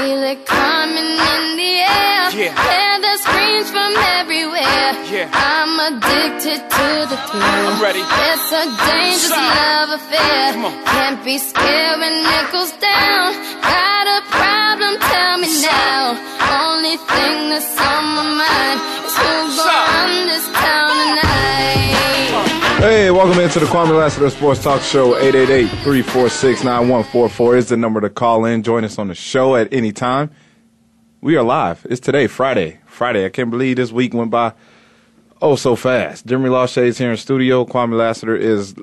feel 0.00 0.22
it 0.32 0.40
coming 0.46 1.12
in 1.32 1.44
the 1.60 1.72
air. 1.84 2.24
Yeah. 2.32 2.56
Hear 2.56 2.94
the 3.04 3.14
screams 3.24 3.68
from 3.68 3.92
everywhere. 4.16 4.90
Yeah. 5.12 5.28
I'm 5.28 5.72
addicted 5.88 6.60
to 6.76 6.88
the 7.10 7.18
thrill. 7.28 7.64
I'm 7.68 7.78
ready. 7.84 8.00
It's 8.00 8.48
a 8.62 8.64
dangerous 8.88 9.28
Son. 9.28 9.44
love 9.60 9.90
affair. 10.00 10.44
Can't 10.94 11.20
be 11.24 11.36
scared 11.36 12.00
when 12.00 12.16
it 12.38 12.46
goes 12.52 12.72
down. 12.80 13.26
Got 13.60 14.06
a 14.18 14.20
problem? 14.40 14.92
Tell 15.12 15.36
me 15.44 15.50
now. 15.60 16.16
Only 16.64 16.96
thing 16.96 17.36
that's 17.52 17.72
on 17.90 18.04
my 18.16 18.26
mind 18.40 18.78
is 19.06 19.14
who's 19.20 19.56
gonna 19.56 19.92
run 19.92 20.12
this 20.32 20.46
town. 20.64 20.89
Hey, 22.80 23.10
welcome 23.10 23.38
into 23.38 23.60
the 23.60 23.66
Kwamie 23.66 23.94
Lassiter 23.94 24.30
Sports 24.30 24.62
Talk 24.62 24.80
Show. 24.80 25.12
888-346-9144 25.20 27.56
is 27.58 27.68
the 27.68 27.76
number 27.76 28.00
to 28.00 28.08
call 28.08 28.46
in. 28.46 28.62
Join 28.62 28.84
us 28.84 28.98
on 28.98 29.08
the 29.08 29.14
show 29.14 29.54
at 29.54 29.70
any 29.70 29.92
time. 29.92 30.30
We 31.20 31.36
are 31.36 31.42
live. 31.42 31.86
It's 31.90 32.00
today, 32.00 32.26
Friday. 32.26 32.80
Friday. 32.86 33.26
I 33.26 33.28
can't 33.28 33.50
believe 33.50 33.76
this 33.76 33.92
week 33.92 34.14
went 34.14 34.30
by 34.30 34.54
oh 35.42 35.56
so 35.56 35.76
fast. 35.76 36.26
Demery 36.26 36.48
Lachey 36.48 36.84
is 36.84 36.96
here 36.96 37.10
in 37.10 37.18
studio. 37.18 37.66
Kwamie 37.66 37.98
Lassiter 37.98 38.34
is 38.34 38.74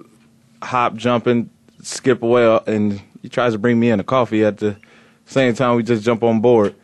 hop 0.61 0.93
jumping, 0.93 1.49
skip 1.81 2.21
away, 2.21 2.59
and 2.67 3.01
he 3.23 3.29
tries 3.29 3.53
to 3.53 3.57
bring 3.57 3.79
me 3.79 3.89
in 3.89 3.99
a 3.99 4.03
coffee 4.03 4.45
at 4.45 4.59
the 4.59 4.77
same 5.25 5.55
time 5.55 5.75
we 5.75 5.81
just 5.81 6.03
jump 6.03 6.21
on 6.21 6.39
board. 6.39 6.75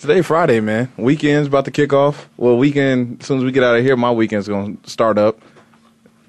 Today, 0.00 0.22
Friday, 0.22 0.58
man. 0.58 0.90
Weekend's 0.96 1.46
about 1.46 1.66
to 1.66 1.70
kick 1.70 1.92
off. 1.92 2.28
Well, 2.36 2.58
weekend, 2.58 3.20
as 3.20 3.28
soon 3.28 3.38
as 3.38 3.44
we 3.44 3.52
get 3.52 3.62
out 3.62 3.76
of 3.76 3.84
here, 3.84 3.96
my 3.96 4.10
weekend's 4.10 4.48
going 4.48 4.78
to 4.78 4.90
start 4.90 5.18
up. 5.18 5.40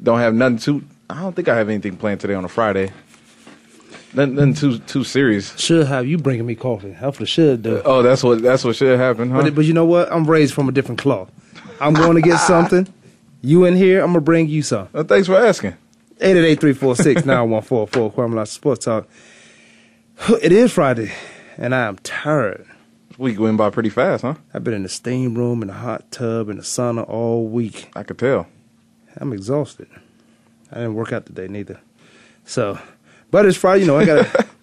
Don't 0.02 0.20
have 0.20 0.34
nothing 0.34 0.58
too. 0.58 0.84
I 1.09 1.22
don't 1.22 1.35
think 1.35 1.48
I 1.48 1.55
have 1.55 1.70
anything 1.70 1.98
planned 1.98 2.20
today 2.22 2.34
on 2.34 2.45
a 2.45 2.49
Friday. 2.49 2.91
Nothing, 4.13 4.36
nothing 4.36 4.53
too 4.53 4.80
too 4.80 5.03
serious. 5.03 5.58
Should 5.59 5.88
have 5.88 6.08
you 6.08 6.17
bringing 6.17 6.45
me 6.45 6.55
coffee. 6.55 6.94
Hopefully 6.94 7.27
should 7.27 7.63
do. 7.63 7.81
Oh, 7.84 8.02
that's 8.02 8.23
what 8.23 8.41
that's 8.41 8.63
what 8.63 8.76
should 8.76 8.98
happen, 8.98 9.30
huh? 9.30 9.44
But, 9.44 9.55
but 9.55 9.66
you 9.66 9.73
know 9.73 9.86
what? 9.86 10.11
I'm 10.11 10.25
raised 10.30 10.53
from 10.53 10.70
a 10.70 10.72
different 10.72 11.00
cloth. 11.00 11.30
I'm 11.81 11.94
going 11.94 12.16
to 12.16 12.22
get 12.22 12.38
something. 12.47 12.88
You 13.42 13.66
in 13.66 13.75
here, 13.75 14.00
I'm 14.00 14.08
going 14.08 14.16
to 14.16 14.22
bring 14.22 14.47
you 14.47 14.61
some. 14.64 14.88
Uh, 14.94 15.03
thanks 15.03 15.28
for 15.28 15.36
asking. 15.36 15.75
888-346-9144, 16.20 18.14
Kwamie 18.14 18.33
Lassiter 18.36 18.55
Sports 18.55 18.86
Talk. 18.86 19.08
It 20.42 20.52
is 20.52 20.72
Friday, 20.72 21.11
and 21.58 21.75
I 21.75 21.88
am 21.88 21.98
tired. 21.98 22.66
This 23.09 23.20
week 23.20 23.38
went 23.39 23.58
by 23.58 23.70
pretty 23.70 23.89
fast, 23.89 24.22
huh? 24.23 24.36
I've 24.53 24.64
been 24.64 24.73
in 24.73 24.83
the 24.83 24.89
steam 24.89 25.36
room, 25.36 25.61
in 25.61 25.67
the 25.67 25.73
hot 25.75 26.09
tub, 26.11 26.50
in 26.50 26.55
the 26.58 26.64
sauna 26.64 27.08
all 27.08 27.48
week. 27.48 27.89
I 27.95 28.03
could 28.03 28.17
tell. 28.17 28.48
I'm 29.17 29.33
exhausted. 29.33 29.88
I 30.71 30.75
didn't 30.75 30.95
work 30.95 31.13
out 31.13 31.25
today 31.25 31.47
neither. 31.47 31.80
So, 32.45 32.80
but 33.31 33.45
it's 33.45 33.58
Friday, 33.58 33.81
you 33.81 33.88
know, 33.88 33.97
I 33.97 34.05
got 34.05 34.25
to... 34.25 34.45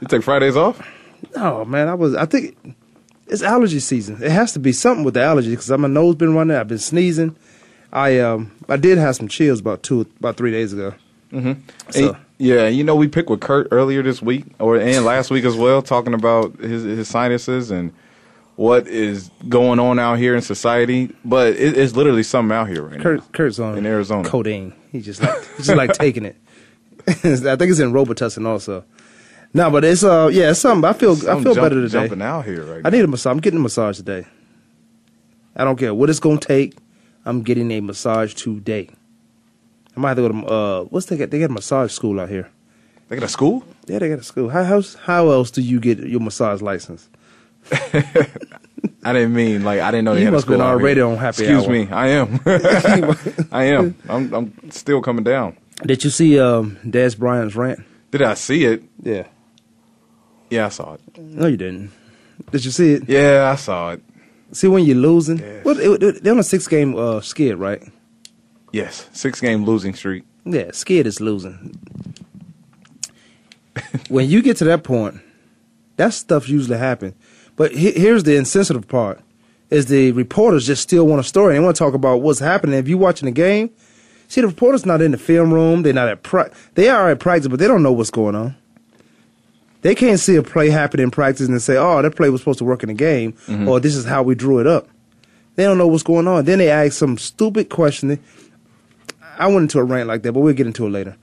You 0.00 0.08
take 0.08 0.24
Fridays 0.24 0.56
off? 0.56 0.84
No, 1.36 1.64
man, 1.64 1.86
I 1.86 1.94
was. 1.94 2.16
I 2.16 2.26
think 2.26 2.56
it's 3.28 3.40
allergy 3.40 3.78
season. 3.78 4.20
It 4.20 4.32
has 4.32 4.52
to 4.54 4.58
be 4.58 4.72
something 4.72 5.04
with 5.04 5.14
the 5.14 5.20
allergies 5.20 5.50
because 5.50 5.70
my 5.70 5.86
nose 5.86 6.16
been 6.16 6.34
running. 6.34 6.56
I've 6.56 6.66
been 6.66 6.78
sneezing. 6.78 7.36
I 7.92 8.18
um 8.18 8.50
I 8.68 8.76
did 8.78 8.98
have 8.98 9.14
some 9.14 9.28
chills 9.28 9.60
about 9.60 9.84
two 9.84 10.00
about 10.18 10.36
three 10.36 10.50
days 10.50 10.72
ago. 10.72 10.92
Mm-hmm. 11.30 11.52
So 11.90 12.08
And- 12.08 12.16
yeah, 12.38 12.66
you 12.66 12.82
know 12.82 12.96
we 12.96 13.06
picked 13.06 13.30
with 13.30 13.40
Kurt 13.40 13.68
earlier 13.70 14.02
this 14.02 14.20
week, 14.20 14.46
or 14.58 14.76
and 14.76 15.04
last 15.04 15.30
week 15.30 15.44
as 15.44 15.54
well, 15.54 15.82
talking 15.82 16.14
about 16.14 16.58
his 16.58 16.82
his 16.82 17.06
sinuses 17.08 17.70
and 17.70 17.92
what 18.56 18.86
is 18.86 19.30
going 19.48 19.78
on 19.80 19.98
out 19.98 20.18
here 20.18 20.34
in 20.34 20.42
society. 20.42 21.14
But 21.24 21.54
it, 21.56 21.76
it's 21.76 21.94
literally 21.96 22.22
something 22.22 22.54
out 22.56 22.68
here 22.68 22.82
right 22.82 22.98
now. 22.98 23.18
Kurt's 23.32 23.58
on 23.58 23.78
In 23.78 23.86
Arizona. 23.86 24.28
codeine. 24.28 24.74
He 24.90 25.00
just 25.00 25.22
like 25.22 25.38
he's 25.56 25.66
just 25.66 25.76
like 25.76 25.92
taking 25.94 26.24
it. 26.24 26.36
I 27.08 27.12
think 27.12 27.62
it's 27.62 27.80
in 27.80 27.92
Robitussin 27.92 28.46
also. 28.46 28.84
No, 29.54 29.70
but 29.70 29.84
it's 29.84 30.02
uh 30.04 30.30
yeah 30.32 30.50
it's 30.50 30.60
something. 30.60 30.88
I 30.88 30.92
feel 30.92 31.12
I 31.12 31.42
feel 31.42 31.54
jump- 31.54 31.56
better 31.56 31.80
today. 31.80 31.92
Jumping 32.08 32.22
out 32.22 32.44
here 32.44 32.64
right 32.64 32.82
I 32.84 32.90
need 32.90 33.04
a 33.04 33.06
massage. 33.06 33.30
I'm 33.32 33.40
getting 33.40 33.58
a 33.58 33.62
massage 33.62 33.96
today. 33.96 34.26
I 35.56 35.64
don't 35.64 35.76
care 35.78 35.92
what 35.94 36.08
it's 36.10 36.20
gonna 36.20 36.38
take. 36.40 36.76
I'm 37.24 37.42
getting 37.42 37.70
a 37.72 37.80
massage 37.80 38.34
today. 38.34 38.88
I 39.96 40.00
might 40.00 40.08
have 40.10 40.16
to 40.18 40.22
go 40.22 40.28
to 40.40 40.46
uh 40.46 40.82
what's 40.84 41.06
they 41.06 41.16
got? 41.16 41.30
They 41.30 41.38
got 41.40 41.50
a 41.50 41.52
massage 41.52 41.92
school 41.92 42.18
out 42.20 42.28
here. 42.28 42.50
They 43.08 43.16
got 43.16 43.24
a 43.26 43.28
school? 43.28 43.64
Yeah, 43.86 43.98
they 43.98 44.08
got 44.08 44.20
a 44.20 44.22
school. 44.22 44.48
How 44.48 44.64
how 44.64 44.82
how 45.04 45.30
else 45.30 45.50
do 45.50 45.60
you 45.60 45.80
get 45.80 45.98
your 45.98 46.20
massage 46.20 46.62
license? 46.62 47.08
I 49.04 49.12
didn't 49.12 49.34
mean 49.34 49.62
like 49.64 49.80
I 49.80 49.90
didn't 49.90 50.04
know 50.04 50.14
they 50.14 50.20
You 50.20 50.26
had 50.26 50.34
a 50.34 50.36
must 50.36 50.46
been 50.46 50.58
school 50.58 50.66
already 50.66 51.00
on 51.00 51.16
happy 51.16 51.44
Excuse 51.44 51.64
hour. 51.64 51.70
me, 51.70 51.88
I 51.90 52.08
am. 52.08 52.40
I 53.52 53.64
am. 53.64 53.94
I'm 54.08 54.32
I'm 54.34 54.70
still 54.70 55.00
coming 55.02 55.24
down. 55.24 55.56
Did 55.84 56.04
you 56.04 56.10
see 56.10 56.38
um 56.38 56.78
Dez 56.84 57.16
Bryant's 57.18 57.54
rant? 57.56 57.80
Did 58.10 58.22
I 58.22 58.34
see 58.34 58.64
it? 58.64 58.82
Yeah. 59.02 59.26
Yeah, 60.50 60.66
I 60.66 60.68
saw 60.68 60.94
it. 60.94 61.00
No, 61.18 61.46
you 61.46 61.56
didn't. 61.56 61.90
Did 62.50 62.64
you 62.64 62.70
see 62.70 62.92
it? 62.94 63.08
Yeah, 63.08 63.50
I 63.52 63.56
saw 63.56 63.92
it. 63.92 64.02
See 64.52 64.68
when 64.68 64.84
you're 64.84 64.96
losing. 64.96 65.38
Yes. 65.38 65.64
What 65.64 65.78
it, 65.78 66.02
it- 66.02 66.22
they're 66.22 66.32
on 66.34 66.38
a 66.38 66.42
six 66.44 66.68
game 66.68 66.94
uh 66.96 67.20
skid, 67.22 67.56
right? 67.56 67.82
Yes, 68.72 69.08
six 69.12 69.40
game 69.40 69.64
losing 69.64 69.94
streak. 69.94 70.24
Yeah, 70.44 70.70
skid 70.72 71.06
is 71.06 71.20
losing. 71.20 71.74
when 74.08 74.28
you 74.28 74.42
get 74.42 74.56
to 74.58 74.64
that 74.64 74.82
point, 74.84 75.16
that 75.96 76.12
stuff 76.12 76.48
usually 76.48 76.78
happen. 76.78 77.14
But 77.56 77.72
he, 77.72 77.92
here's 77.92 78.24
the 78.24 78.36
insensitive 78.36 78.88
part: 78.88 79.20
is 79.70 79.86
the 79.86 80.12
reporters 80.12 80.66
just 80.66 80.82
still 80.82 81.06
want 81.06 81.20
a 81.20 81.24
story. 81.24 81.54
They 81.54 81.60
want 81.60 81.76
to 81.76 81.78
talk 81.78 81.94
about 81.94 82.22
what's 82.22 82.40
happening. 82.40 82.78
If 82.78 82.88
you're 82.88 82.98
watching 82.98 83.26
the 83.26 83.32
game, 83.32 83.70
see 84.28 84.40
the 84.40 84.48
reporters 84.48 84.84
not 84.86 85.00
in 85.02 85.12
the 85.12 85.18
film 85.18 85.52
room. 85.52 85.82
They're 85.82 85.92
not 85.92 86.08
at 86.08 86.22
pra- 86.22 86.52
They 86.74 86.88
are 86.88 87.10
at 87.10 87.20
practice, 87.20 87.48
but 87.48 87.58
they 87.58 87.68
don't 87.68 87.82
know 87.82 87.92
what's 87.92 88.10
going 88.10 88.34
on. 88.34 88.56
They 89.82 89.94
can't 89.94 90.20
see 90.20 90.36
a 90.36 90.42
play 90.42 90.70
happen 90.70 91.00
in 91.00 91.10
practice 91.10 91.48
and 91.48 91.60
say, 91.60 91.76
"Oh, 91.76 92.00
that 92.02 92.16
play 92.16 92.30
was 92.30 92.40
supposed 92.40 92.58
to 92.58 92.64
work 92.64 92.82
in 92.82 92.88
the 92.88 92.94
game," 92.94 93.32
mm-hmm. 93.32 93.68
or 93.68 93.80
"This 93.80 93.96
is 93.96 94.04
how 94.04 94.22
we 94.22 94.34
drew 94.34 94.58
it 94.58 94.66
up." 94.66 94.88
They 95.56 95.64
don't 95.64 95.78
know 95.78 95.86
what's 95.86 96.02
going 96.02 96.28
on. 96.28 96.44
Then 96.44 96.58
they 96.58 96.70
ask 96.70 96.92
some 96.92 97.18
stupid 97.18 97.68
question. 97.68 98.18
I 99.38 99.46
went 99.48 99.62
into 99.62 99.78
a 99.78 99.84
rant 99.84 100.08
like 100.08 100.22
that, 100.22 100.32
but 100.32 100.40
we'll 100.40 100.54
get 100.54 100.66
into 100.66 100.86
it 100.86 100.90
later. 100.90 101.16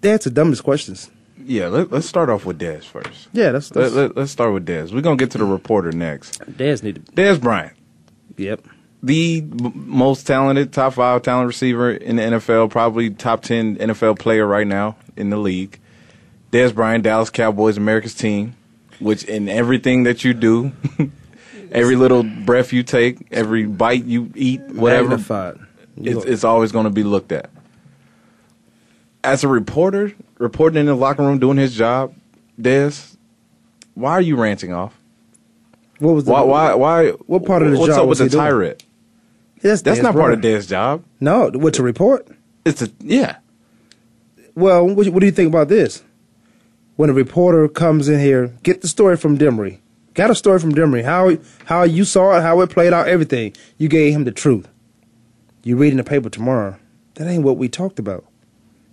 They 0.00 0.12
ask 0.12 0.22
the 0.22 0.30
dumbest 0.30 0.64
questions. 0.64 1.10
Yeah, 1.44 1.68
let, 1.68 1.90
let's 1.90 2.06
start 2.06 2.28
off 2.30 2.44
with 2.44 2.58
Dez 2.60 2.84
first. 2.84 3.28
Yeah, 3.32 3.50
that's, 3.52 3.74
Let, 3.74 3.82
that's 3.92 3.94
let, 4.16 4.18
us 4.18 4.30
start 4.30 4.52
with 4.52 4.66
Dez. 4.66 4.92
We're 4.92 5.00
gonna 5.00 5.16
get 5.16 5.30
to 5.32 5.38
the 5.38 5.44
reporter 5.44 5.92
next. 5.92 6.40
Dez 6.40 6.82
need 6.82 7.06
to. 7.06 7.12
Dez 7.12 7.40
Bryant, 7.40 7.74
Yep. 8.36 8.62
the 9.02 9.38
m- 9.38 9.72
most 9.74 10.26
talented, 10.26 10.72
top 10.72 10.94
five 10.94 11.22
talent 11.22 11.46
receiver 11.48 11.90
in 11.90 12.16
the 12.16 12.22
NFL, 12.22 12.70
probably 12.70 13.10
top 13.10 13.42
ten 13.42 13.76
NFL 13.76 14.18
player 14.18 14.46
right 14.46 14.66
now 14.66 14.96
in 15.16 15.30
the 15.30 15.36
league. 15.38 15.78
Dez 16.52 16.74
Bryant, 16.74 17.04
Dallas 17.04 17.30
Cowboys, 17.30 17.76
America's 17.76 18.14
team, 18.14 18.54
which 18.98 19.24
in 19.24 19.48
everything 19.48 20.02
that 20.04 20.24
you 20.24 20.34
do, 20.34 20.72
every 21.72 21.96
little 21.96 22.22
breath 22.24 22.72
you 22.72 22.82
take, 22.82 23.18
every 23.30 23.66
bite 23.66 24.04
you 24.04 24.32
eat, 24.34 24.60
whatever, 24.62 25.14
it's, 25.96 26.24
it's 26.24 26.44
always 26.44 26.72
going 26.72 26.84
to 26.84 26.90
be 26.90 27.04
looked 27.04 27.30
at. 27.30 27.50
As 29.22 29.44
a 29.44 29.48
reporter, 29.48 30.12
reporting 30.40 30.80
in 30.80 30.86
the 30.86 30.96
locker 30.96 31.22
room, 31.22 31.38
doing 31.38 31.58
his 31.58 31.76
job, 31.76 32.14
Dez, 32.60 33.16
why 33.94 34.12
are 34.12 34.20
you 34.20 34.36
ranting 34.36 34.72
off? 34.72 34.98
what 36.00 36.14
was 36.14 36.24
the, 36.24 36.32
Why? 36.32 36.40
Why? 36.42 36.74
Why? 36.74 37.10
What 37.10 37.44
part 37.44 37.62
of 37.62 37.70
the 37.70 37.78
what's 37.78 37.94
job 37.94 38.02
up 38.02 38.08
with 38.08 38.18
the 38.18 38.28
tirade? 38.30 38.82
That's, 39.62 39.82
That's 39.82 40.00
not 40.00 40.14
part 40.14 40.32
of 40.32 40.40
Dez' 40.40 40.66
job. 40.66 41.04
No, 41.20 41.50
what 41.50 41.74
to 41.74 41.82
report? 41.82 42.26
It's 42.64 42.80
a 42.82 42.88
yeah. 43.00 43.36
Well, 44.54 44.86
what, 44.86 45.08
what 45.08 45.20
do 45.20 45.26
you 45.26 45.32
think 45.32 45.48
about 45.48 45.68
this? 45.68 46.02
When 46.96 47.10
a 47.10 47.12
reporter 47.12 47.68
comes 47.68 48.08
in 48.08 48.20
here, 48.20 48.54
get 48.62 48.80
the 48.80 48.88
story 48.88 49.16
from 49.16 49.38
Demery. 49.38 49.78
Got 50.14 50.30
a 50.30 50.34
story 50.34 50.58
from 50.58 50.74
Demery. 50.74 51.04
How 51.04 51.36
how 51.66 51.82
you 51.82 52.04
saw 52.04 52.38
it, 52.38 52.42
how 52.42 52.60
it 52.62 52.70
played 52.70 52.94
out, 52.94 53.08
everything. 53.08 53.54
You 53.76 53.88
gave 53.88 54.14
him 54.14 54.24
the 54.24 54.32
truth. 54.32 54.66
You 55.62 55.76
read 55.76 55.92
in 55.92 55.98
the 55.98 56.04
paper 56.04 56.30
tomorrow. 56.30 56.76
That 57.14 57.28
ain't 57.28 57.44
what 57.44 57.58
we 57.58 57.68
talked 57.68 57.98
about. 57.98 58.24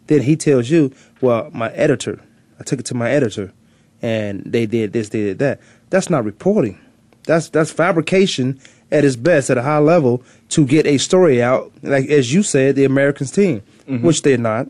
Then 0.08 0.22
he 0.22 0.36
tells 0.36 0.70
you, 0.70 0.92
well, 1.22 1.50
my 1.54 1.70
editor. 1.72 2.20
I 2.60 2.64
took 2.64 2.80
it 2.80 2.86
to 2.88 2.96
my 2.96 3.12
editor, 3.12 3.54
and 4.02 4.42
they 4.46 4.66
did 4.66 4.94
this, 4.94 5.10
they 5.10 5.22
did 5.22 5.40
that. 5.40 5.60
That's 5.90 6.10
not 6.10 6.26
reporting. 6.26 6.80
That's 7.24 7.50
that's 7.50 7.72
fabrication 7.72 8.60
at 8.92 9.04
its 9.06 9.16
best, 9.16 9.50
at 9.50 9.58
a 9.58 9.64
high 9.64 9.80
level, 9.80 10.24
to 10.50 10.66
get 10.66 10.88
a 10.88 10.98
story 10.98 11.44
out. 11.44 11.72
Like 11.84 12.10
as 12.10 12.34
you 12.34 12.42
said, 12.42 12.76
the 12.76 12.86
Americans 12.86 13.32
team, 13.32 13.62
mm-hmm. 13.88 14.06
which 14.06 14.22
they're 14.22 14.38
not 14.38 14.70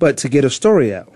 but 0.00 0.16
to 0.16 0.28
get 0.28 0.44
a 0.44 0.50
story 0.50 0.92
out. 0.92 1.12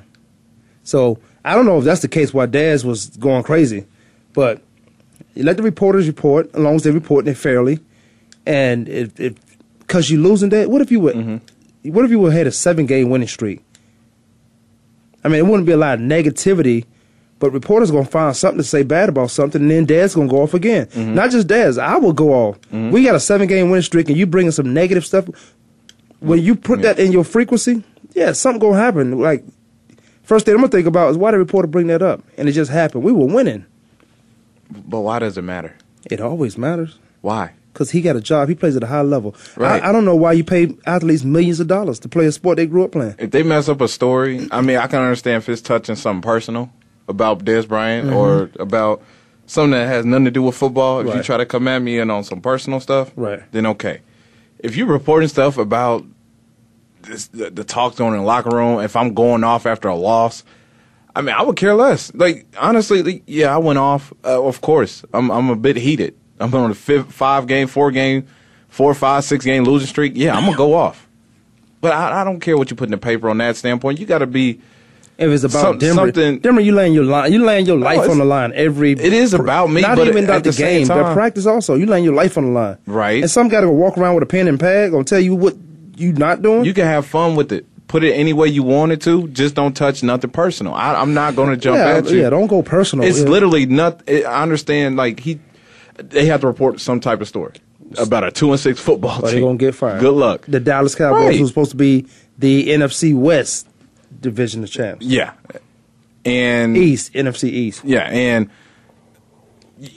So 0.84 1.18
I 1.44 1.56
don't 1.56 1.66
know 1.66 1.78
if 1.78 1.84
that's 1.84 2.02
the 2.02 2.08
case 2.08 2.32
why 2.32 2.46
Daz 2.46 2.84
was 2.84 3.08
going 3.16 3.42
crazy, 3.42 3.86
but 4.34 4.62
you 5.34 5.42
let 5.42 5.56
the 5.56 5.64
reporters 5.64 6.06
report 6.06 6.54
as 6.54 6.60
long 6.60 6.76
as 6.76 6.84
they 6.84 6.92
report 6.92 7.26
it 7.26 7.34
fairly. 7.34 7.80
And 8.46 8.88
if 8.88 9.18
if 9.18 9.34
because 9.80 10.10
you're 10.10 10.20
losing 10.20 10.50
that, 10.50 10.70
what 10.70 10.80
if 10.82 10.92
you 10.92 11.00
would, 11.00 11.16
what 11.84 12.04
if 12.04 12.10
you 12.10 12.18
would 12.20 12.32
had 12.32 12.46
a 12.46 12.52
seven 12.52 12.86
game 12.86 13.10
winning 13.10 13.28
streak? 13.28 13.60
I 15.22 15.28
mean, 15.28 15.38
it 15.38 15.46
wouldn't 15.46 15.66
be 15.66 15.72
a 15.72 15.76
lot 15.76 15.94
of 15.94 16.00
negativity, 16.00 16.84
but 17.38 17.50
reporters 17.50 17.90
gonna 17.90 18.04
find 18.04 18.36
something 18.36 18.58
to 18.58 18.64
say 18.64 18.82
bad 18.82 19.08
about 19.08 19.30
something, 19.30 19.60
and 19.62 19.70
then 19.70 19.84
Daz 19.84 20.14
gonna 20.14 20.28
go 20.28 20.42
off 20.42 20.54
again. 20.54 20.86
Mm-hmm. 20.86 21.14
Not 21.14 21.30
just 21.30 21.46
Daz, 21.46 21.78
I 21.78 21.96
will 21.96 22.12
go 22.12 22.32
off. 22.32 22.60
Mm-hmm. 22.62 22.90
We 22.90 23.04
got 23.04 23.14
a 23.14 23.20
seven 23.20 23.48
game 23.48 23.70
winning 23.70 23.82
streak, 23.82 24.08
and 24.08 24.18
you 24.18 24.26
bringing 24.26 24.52
some 24.52 24.72
negative 24.74 25.04
stuff. 25.04 25.28
When 26.20 26.40
you 26.40 26.54
put 26.54 26.82
that 26.82 26.98
in 26.98 27.12
your 27.12 27.24
frequency, 27.24 27.82
yeah, 28.12 28.32
something 28.32 28.60
gonna 28.60 28.78
happen. 28.80 29.18
Like 29.18 29.44
first 30.22 30.46
thing 30.46 30.54
I'm 30.54 30.60
gonna 30.60 30.70
think 30.70 30.86
about 30.86 31.10
is 31.10 31.16
why 31.16 31.30
the 31.30 31.38
reporter 31.38 31.68
bring 31.68 31.86
that 31.88 32.02
up, 32.02 32.22
and 32.38 32.48
it 32.48 32.52
just 32.52 32.70
happened. 32.70 33.04
We 33.04 33.12
were 33.12 33.26
winning. 33.26 33.66
But 34.70 35.00
why 35.00 35.18
does 35.18 35.36
it 35.36 35.42
matter? 35.42 35.74
It 36.10 36.20
always 36.20 36.58
matters 36.58 36.98
Why? 37.20 37.52
Because 37.74 37.90
he 37.90 38.00
got 38.00 38.14
a 38.16 38.20
job. 38.20 38.48
He 38.48 38.54
plays 38.54 38.76
at 38.76 38.82
a 38.82 38.86
high 38.86 39.02
level. 39.02 39.34
Right. 39.56 39.82
I, 39.82 39.88
I 39.88 39.92
don't 39.92 40.04
know 40.06 40.14
why 40.16 40.32
you 40.32 40.44
pay 40.44 40.74
athletes 40.86 41.24
millions 41.24 41.58
of 41.60 41.66
dollars 41.66 41.98
to 42.00 42.08
play 42.08 42.24
a 42.24 42.32
sport 42.32 42.56
they 42.56 42.66
grew 42.66 42.84
up 42.84 42.92
playing. 42.92 43.16
If 43.18 43.32
they 43.32 43.42
mess 43.42 43.68
up 43.68 43.80
a 43.82 43.88
story, 43.88 44.48
I 44.52 44.60
mean, 44.62 44.76
I 44.78 44.86
can 44.86 45.00
understand 45.02 45.42
if 45.42 45.48
it's 45.48 45.60
touching 45.60 45.96
something 45.96 46.22
personal 46.22 46.70
about 47.08 47.44
Dez 47.44 47.66
Bryant 47.68 48.10
or 48.12 48.48
about 48.60 49.02
something 49.46 49.72
that 49.72 49.88
has 49.88 50.06
nothing 50.06 50.24
to 50.26 50.30
do 50.30 50.42
with 50.42 50.54
football. 50.56 51.00
If 51.00 51.06
you 51.08 51.12
Mm-hmm. 51.12 51.20
Try 51.22 51.36
to 51.36 51.44
come 51.46 51.68
at 51.68 51.80
me 51.82 51.98
and 51.98 52.10
on 52.10 52.24
some 52.24 52.40
personal 52.40 52.78
stuff, 52.80 53.12
Right. 53.16 53.42
then 53.52 53.66
okay. 53.66 54.00
If 54.60 54.76
you're 54.76 54.86
reporting 54.86 55.28
stuff 55.28 55.58
about 55.58 56.06
this, 57.02 57.26
the, 57.26 57.50
the 57.50 57.64
talks 57.64 57.96
going 57.96 58.14
in 58.14 58.20
the 58.20 58.24
locker 58.24 58.50
room, 58.54 58.80
if 58.80 58.96
I'm 58.96 59.12
going 59.14 59.44
off 59.44 59.66
after 59.66 59.88
a 59.88 59.96
loss, 59.96 60.44
I 61.14 61.20
mean, 61.22 61.34
I 61.34 61.42
would 61.42 61.56
care 61.56 61.74
less. 61.74 62.14
Like 62.14 62.46
honestly, 62.58 63.02
like, 63.02 63.22
yeah, 63.26 63.54
I 63.54 63.58
went 63.58 63.78
off. 63.78 64.12
Uh, 64.24 64.42
of 64.42 64.60
course, 64.62 65.04
I'm 65.12 65.30
I'm 65.30 65.50
a 65.50 65.56
bit 65.56 65.76
heated. 65.76 66.14
I'm 66.40 66.54
on 66.54 66.70
a 66.70 66.74
fifth, 66.74 67.12
five 67.12 67.46
game, 67.46 67.66
four 67.68 67.90
game, 67.90 68.26
four, 68.68 68.94
five, 68.94 69.24
six 69.24 69.44
game 69.44 69.64
losing 69.64 69.86
streak. 69.88 70.12
Yeah, 70.16 70.36
I'm 70.36 70.44
gonna 70.44 70.56
go 70.56 70.74
off. 70.74 71.06
But 71.80 71.92
I, 71.92 72.22
I 72.22 72.24
don't 72.24 72.40
care 72.40 72.56
what 72.56 72.70
you 72.70 72.76
put 72.76 72.86
in 72.86 72.90
the 72.92 72.98
paper 72.98 73.28
on 73.28 73.38
that 73.38 73.56
standpoint. 73.56 74.00
You 74.00 74.06
got 74.06 74.18
to 74.18 74.26
be. 74.26 74.60
If 75.16 75.30
it's 75.30 75.44
about 75.44 75.60
Some- 75.60 75.78
Denver, 75.78 76.00
something- 76.06 76.40
Denver, 76.40 76.60
you 76.60 76.74
laying 76.74 76.92
your 76.92 77.04
line, 77.04 77.32
you 77.32 77.44
laying 77.44 77.66
your 77.66 77.78
life 77.78 78.08
on 78.10 78.18
the 78.18 78.24
line 78.24 78.52
every. 78.54 78.92
It 78.92 79.12
is 79.12 79.32
about 79.32 79.68
me, 79.70 79.80
Not 79.80 79.98
even 79.98 80.24
about 80.24 80.42
the 80.42 80.50
the, 80.50 80.56
game, 80.58 80.88
time- 80.88 81.02
but 81.02 81.12
practice 81.14 81.46
also. 81.46 81.74
You 81.76 81.86
laying 81.86 82.02
your 82.04 82.14
life 82.14 82.36
on 82.36 82.46
the 82.46 82.50
line, 82.50 82.78
Right. 82.86 83.22
And 83.22 83.30
some 83.30 83.46
guy 83.48 83.60
to 83.60 83.70
walk 83.70 83.96
around 83.96 84.14
with 84.14 84.24
a 84.24 84.26
pen 84.26 84.48
and 84.48 84.58
pad 84.58 84.90
gonna 84.90 85.04
tell 85.04 85.20
you 85.20 85.36
what 85.36 85.54
you 85.96 86.12
not 86.14 86.42
doing. 86.42 86.64
You 86.64 86.74
can 86.74 86.86
have 86.86 87.06
fun 87.06 87.36
with 87.36 87.52
it. 87.52 87.64
Put 87.86 88.02
it 88.02 88.14
any 88.14 88.32
way 88.32 88.48
you 88.48 88.64
want 88.64 88.90
it 88.90 89.02
to. 89.02 89.28
Just 89.28 89.54
don't 89.54 89.76
touch 89.76 90.02
nothing 90.02 90.30
personal. 90.30 90.74
I, 90.74 90.94
I'm 90.94 91.14
not 91.14 91.36
going 91.36 91.50
to 91.50 91.56
jump 91.56 91.76
yeah, 91.76 91.98
at 91.98 92.10
you. 92.10 92.22
yeah. 92.22 92.30
Don't 92.30 92.48
go 92.48 92.60
personal. 92.62 93.06
It's 93.06 93.20
Yeah. 93.20 93.28
literally 93.28 93.66
not. 93.66 94.02
It, 94.08 94.24
I 94.24 94.42
understand. 94.42 94.96
Like 94.96 95.20
he, 95.20 95.38
they 95.96 96.26
have 96.26 96.40
to 96.42 96.46
report 96.46 96.80
some 96.80 97.00
type 97.00 97.20
of 97.20 97.28
story 97.28 97.54
about 97.98 98.24
a 98.24 98.30
two 98.32 98.50
and 98.50 98.58
six 98.60 98.80
football 98.80 99.20
oh, 99.22 99.26
Or 99.26 99.30
team. 99.30 99.34
they 99.34 99.40
gonna 99.40 99.58
get 99.58 99.74
fired. 99.74 100.00
Good 100.00 100.14
luck. 100.14 100.44
The 100.48 100.60
Dallas 100.60 100.94
Cowboys, 100.94 101.26
Right. 101.26 101.38
who's 101.38 101.48
supposed 101.48 101.70
to 101.72 101.76
be 101.76 102.06
the 102.38 102.68
NFC 102.70 103.14
West 103.14 103.68
division 104.20 104.64
of 104.64 104.70
champs, 104.70 105.04
Yeah, 105.06 105.32
and 106.24 106.76
East 106.76 107.12
NFC 107.14 107.48
East. 107.50 107.82
yeah, 107.84 108.08
and 108.10 108.48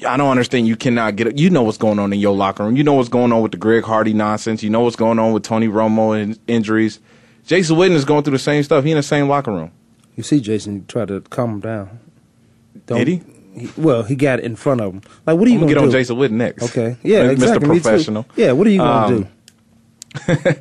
I 0.08 0.18
don't 0.18 0.30
understand. 0.30 0.68
You 0.68 0.76
cannot 0.76 1.16
get. 1.16 1.28
it. 1.28 1.38
You 1.40 1.50
know 1.50 1.62
what's 1.64 1.78
going 1.78 2.00
on 2.00 2.12
in 2.12 2.20
your 2.20 2.36
locker 2.36 2.64
room. 2.64 2.76
You 2.76 2.84
know 2.84 2.94
what's 2.94 3.10
going 3.10 3.32
on 3.32 3.42
with 3.42 3.52
the 3.52 3.58
Greg 3.58 3.84
Hardy 3.84 4.14
nonsense. 4.14 4.64
You 4.64 4.70
know 4.70 4.82
what's 4.82 4.96
going 4.96 5.20
on 5.20 5.34
with 5.34 5.44
Tony 5.44 5.68
Romo 5.68 6.20
and 6.20 6.38
injuries. 6.48 7.00
Jason 7.46 7.78
Witten 7.78 7.92
is 7.92 8.04
going 8.04 8.24
through 8.24 8.34
the 8.34 8.40
same 8.40 8.64
stuff. 8.64 8.84
He 8.84 8.92
in 8.92 8.98
the 8.98 9.04
same 9.04 9.30
locker 9.30 9.52
room. 9.52 9.72
You 10.16 10.24
see, 10.24 10.40
Jason 10.42 10.86
try 10.88 11.06
to 11.06 11.22
calm 11.22 11.52
him 11.52 11.60
down. 11.62 12.00
Did 12.88 13.08
he? 13.08 13.22
Well, 13.78 14.04
he 14.04 14.16
got 14.16 14.40
in 14.40 14.56
front 14.56 14.82
of 14.82 14.94
him. 14.94 15.02
Like, 15.26 15.38
what 15.38 15.48
are 15.48 15.52
you 15.52 15.60
gonna 15.60 15.74
gonna 15.74 15.74
get 15.74 15.80
do? 15.80 15.86
on 15.86 15.92
Jason 15.92 16.16
Witten 16.18 16.32
next. 16.32 16.64
Okay, 16.64 16.98
yeah, 17.04 17.24
Mr. 17.24 17.32
exactly. 17.32 17.68
Professional. 17.68 18.26
Yeah, 18.36 18.52
what 18.54 18.68
are 18.68 18.70
you 18.70 18.80
gonna 18.80 19.16
Um, 19.16 19.24
do? 19.24 19.28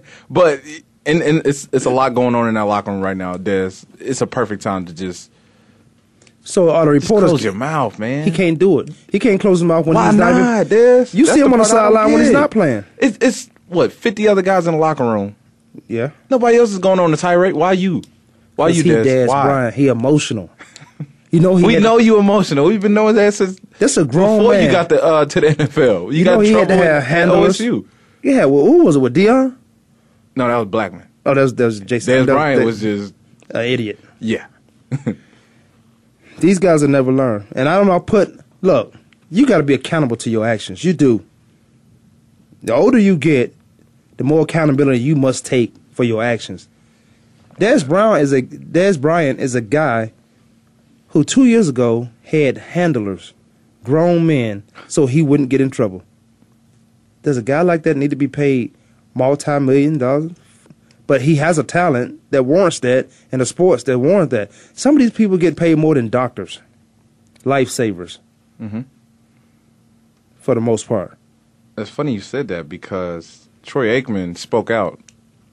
But 0.31 0.61
and 1.05 1.23
and 1.23 1.47
it's 1.47 1.69
it's 1.73 1.85
a 1.85 1.91
lot 1.91 2.15
going 2.15 2.35
on 2.35 2.49
in 2.49 2.55
that 2.55 2.63
locker 2.63 2.91
room 2.91 3.01
right 3.01 3.17
now, 3.17 3.35
Dez. 3.35 3.85
It's 4.01 4.21
a 4.21 4.27
perfect 4.27 4.63
time 4.63 4.85
to 4.87 4.93
just, 4.93 5.31
So 6.43 6.71
are 6.71 6.85
the 6.87 6.95
just 6.99 7.05
reporters? 7.09 7.31
close 7.31 7.45
your 7.45 7.53
mouth, 7.55 7.99
man. 7.99 8.25
He 8.25 8.31
can't 8.31 8.59
do 8.59 8.81
it. 8.81 8.91
He 9.11 9.19
can't 9.19 9.41
close 9.41 9.61
his 9.61 9.65
mouth 9.65 9.87
when 9.87 9.95
Why 9.95 10.07
he's 10.07 10.15
not. 10.17 10.33
not, 10.35 10.67
even, 10.67 10.79
Dez? 10.79 11.15
You 11.15 11.27
That's 11.27 11.37
see 11.39 11.45
him 11.45 11.53
on 11.53 11.59
the 11.61 11.65
part 11.65 11.71
I 11.77 11.83
don't 11.83 11.93
sideline 11.95 12.13
when 12.13 12.23
he's 12.23 12.33
not 12.33 12.51
playing. 12.51 12.85
It's 12.99 13.19
it's 13.21 13.51
what 13.69 13.93
fifty 13.93 14.27
other 14.29 14.43
guys 14.43 14.67
in 14.67 14.75
the 14.75 14.81
locker 14.81 15.05
room. 15.05 15.37
Yeah. 15.89 16.11
Nobody 16.31 16.57
else 16.57 16.71
is 16.71 16.79
going 16.79 16.99
on 17.01 17.11
the 17.11 17.17
tirade. 17.17 17.55
Why 17.55 17.73
you? 17.73 18.03
Why 18.57 18.69
you, 18.69 18.83
he 18.83 18.91
Des? 18.91 19.05
Dez 19.05 19.29
Why? 19.29 19.43
Bryant. 19.45 19.75
He 19.75 19.89
emotional. 19.89 20.51
You 21.31 21.41
know 21.41 21.57
he. 21.57 21.67
We 21.67 21.79
know 21.79 21.99
you 21.99 22.19
emotional. 22.19 22.67
We've 22.67 22.81
been 22.81 22.95
knowing 22.95 23.17
that 23.17 23.35
since 23.35 23.59
That's 23.79 23.97
a 23.97 24.05
grown 24.05 24.39
before 24.39 24.53
man. 24.55 24.65
you 24.65 24.71
got 24.71 24.89
the 24.89 25.03
uh, 25.03 25.25
to 25.27 25.41
the 25.41 25.47
NFL. 25.49 26.13
You, 26.13 26.19
You 26.19 26.25
got 26.25 26.35
know 26.35 26.41
he 26.41 26.53
had 26.53 26.69
to 26.69 26.77
have 26.77 26.97
with 27.03 27.05
handlers. 27.05 27.59
OSU. 27.59 27.87
Yeah. 28.23 28.45
Well, 28.47 28.65
who 28.65 28.85
was 28.85 28.97
it 28.97 29.01
with 29.01 29.15
Dion? 29.15 29.59
No, 30.37 30.47
that 30.49 30.57
was 30.57 30.69
Blackman. 30.69 31.07
Oh, 31.25 31.35
that 31.35 31.43
was 31.43 31.55
that 31.55 31.65
was 31.65 31.81
Jason. 31.81 32.15
Dez 32.15 32.27
Bryant 32.27 32.65
was 32.65 32.81
just 32.81 33.15
an 33.51 33.63
idiot. 33.65 33.99
yeah. 34.21 34.47
These 36.39 36.59
guys 36.59 36.83
will 36.83 36.91
never 36.91 37.13
learn. 37.13 37.47
And 37.53 37.69
I 37.69 37.77
don't 37.77 37.87
know. 37.87 37.99
Put 38.01 38.39
look. 38.61 38.95
You 39.31 39.47
got 39.47 39.57
to 39.59 39.63
be 39.63 39.75
accountable 39.75 40.17
to 40.19 40.31
your 40.31 40.47
actions. 40.47 40.85
You 40.85 40.93
do. 40.93 41.25
The 42.63 42.75
older 42.75 42.99
you 42.99 43.17
get, 43.17 43.55
the 44.19 44.25
more 44.25 44.43
accountability 44.43 45.01
you 45.01 45.17
must 45.17 45.45
take 45.47 45.75
for 45.93 46.05
your 46.05 46.23
actions. 46.23 46.69
Dez 47.59 47.87
Brown 47.89 48.21
is 48.21 48.33
a 48.33 48.43
Dez 48.43 49.01
Bryant 49.01 49.41
is 49.41 49.55
a 49.55 49.61
guy 49.61 50.13
who 51.17 51.25
two 51.25 51.47
years 51.47 51.67
ago 51.67 52.11
had 52.25 52.59
handlers, 52.59 53.33
grown 53.85 54.27
men, 54.27 54.63
so 54.87 55.07
he 55.07 55.23
wouldn't 55.23 55.49
get 55.49 55.63
in 55.63 55.71
trouble. 55.71 56.03
Does 57.23 57.39
a 57.39 57.43
guy 57.43 57.63
like 57.63 57.85
that 57.85 57.97
need 57.97 58.11
to 58.11 58.17
be 58.17 58.29
paid 58.29 58.75
multi 59.15 59.59
million 59.59 59.97
dollars? 59.97 60.33
But 61.07 61.23
he 61.23 61.37
has 61.37 61.57
a 61.57 61.65
talent 61.65 62.21
that 62.33 62.43
warrants 62.45 62.81
that 62.81 63.09
and 63.33 63.41
a 63.41 63.47
sports 63.47 63.85
that 63.85 63.99
warrant 63.99 64.31
that. 64.33 64.51
Some 64.75 64.95
of 64.97 65.01
these 65.01 65.11
people 65.11 65.39
get 65.39 65.57
paid 65.57 65.79
more 65.79 65.95
than 65.95 66.11
doctors, 66.11 66.61
lifesavers, 67.45 68.19
Mhm. 68.61 68.85
for 70.39 70.55
the 70.55 70.61
most 70.61 70.87
part. 70.87 71.17
It's 71.79 71.89
funny 71.89 72.13
you 72.13 72.21
said 72.21 72.49
that 72.49 72.69
because 72.69 73.49
Troy 73.63 73.87
Aikman 73.99 74.37
spoke 74.37 74.71
out 74.71 75.01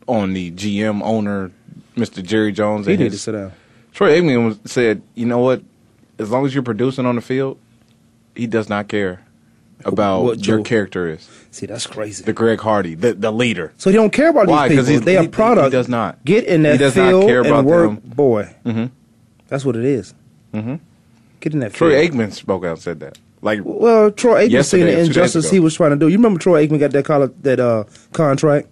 on 0.10 0.34
the 0.34 0.52
GM 0.52 1.02
owner, 1.04 1.52
Mr. 1.96 2.22
Jerry 2.22 2.52
Jones. 2.52 2.86
He 2.86 2.96
and 2.96 3.04
need 3.04 3.12
to 3.14 3.18
sit 3.18 3.32
down. 3.32 3.54
Troy 3.94 4.20
Aikman 4.20 4.58
said, 4.68 5.02
"You 5.16 5.26
know 5.26 5.40
what? 5.40 5.62
As 6.20 6.30
long 6.32 6.46
as 6.46 6.54
you're 6.54 6.64
producing 6.64 7.06
on 7.06 7.16
the 7.16 7.22
field, 7.22 7.58
he 8.36 8.48
does 8.48 8.70
not 8.70 8.88
care 8.88 9.22
about 9.86 10.24
What 10.24 10.48
your 10.48 10.62
character 10.64 11.08
is 11.10 11.28
See, 11.52 11.66
that's 11.66 11.86
crazy. 11.88 12.24
the 12.24 12.34
Greg 12.34 12.60
Hardy, 12.62 12.96
the 12.96 13.14
the 13.14 13.32
leader." 13.32 13.72
So 13.78 13.90
he 13.90 13.96
don't 13.96 14.12
care 14.14 14.30
about 14.30 14.48
Why? 14.48 14.68
these 14.68 14.80
people. 14.80 14.92
he- 14.94 14.98
they 15.00 15.12
he- 15.14 15.26
are 15.26 15.28
product. 15.30 15.66
he 15.66 15.72
does 15.72 15.88
not. 15.90 16.24
Get 16.26 16.46
in 16.46 16.64
He 16.64 16.72
that 16.72 16.78
does 16.80 16.96
not 16.96 17.10
field 17.10 17.26
care 17.26 17.40
about 17.42 17.60
and 17.60 17.68
work, 17.68 17.90
them. 17.90 18.02
boy. 18.16 18.50
Mhm. 18.66 18.90
That's 19.50 19.66
what 19.66 19.76
it 19.76 19.86
is. 19.86 20.14
Mhm. 20.54 20.80
Get 21.40 21.54
in 21.54 21.60
that 21.60 21.74
Troy 21.74 22.00
field. 22.08 22.14
Aikman 22.16 22.32
spoke 22.34 22.64
out 22.66 22.72
and 22.72 22.80
said 22.80 23.00
that. 23.02 23.18
Like, 23.42 23.60
Well, 23.66 24.10
Troy 24.12 24.48
Aikman 24.48 24.64
seen 24.64 24.86
the 24.86 25.00
injustice 25.02 25.50
he 25.52 25.60
was 25.60 25.74
trying 25.76 25.90
to 25.92 25.98
do. 25.98 26.08
You 26.08 26.16
remember 26.18 26.40
Troy 26.40 26.66
Aikman 26.66 26.80
got 26.80 26.92
that 26.92 27.04
collar, 27.04 27.30
that 27.42 27.60
uh, 27.60 27.84
contract, 28.14 28.68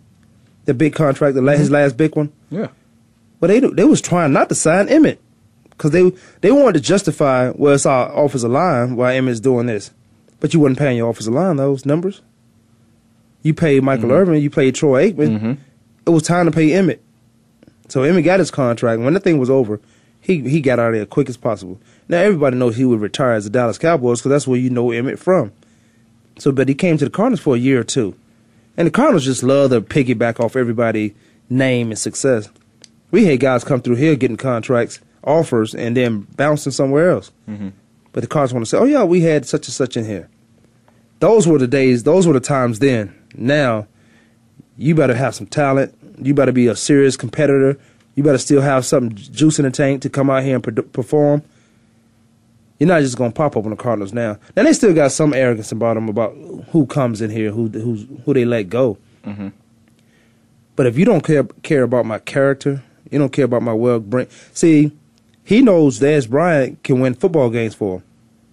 the 0.65 0.73
big 0.73 0.93
contract, 0.95 1.35
the 1.35 1.41
la- 1.41 1.53
his 1.53 1.69
last 1.69 1.97
big 1.97 2.15
one. 2.15 2.29
yeah, 2.49 2.67
But 3.41 3.47
they 3.47 3.59
they 3.59 3.83
was 3.83 3.99
trying 3.99 4.31
not 4.31 4.47
to 4.49 4.55
sign 4.55 4.87
Emmitt 4.87 5.17
because 5.71 5.91
they 5.91 6.09
they 6.39 6.51
wanted 6.53 6.75
to 6.75 6.79
justify 6.79 7.51
well 7.53 7.73
it's 7.73 7.85
our 7.85 8.09
offensive 8.25 8.51
line 8.51 8.95
why 8.95 9.15
Emmitt's 9.15 9.39
doing 9.41 9.65
this, 9.65 9.91
but 10.39 10.53
you 10.53 10.61
wasn't 10.61 10.79
paying 10.79 10.95
your 10.95 11.09
offensive 11.09 11.33
line 11.33 11.57
those 11.57 11.85
numbers. 11.85 12.21
You 13.43 13.53
paid 13.53 13.83
Michael 13.83 14.05
Mm-hmm. 14.09 14.13
Irvin, 14.13 14.41
you 14.41 14.49
paid 14.49 14.75
Troy 14.75 15.11
Aikman. 15.11 15.39
Mhm. 15.39 15.57
It 16.05 16.09
was 16.11 16.23
time 16.23 16.45
to 16.45 16.51
pay 16.51 16.69
Emmitt, 16.69 16.99
so 17.89 18.01
Emmitt 18.01 18.23
got 18.23 18.39
his 18.39 18.51
contract. 18.51 19.01
When 19.01 19.13
the 19.13 19.19
thing 19.19 19.39
was 19.39 19.49
over, 19.49 19.79
he 20.19 20.41
he 20.47 20.61
got 20.61 20.77
out 20.79 20.87
of 20.89 20.93
there 20.93 21.01
as 21.01 21.07
quick 21.09 21.27
as 21.29 21.37
possible. 21.37 21.79
Now 22.07 22.19
everybody 22.19 22.57
knows 22.57 22.75
he 22.75 22.85
would 22.85 23.01
retire 23.01 23.33
as 23.33 23.43
the 23.45 23.49
Dallas 23.49 23.77
Cowboys 23.79 24.19
because 24.19 24.29
that's 24.29 24.47
where 24.47 24.59
you 24.59 24.69
know 24.69 24.87
Emmitt 24.87 25.17
from. 25.19 25.51
So, 26.37 26.51
but 26.51 26.69
he 26.69 26.75
came 26.75 26.97
to 26.99 27.05
the 27.05 27.11
Cardinals 27.11 27.39
for 27.39 27.55
a 27.55 27.59
year 27.59 27.79
or 27.79 27.83
two, 27.83 28.15
and 28.77 28.85
the 28.85 28.91
Cardinals 28.91 29.25
just 29.25 29.41
love 29.43 29.71
to 29.71 29.81
piggyback 29.81 30.39
off 30.39 30.55
everybody' 30.55 31.15
name 31.49 31.89
and 31.89 31.97
success. 31.99 32.49
We 33.11 33.25
had 33.25 33.39
guys 33.39 33.63
come 33.63 33.81
through 33.81 33.95
here 33.97 34.15
getting 34.15 34.37
contracts, 34.37 34.99
offers, 35.23 35.75
and 35.75 35.95
then 35.97 36.27
bouncing 36.37 36.71
somewhere 36.71 37.11
else. 37.11 37.31
Mhm. 37.49 37.73
But 38.13 38.21
the 38.21 38.27
Cardinals 38.27 38.53
want 38.53 38.65
to 38.65 38.69
say, 38.69 38.77
"Oh 38.77 38.85
yeah, 38.85 39.03
we 39.03 39.21
had 39.21 39.45
such 39.45 39.67
and 39.67 39.73
such 39.73 39.95
in 39.97 40.05
here." 40.05 40.27
Those 41.19 41.47
were 41.47 41.59
the 41.59 41.67
days. 41.67 42.03
Those 42.03 42.25
were 42.25 42.33
the 42.33 42.39
times 42.39 42.79
then. 42.79 43.13
Now, 43.35 43.87
you 44.77 44.95
better 44.95 45.13
have 45.13 45.35
some 45.35 45.47
talent. 45.47 45.93
You 46.21 46.33
better 46.33 46.51
be 46.51 46.67
a 46.67 46.75
serious 46.75 47.15
competitor. 47.15 47.77
You 48.15 48.23
better 48.23 48.37
still 48.37 48.61
have 48.61 48.85
some 48.85 49.13
juice 49.13 49.59
in 49.59 49.65
the 49.65 49.71
tank 49.71 50.01
to 50.01 50.09
come 50.09 50.29
out 50.29 50.43
here 50.43 50.55
and 50.55 50.63
produ- 50.63 50.91
perform. 50.91 51.41
You're 52.79 52.87
not 52.87 53.01
just 53.01 53.17
gonna 53.17 53.31
pop 53.31 53.55
up 53.55 53.63
on 53.63 53.69
the 53.69 53.75
Cardinals 53.77 54.11
now. 54.13 54.37
Now 54.57 54.63
they 54.63 54.73
still 54.73 54.93
got 54.93 55.11
some 55.11 55.33
arrogance 55.33 55.71
about 55.71 55.93
them 55.93 56.09
about 56.09 56.35
who 56.71 56.85
comes 56.87 57.21
in 57.21 57.29
here, 57.29 57.51
who 57.51 57.67
who's, 57.67 58.05
who 58.25 58.33
they 58.33 58.43
let 58.45 58.69
go. 58.69 58.97
Mhm. 59.25 59.51
But 60.75 60.87
if 60.87 60.97
you 60.97 61.05
don't 61.05 61.23
care 61.23 61.43
care 61.63 61.83
about 61.83 62.05
my 62.07 62.17
character, 62.17 62.81
you 63.09 63.17
don't 63.19 63.31
care 63.31 63.45
about 63.45 63.61
my 63.63 63.73
well 63.73 63.99
bring. 63.99 64.27
See, 64.53 64.91
he 65.43 65.61
knows 65.61 65.99
Dez 65.99 66.29
Bryant 66.29 66.81
can 66.83 66.99
win 66.99 67.13
football 67.13 67.49
games 67.49 67.73
for 67.75 67.97
him, 67.97 68.03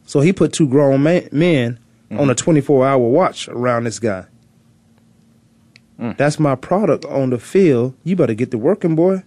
so 0.07 0.21
he 0.21 0.33
put 0.33 0.53
two 0.53 0.69
grown 0.69 1.03
man, 1.03 1.29
men 1.33 1.79
on 2.11 2.31
a 2.31 2.35
24 2.35 2.87
hour 2.87 2.99
watch 2.99 3.49
around 3.49 3.85
this 3.85 3.99
guy. 3.99 4.25
Mm. 6.01 6.17
That's 6.17 6.39
my 6.39 6.55
product 6.55 7.05
on 7.05 7.31
the 7.31 7.39
field. 7.39 7.95
You 8.05 8.17
better 8.17 8.35
get 8.35 8.51
to 8.53 8.59
working, 8.59 8.95
boy. 8.95 9.23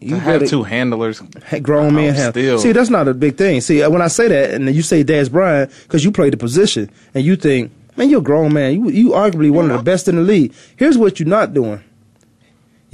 to 0.00 0.18
have 0.18 0.46
two 0.48 0.62
handlers, 0.62 1.20
grown 1.62 1.94
men 1.94 2.14
have. 2.14 2.32
still- 2.34 2.58
See, 2.58 2.72
that's 2.72 2.90
not 2.90 3.08
a 3.08 3.14
big 3.14 3.36
thing. 3.36 3.60
See, 3.60 3.80
when 3.86 4.02
I 4.02 4.08
say 4.08 4.28
that, 4.28 4.50
and 4.52 4.68
then 4.68 4.74
you 4.74 4.82
say 4.82 5.02
Dez 5.02 5.30
Bryant 5.30 5.70
because 5.84 6.04
you 6.04 6.12
play 6.12 6.30
the 6.30 6.36
position, 6.36 6.90
and 7.14 7.24
you 7.24 7.36
think, 7.36 7.72
man, 7.96 8.10
you're 8.10 8.20
a 8.20 8.22
grown 8.22 8.52
man. 8.52 8.74
You 8.74 8.90
you 8.90 9.10
arguably 9.10 9.50
one 9.50 9.70
of 9.70 9.76
the 9.78 9.82
best 9.82 10.06
in 10.08 10.16
the 10.16 10.22
league. 10.22 10.52
Here's 10.76 10.98
what 10.98 11.18
you're 11.18 11.28
not 11.28 11.54
doing. 11.54 11.82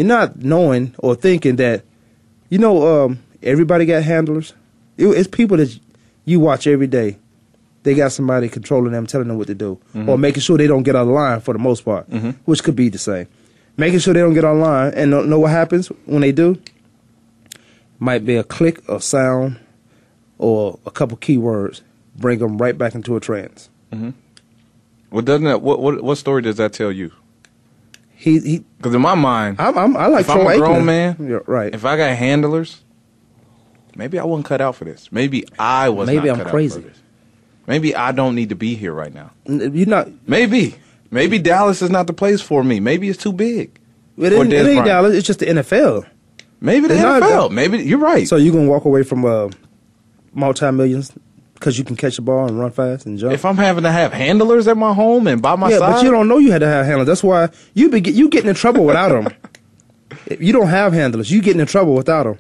You're 0.01 0.09
not 0.09 0.39
knowing 0.43 0.95
or 0.97 1.15
thinking 1.15 1.57
that, 1.57 1.85
you 2.49 2.57
know, 2.57 3.05
um, 3.05 3.19
everybody 3.43 3.85
got 3.85 4.03
handlers. 4.03 4.55
It- 4.97 5.09
it's 5.09 5.29
people 5.29 5.59
that 5.59 5.79
you 6.25 6.41
watch 6.41 6.67
every 6.67 6.87
day. 6.87 7.19
They 7.83 7.93
got 7.95 8.11
somebody 8.11 8.49
controlling 8.49 8.93
them, 8.93 9.07
telling 9.07 9.29
them 9.29 9.37
what 9.37 9.49
to 9.49 9.55
do, 9.55 9.79
Mm-hmm. 9.95 10.09
or 10.09 10.17
making 10.17 10.41
sure 10.41 10.57
they 10.57 10.67
don't 10.67 10.85
get 10.85 10.97
out 10.97 11.03
of 11.03 11.09
line 11.09 11.41
for 11.41 11.53
the 11.53 11.59
most 11.59 11.85
part, 11.85 12.07
which 12.47 12.63
could 12.65 12.77
be 12.77 12.89
the 12.89 12.97
same. 12.97 13.27
Making 13.77 13.99
sure 13.99 14.15
they 14.15 14.21
don't 14.21 14.33
get 14.33 14.43
out 14.43 14.57
of 14.57 14.63
line, 14.63 14.95
and 14.95 15.11
know, 15.11 15.23
know 15.23 15.39
what 15.39 15.51
happens 15.51 15.89
when 16.07 16.23
they 16.23 16.33
do? 16.33 16.57
Might 17.99 18.25
be 18.25 18.37
a 18.37 18.43
click, 18.45 18.81
a 18.89 19.03
sound, 19.03 19.59
or 20.39 20.79
a 20.87 20.91
couple 20.91 21.19
keywords, 21.19 21.83
bring 22.17 22.39
them 22.39 22.57
right 22.57 22.77
back 22.79 22.95
into 22.95 23.17
a 23.17 23.21
trance. 23.21 23.69
Well, 25.11 25.21
doesn't 25.23 25.45
that 25.45 25.61
what 25.61 25.83
what 25.83 26.03
what 26.03 26.17
story 26.17 26.41
does 26.41 26.57
that 26.57 26.73
tell 26.73 26.91
you? 26.91 27.13
He 28.21 28.39
he. 28.41 28.65
Because 28.77 28.95
in 28.95 29.01
my 29.01 29.15
mind, 29.15 29.57
I'm, 29.59 29.77
I'm, 29.79 29.97
I 29.97 30.07
like 30.09 30.23
if 30.27 30.31
I'm 30.31 30.47
a 30.47 30.57
grown 30.59 30.83
Aikman. 30.83 30.85
man, 30.85 31.17
Yeah, 31.31 31.39
right? 31.47 31.75
if 31.75 31.87
I 31.87 31.97
got 31.97 32.15
handlers, 32.17 32.83
maybe 33.97 34.19
I 34.19 34.25
wasn't 34.25 34.47
cut 34.47 34.61
out 34.61 34.77
for 34.77 34.85
this. 34.85 35.11
Maybe 35.11 35.45
I 35.59 35.89
was. 35.89 36.07
Maybe 36.07 36.27
not 36.29 36.33
I'm 36.33 36.37
cut 36.39 36.47
out 36.49 36.51
crazy. 36.51 36.81
for 36.83 36.89
this. 36.89 36.99
Maybe 37.67 37.95
I 37.95 38.13
don't 38.13 38.35
need 38.35 38.51
to 38.51 38.55
be 38.55 38.75
here 38.75 38.93
right 38.93 39.13
now. 39.15 39.31
You're 39.47 39.87
not. 39.87 40.09
Maybe. 40.29 40.75
Maybe 41.11 41.39
Dallas 41.39 41.81
is 41.83 41.89
not 41.91 42.07
the 42.07 42.13
place 42.13 42.41
for 42.43 42.63
me. 42.63 42.79
Maybe 42.79 43.09
it's 43.09 43.23
too 43.23 43.33
big. 43.33 43.79
It 44.19 44.33
Or 44.35 44.45
it 44.45 44.53
ain't. 44.53 44.85
Dallas. 44.85 45.15
It's 45.15 45.27
just 45.27 45.39
the 45.41 45.47
NFL. 45.47 46.07
Maybe 46.61 46.89
the 46.89 46.95
It's 46.95 47.03
not- 47.03 47.23
NFL. 47.23 47.51
Maybe 47.53 47.79
you're 47.79 47.99
right. 47.99 48.29
So 48.29 48.37
you're 48.37 48.53
gonna 48.53 48.69
walk 48.69 48.85
away 48.85 49.03
from 49.03 49.25
uh, 49.25 49.49
multi 50.35 50.71
millions 50.73 51.13
because 51.61 51.79
you 51.79 51.85
can 51.85 51.95
catch 51.95 52.17
the 52.17 52.23
ball 52.23 52.49
and 52.49 52.59
run 52.59 52.71
fast 52.73 53.05
and 53.07 53.19
jump. 53.19 53.33
if 53.35 53.45
I'm 53.45 53.57
having 53.59 53.85
to 53.85 53.93
have 53.93 54.13
handlers 54.15 54.67
at 54.67 54.77
my 54.79 54.95
home 54.95 55.27
and 55.27 55.41
by 55.43 55.55
my 55.57 55.69
yeah, 55.71 55.79
side, 55.79 55.93
but 55.93 56.03
you 56.05 56.11
don't 56.11 56.27
know 56.27 56.39
you 56.39 56.51
had 56.53 56.61
to 56.61 56.67
have 56.67 56.87
handlers. 56.87 57.07
That's 57.07 57.23
why 57.23 57.51
you 57.75 57.91
be 57.91 58.01
get- 58.01 58.15
you 58.15 58.29
getting 58.31 58.49
in 58.49 58.55
trouble 58.57 58.85
without 58.85 59.11
them. 59.11 59.29
if 60.27 60.41
you 60.43 60.53
don't 60.55 60.69
have 60.69 60.93
handlers, 60.95 61.31
you 61.31 61.43
getting 61.43 61.61
in 61.61 61.67
trouble 61.67 61.95
without 61.95 62.25
them. 62.25 62.39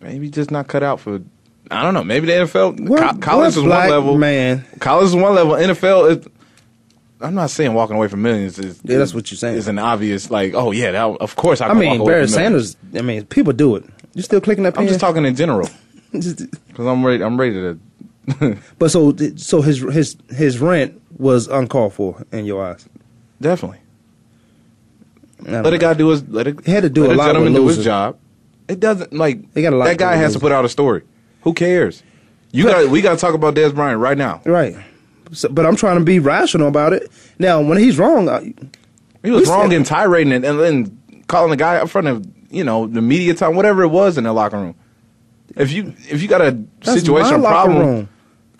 maybe 0.00 0.28
just 0.28 0.50
not 0.50 0.66
cut 0.68 0.82
out 0.82 1.00
for. 1.00 1.22
I 1.70 1.82
don't 1.82 1.94
know. 1.94 2.04
Maybe 2.04 2.26
the 2.26 2.32
NFL, 2.32 2.88
What- 2.88 3.00
co- 3.14 3.18
college 3.18 3.56
is 3.56 3.60
one 3.62 3.68
level. 3.70 4.18
man? 4.18 4.64
College 4.80 5.06
is 5.06 5.14
one 5.16 5.34
level. 5.34 5.54
NFL 5.54 6.10
is. 6.18 6.28
I'm 7.20 7.34
not 7.34 7.50
saying 7.50 7.72
walking 7.72 7.94
away 7.96 8.08
from 8.08 8.20
millions 8.22 8.58
is. 8.58 8.80
Yeah, 8.82 8.98
that's 8.98 9.14
what 9.14 9.30
you're 9.30 9.38
saying. 9.38 9.56
Is 9.56 9.68
an 9.68 9.78
obvious 9.78 10.28
like, 10.28 10.54
oh 10.54 10.72
yeah, 10.72 10.90
that, 10.90 11.04
of 11.04 11.36
course 11.36 11.60
I. 11.60 11.66
I 11.66 11.68
Can 11.68 11.78
mean, 11.78 11.90
walk 11.90 12.00
away 12.00 12.12
Barry 12.14 12.26
from 12.26 12.34
millions. 12.34 12.70
Sanders. 12.72 12.98
I 13.00 13.02
mean, 13.02 13.24
people 13.26 13.52
do 13.52 13.76
it. 13.76 13.84
You 14.14 14.22
still 14.22 14.40
clicking 14.40 14.64
that 14.64 14.74
pen? 14.74 14.82
I'm 14.82 14.88
just 14.88 14.98
talking 15.00 15.24
in 15.24 15.36
general 15.36 15.68
because 16.12 16.48
I'm 16.78 17.06
ready. 17.06 17.22
I'm 17.22 17.38
ready 17.38 17.54
to. 17.54 17.78
but 18.78 18.90
so 18.90 19.14
so 19.36 19.62
his 19.62 19.80
his 19.80 20.16
his 20.30 20.58
rent 20.58 21.00
was 21.18 21.48
uncalled 21.48 21.94
for 21.94 22.24
in 22.32 22.44
your 22.44 22.64
eyes. 22.64 22.88
Definitely. 23.40 23.78
Let 25.40 25.72
a 25.72 25.78
guy 25.78 25.94
do 25.94 26.08
his. 26.08 26.26
Let 26.28 26.46
a, 26.46 26.56
He 26.64 26.70
had 26.70 26.84
to 26.84 26.90
do 26.90 27.02
let 27.02 27.12
a 27.12 27.14
lot 27.14 27.26
with 27.26 27.34
gentleman 27.34 27.52
do 27.54 27.66
his 27.68 27.82
job. 27.84 28.18
It 28.68 28.78
doesn't 28.80 29.12
like 29.12 29.52
They 29.52 29.62
got 29.62 29.72
a 29.72 29.76
lot 29.76 29.86
that 29.86 29.98
guy 29.98 30.14
has 30.16 30.34
to 30.34 30.38
put 30.40 30.52
out 30.52 30.64
a 30.64 30.68
story. 30.68 31.02
Who 31.42 31.52
cares? 31.52 32.02
You 32.52 32.64
got. 32.64 32.88
We 32.88 33.00
got 33.00 33.14
to 33.14 33.18
talk 33.18 33.34
about 33.34 33.54
Dez 33.54 33.74
Bryant 33.74 33.98
right 34.00 34.16
now. 34.16 34.40
Right. 34.44 34.76
So, 35.32 35.48
but 35.48 35.66
I'm 35.66 35.76
trying 35.76 35.98
to 35.98 36.04
be 36.04 36.18
rational 36.18 36.68
about 36.68 36.92
it. 36.92 37.10
Now, 37.38 37.60
when 37.60 37.78
he's 37.78 37.98
wrong, 37.98 38.28
I, 38.28 38.54
He 39.24 39.30
was 39.30 39.48
wrong 39.48 39.70
said- 39.70 39.76
in 39.76 39.84
tirading 39.84 40.32
and, 40.32 40.44
and 40.44 40.60
then 40.60 41.24
calling 41.26 41.50
the 41.50 41.56
guy 41.56 41.76
up 41.78 41.88
front 41.88 42.06
of 42.06 42.26
you 42.50 42.62
know 42.62 42.86
the 42.86 43.02
media 43.02 43.34
time, 43.34 43.56
whatever 43.56 43.82
it 43.82 43.88
was 43.88 44.18
in 44.18 44.24
the 44.24 44.32
locker 44.32 44.58
room. 44.58 44.74
If 45.56 45.72
you 45.72 45.94
if 46.08 46.22
you 46.22 46.28
got 46.28 46.40
a 46.40 46.56
situation 46.82 47.40
problem, 47.40 47.78
room. 47.78 48.08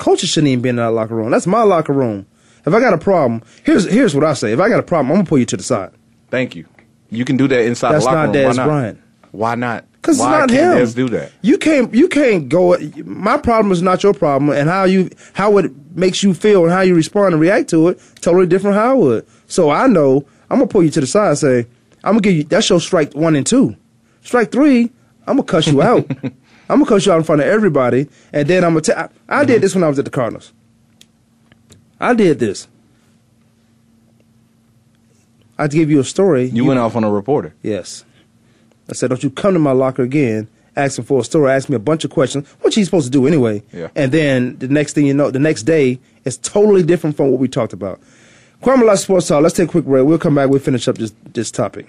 Coaches 0.02 0.30
shouldn't 0.30 0.49
even 0.49 0.62
be 0.62 0.68
in 0.68 0.76
that 0.76 0.90
locker 0.90 1.14
room. 1.14 1.30
That's 1.30 1.47
my 1.47 1.62
locker 1.62 1.92
room. 1.92 2.26
If 2.66 2.75
I 2.75 2.80
got 2.80 2.92
a 2.92 2.99
problem, 2.99 3.40
here's 3.62 3.88
here's 3.88 4.16
what 4.16 4.25
I 4.25 4.35
say. 4.35 4.52
If 4.52 4.59
I 4.59 4.68
got 4.68 4.80
a 4.80 4.82
problem, 4.82 5.12
I'm 5.12 5.18
gonna 5.18 5.28
pull 5.28 5.38
you 5.38 5.47
to 5.47 5.56
the 5.56 5.62
side. 5.62 5.92
thank 6.28 6.56
you. 6.56 6.66
You 7.09 7.25
can 7.25 7.37
do 7.37 7.47
that 7.47 7.61
inside 7.61 7.92
That's 7.92 8.04
the 8.04 8.11
locker 8.11 8.26
not 8.26 8.35
room. 8.35 8.47
Why 8.47 8.52
not? 8.52 8.66
Bryant. 8.66 9.00
Why 9.30 9.54
not? 9.54 9.85
Because 9.92 10.16
it's 10.16 10.25
not 10.26 10.50
him. 10.50 10.73
Dez 10.78 10.97
do 10.97 11.09
that? 11.11 11.30
You 11.42 11.56
can't. 11.56 11.94
You 11.94 12.09
can't 12.09 12.49
go. 12.49 12.76
My 13.04 13.37
problem 13.37 13.71
is 13.71 13.80
not 13.80 14.02
your 14.02 14.12
problem, 14.12 14.50
and 14.50 14.68
how 14.68 14.82
you 14.82 15.09
how 15.35 15.56
it 15.59 15.71
makes 15.94 16.25
you 16.25 16.35
feel 16.35 16.64
and 16.64 16.73
how 16.73 16.80
you 16.80 16.97
respond 16.97 17.35
and 17.35 17.40
react 17.40 17.71
to 17.71 17.87
it 17.87 18.00
totally 18.21 18.47
different. 18.47 18.76
How 18.76 18.90
I 18.90 18.94
would. 18.94 19.26
So 19.47 19.71
I 19.71 19.87
know 19.87 20.26
I'm 20.50 20.59
gonna 20.59 20.66
pull 20.66 20.82
you 20.82 20.90
to 20.90 21.00
the 21.00 21.06
side 21.06 21.28
and 21.28 21.38
say 21.38 21.66
I'm 22.02 22.14
gonna 22.14 22.23
give 22.23 22.35
you 22.35 22.42
that's 22.42 22.68
your 22.68 22.80
strike 22.80 23.14
one 23.14 23.37
and 23.37 23.47
two. 23.47 23.76
Strike 24.23 24.50
three, 24.50 24.90
I'm 25.28 25.37
gonna 25.37 25.44
cuss 25.44 25.68
you 25.68 25.80
out. 25.80 26.11
I'm 26.73 26.79
gonna 26.79 26.88
cuss 26.88 27.07
you 27.07 27.12
out 27.12 27.19
in 27.19 27.25
front 27.25 27.41
of 27.43 27.47
everybody, 27.47 28.09
and 28.33 28.49
then 28.49 28.64
I'm 28.64 28.71
gonna. 28.71 28.81
T- 28.81 28.93
I, 28.93 29.09
I 29.29 29.45
did 29.45 29.62
this 29.62 29.75
when 29.75 29.85
I 29.85 29.88
was 29.88 29.99
at 29.99 30.05
the 30.05 30.11
Cardinals. 30.11 30.52
I 32.00 32.14
did 32.14 32.38
this. 32.38 32.67
I 35.59 35.69
give 35.69 35.91
you 35.91 36.00
a 36.00 36.05
story. 36.05 36.47
You 36.47 36.64
went 36.64 36.81
off 36.81 36.97
on 36.97 37.05
a 37.05 37.11
reporter. 37.11 37.55
Yes. 37.62 38.05
I 38.91 38.95
said, 38.95 39.11
don't 39.11 39.23
you 39.23 39.31
come 39.31 39.55
to 39.55 39.61
my 39.61 39.73
locker 39.73 40.02
again 40.02 40.49
asking 40.76 41.05
for 41.05 41.21
a 41.21 41.25
story, 41.25 41.50
ask 41.50 41.69
me 41.69 41.76
a 41.76 41.79
bunch 41.79 42.05
of 42.05 42.11
questions, 42.11 42.49
which 42.62 42.75
he's 42.75 42.87
supposed 42.87 43.07
to 43.07 43.11
do 43.11 43.26
anyway. 43.26 43.62
Yeah. 43.73 43.88
And 43.95 44.11
then 44.11 44.59
the 44.59 44.69
next 44.69 44.95
thing 44.95 45.07
you 45.07 45.14
know, 45.14 45.31
the 45.31 45.38
next 45.38 45.64
day, 45.64 46.00
it's 46.25 46.38
totally 46.38 46.83
different 46.83 47.17
from 47.17 47.31
what 47.31 47.38
we 47.38 47.49
talked 47.49 47.73
about. 47.73 48.00
Kwamie 48.62 48.97
Sports 48.97 49.29
Talk, 49.29 49.43
let's 49.43 49.55
take 49.55 49.69
a 49.69 49.71
quick 49.71 49.85
break. 49.85 50.07
We'll 50.07 50.19
come 50.19 50.37
back, 50.37 50.49
we'll 50.49 50.61
finish 50.61 50.88
up 50.88 50.97
this, 50.97 51.12
this 51.33 51.50
topic. 51.50 51.88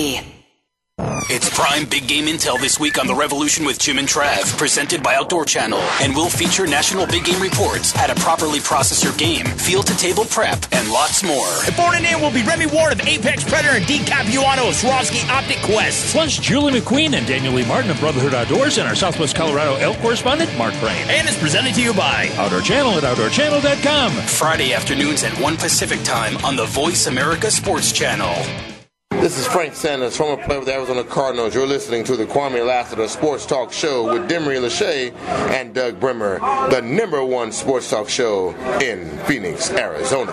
It's 1.29 1.47
Prime 1.55 1.85
Big 1.85 2.07
Game 2.07 2.25
Intel 2.25 2.59
this 2.59 2.79
week 2.79 2.97
on 2.99 3.05
The 3.05 3.13
Revolution 3.13 3.65
with 3.65 3.77
Jim 3.77 3.99
and 3.99 4.07
Trav, 4.07 4.57
presented 4.57 5.03
by 5.03 5.13
Outdoor 5.15 5.45
Channel. 5.45 5.79
And 6.01 6.15
we'll 6.15 6.29
feature 6.29 6.65
national 6.65 7.05
big 7.05 7.23
game 7.23 7.41
reports, 7.41 7.91
how 7.91 8.07
to 8.07 8.15
properly 8.15 8.59
process 8.59 9.03
your 9.03 9.13
game, 9.13 9.45
field 9.45 9.85
to 9.87 9.97
table 9.97 10.25
prep, 10.25 10.65
and 10.73 10.89
lots 10.89 11.23
more. 11.23 11.47
Reporting 11.65 12.03
in 12.05 12.19
will 12.19 12.31
be 12.31 12.41
Remy 12.43 12.65
Ward 12.67 12.93
of 12.93 13.01
Apex 13.01 13.43
Predator 13.43 13.77
and 13.77 13.85
Dean 13.85 14.03
Capuano 14.03 14.69
of 14.69 14.75
Swarovski 14.75 15.27
Optic 15.29 15.59
Quest. 15.59 16.11
Plus, 16.11 16.37
Julie 16.37 16.79
McQueen 16.79 17.13
and 17.13 17.27
Daniel 17.27 17.53
Lee 17.53 17.65
Martin 17.65 17.91
of 17.91 17.99
Brotherhood 17.99 18.33
Outdoors 18.33 18.79
and 18.79 18.87
our 18.87 18.95
Southwest 18.95 19.35
Colorado 19.35 19.75
elk 19.75 19.97
correspondent, 19.99 20.55
Mark 20.57 20.73
Crane. 20.75 21.09
And 21.09 21.27
it's 21.27 21.39
presented 21.39 21.75
to 21.75 21.81
you 21.81 21.93
by 21.93 22.29
Outdoor 22.37 22.61
Channel 22.61 22.93
at 22.93 23.03
OutdoorChannel.com. 23.03 24.11
Friday 24.11 24.73
afternoons 24.73 25.23
at 25.23 25.39
1 25.39 25.57
Pacific 25.57 26.01
Time 26.03 26.37
on 26.43 26.55
the 26.55 26.65
Voice 26.65 27.05
America 27.05 27.51
Sports 27.51 27.91
Channel. 27.91 28.70
This 29.11 29.37
is 29.37 29.45
Frank 29.45 29.75
Sanders, 29.75 30.17
former 30.17 30.41
player 30.43 30.59
with 30.59 30.67
the 30.67 30.73
Arizona 30.73 31.03
Cardinals. 31.03 31.53
You're 31.53 31.67
listening 31.67 32.03
to 32.05 32.15
the 32.15 32.25
Kwamie 32.25 32.65
Lassiter 32.65 33.07
Sports 33.07 33.45
Talk 33.45 33.71
Show 33.71 34.11
with 34.11 34.27
Demery 34.27 34.59
Lachey 34.59 35.13
and 35.51 35.75
Doug 35.75 35.99
Brimmer, 35.99 36.39
the 36.71 36.81
number 36.81 37.23
one 37.23 37.51
sports 37.51 37.89
talk 37.89 38.09
show 38.09 38.49
in 38.79 39.07
Phoenix, 39.25 39.69
Arizona. 39.71 40.31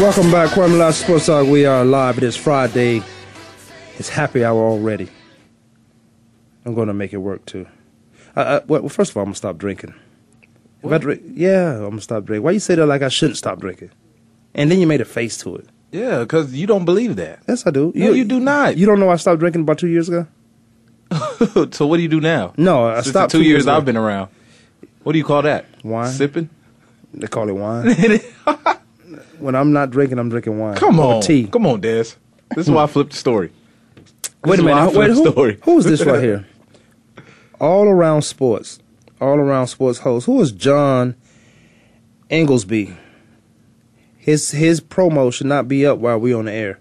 Welcome 0.00 0.30
back, 0.30 0.50
Kwamie 0.50 0.78
Lassiter 0.78 1.04
Sports 1.06 1.26
Talk. 1.26 1.46
We 1.48 1.66
are 1.66 1.84
live. 1.84 2.18
It 2.18 2.24
is 2.24 2.36
Friday. 2.36 3.02
It's 3.98 4.08
happy 4.08 4.44
hour 4.44 4.60
already. 4.62 5.08
I'm 6.68 6.74
going 6.74 6.88
to 6.88 6.94
make 6.94 7.14
it 7.14 7.16
work 7.16 7.46
too. 7.46 7.66
I, 8.36 8.42
I, 8.42 8.60
well, 8.66 8.86
first 8.90 9.10
of 9.12 9.16
all, 9.16 9.22
I'm 9.22 9.28
going 9.28 9.32
to 9.32 9.38
stop 9.38 9.56
drinking. 9.56 9.94
If 10.82 10.92
I 10.92 10.98
drink, 10.98 11.22
yeah, 11.32 11.76
I'm 11.76 11.80
going 11.80 11.96
to 11.96 12.00
stop 12.02 12.26
drinking. 12.26 12.44
Why 12.44 12.50
you 12.50 12.60
say 12.60 12.74
that 12.74 12.84
like 12.84 13.00
I 13.00 13.08
shouldn't 13.08 13.38
stop 13.38 13.58
drinking? 13.58 13.90
And 14.54 14.70
then 14.70 14.78
you 14.78 14.86
made 14.86 15.00
a 15.00 15.06
face 15.06 15.38
to 15.38 15.56
it. 15.56 15.66
Yeah, 15.92 16.20
because 16.20 16.52
you 16.52 16.66
don't 16.66 16.84
believe 16.84 17.16
that. 17.16 17.40
Yes, 17.48 17.66
I 17.66 17.70
do. 17.70 17.90
No, 17.94 18.12
you 18.12 18.24
do 18.26 18.38
not. 18.38 18.76
You 18.76 18.84
don't 18.84 19.00
know 19.00 19.08
I 19.08 19.16
stopped 19.16 19.40
drinking 19.40 19.62
about 19.62 19.78
two 19.78 19.88
years 19.88 20.10
ago? 20.10 20.26
so 21.72 21.86
what 21.86 21.96
do 21.96 22.02
you 22.02 22.08
do 22.08 22.20
now? 22.20 22.52
No, 22.58 22.84
I 22.84 22.96
Since 22.96 23.08
stopped 23.08 23.32
two 23.32 23.38
two 23.38 23.44
years 23.44 23.64
years 23.64 23.66
I've 23.66 23.86
been 23.86 23.96
around. 23.96 24.28
What 25.04 25.12
do 25.12 25.18
you 25.18 25.24
call 25.24 25.40
that? 25.40 25.64
Wine. 25.82 26.12
Sipping. 26.12 26.50
They 27.14 27.28
call 27.28 27.48
it 27.48 27.52
wine. 27.52 27.96
when 29.38 29.54
I'm 29.54 29.72
not 29.72 29.90
drinking, 29.90 30.18
I'm 30.18 30.28
drinking 30.28 30.58
wine. 30.58 30.76
Come 30.76 31.00
on, 31.00 31.22
tea. 31.22 31.46
Come 31.46 31.66
on, 31.66 31.80
Des. 31.80 32.12
This 32.54 32.66
is 32.66 32.70
why 32.70 32.82
I 32.82 32.86
flipped 32.86 33.12
the 33.12 33.16
story. 33.16 33.52
Wait 34.44 34.58
a 34.58 34.62
is 34.62 34.64
why 34.66 34.72
I 34.72 34.86
minute. 34.86 34.98
Wait, 34.98 35.10
who, 35.10 35.24
the 35.24 35.30
story. 35.30 35.58
who 35.62 35.78
is 35.78 35.84
this 35.86 36.04
right 36.04 36.22
here? 36.22 36.46
All 37.60 37.86
around 37.86 38.22
sports, 38.22 38.78
all 39.20 39.38
around 39.38 39.66
sports 39.66 40.00
host. 40.00 40.26
Who 40.26 40.40
is 40.40 40.52
John 40.52 41.16
Inglesby? 42.30 42.96
his 44.28 44.50
his 44.50 44.78
promo 44.78 45.32
should 45.32 45.46
not 45.46 45.68
be 45.68 45.86
up 45.86 46.00
while 46.00 46.18
we 46.18 46.34
on 46.34 46.44
the 46.44 46.52
air. 46.52 46.78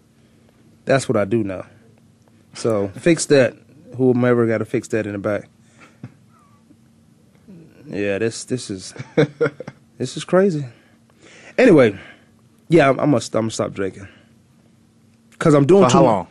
That's 0.84 1.07
what 1.07 1.15
I 1.15 1.24
do 1.24 1.46
now. 1.46 1.65
So 2.53 2.89
fix 2.89 3.25
that. 3.27 3.55
Whomever 3.96 4.46
got 4.46 4.57
to 4.57 4.65
fix 4.65 4.89
that 4.89 5.07
in 5.07 5.13
the 5.13 5.17
back. 5.17 5.48
Yeah, 7.86 8.17
this 8.17 8.43
this 8.43 8.69
is 8.69 8.93
this 9.98 10.17
is 10.17 10.25
crazy. 10.25 10.65
Anyway, 11.57 11.98
yeah, 12.67 12.89
I'm, 12.89 13.00
I'm 13.00 13.12
gonna 13.12 13.24
I'm 13.24 13.31
gonna 13.31 13.51
stop 13.51 13.72
drinking 13.72 14.10
because 15.29 15.53
I'm 15.53 15.65
doing 15.65 15.86
For 15.86 15.91
too 15.91 15.98
how 16.00 16.03
long? 16.03 16.27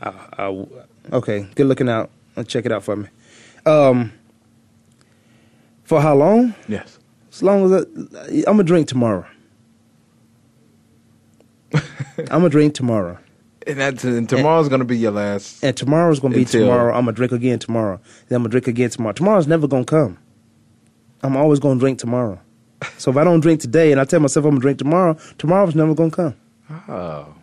I, 0.00 0.12
I, 0.38 0.66
okay, 1.16 1.48
good 1.56 1.66
looking 1.66 1.88
out. 1.88 2.10
Uh, 2.36 2.44
Check 2.44 2.64
it 2.64 2.70
out 2.70 2.84
for 2.84 2.94
me. 2.94 3.08
Um, 3.66 4.12
for 5.84 6.00
how 6.00 6.14
long? 6.14 6.54
Yes. 6.68 6.98
As 7.32 7.42
long 7.42 7.64
as 7.72 7.84
I, 7.84 8.28
I'm 8.38 8.44
gonna 8.56 8.64
drink 8.64 8.88
tomorrow. 8.88 9.26
I'm 11.74 12.24
gonna 12.26 12.48
drink 12.48 12.74
tomorrow. 12.74 13.18
And 13.66 13.78
that's 13.80 14.04
and 14.04 14.28
tomorrow's 14.28 14.68
gonna 14.68 14.84
be 14.84 14.96
your 14.96 15.10
last. 15.10 15.62
And 15.62 15.76
tomorrow's 15.76 16.20
gonna 16.20 16.34
be 16.36 16.44
tomorrow. 16.44 16.94
I'm 16.94 17.04
gonna 17.04 17.12
drink 17.12 17.32
again 17.32 17.58
tomorrow. 17.58 18.00
Then 18.28 18.36
I'm 18.36 18.42
gonna 18.42 18.50
drink 18.50 18.68
again 18.68 18.90
tomorrow. 18.90 19.12
Tomorrow's 19.12 19.46
never 19.48 19.66
gonna 19.66 19.84
come. 19.84 20.16
I'm 21.22 21.36
always 21.36 21.58
gonna 21.58 21.80
drink 21.80 21.98
tomorrow. 21.98 22.40
So 22.98 23.10
if 23.10 23.16
I 23.16 23.24
don't 23.24 23.40
drink 23.40 23.60
today 23.60 23.90
and 23.90 24.00
I 24.00 24.04
tell 24.04 24.20
myself 24.20 24.44
I'm 24.44 24.52
gonna 24.52 24.60
drink 24.60 24.78
tomorrow, 24.78 25.16
tomorrow's 25.38 25.74
never 25.74 25.94
gonna 25.94 26.10
come. 26.10 26.34
Oh, 26.88 27.34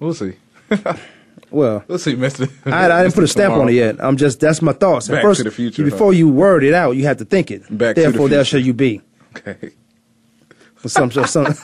we'll 0.00 0.14
see. 0.14 0.32
Well, 1.50 1.84
let's 1.88 2.02
see, 2.02 2.14
Mister. 2.16 2.48
I, 2.64 2.90
I 2.90 3.02
didn't 3.02 3.14
put 3.14 3.24
a 3.24 3.28
stamp 3.28 3.54
on 3.54 3.68
it 3.68 3.72
yet. 3.72 3.96
I'm 4.00 4.16
just 4.16 4.40
that's 4.40 4.62
my 4.62 4.72
thoughts. 4.72 5.08
At 5.08 5.14
Back 5.14 5.22
first, 5.22 5.38
to 5.38 5.44
the 5.44 5.50
future, 5.50 5.84
Before 5.84 6.12
huh? 6.12 6.18
you 6.18 6.28
word 6.28 6.64
it 6.64 6.74
out, 6.74 6.92
you 6.92 7.04
have 7.04 7.18
to 7.18 7.24
think 7.24 7.50
it. 7.50 7.62
Back 7.62 7.94
to 7.94 8.02
the 8.02 8.10
Therefore, 8.10 8.28
there 8.28 8.44
shall 8.44 8.60
you 8.60 8.72
be. 8.72 9.00
Okay. 9.36 9.70
Some, 10.86 11.10
some, 11.10 11.26
some. 11.26 11.44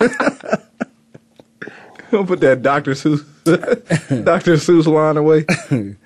Don't 2.11 2.27
put 2.27 2.41
that 2.41 2.63
Doctor 2.63 2.93
Seuss, 2.93 3.25
Doctor 4.25 4.55
Seuss 4.55 4.87
line 4.87 5.17
away. 5.17 5.45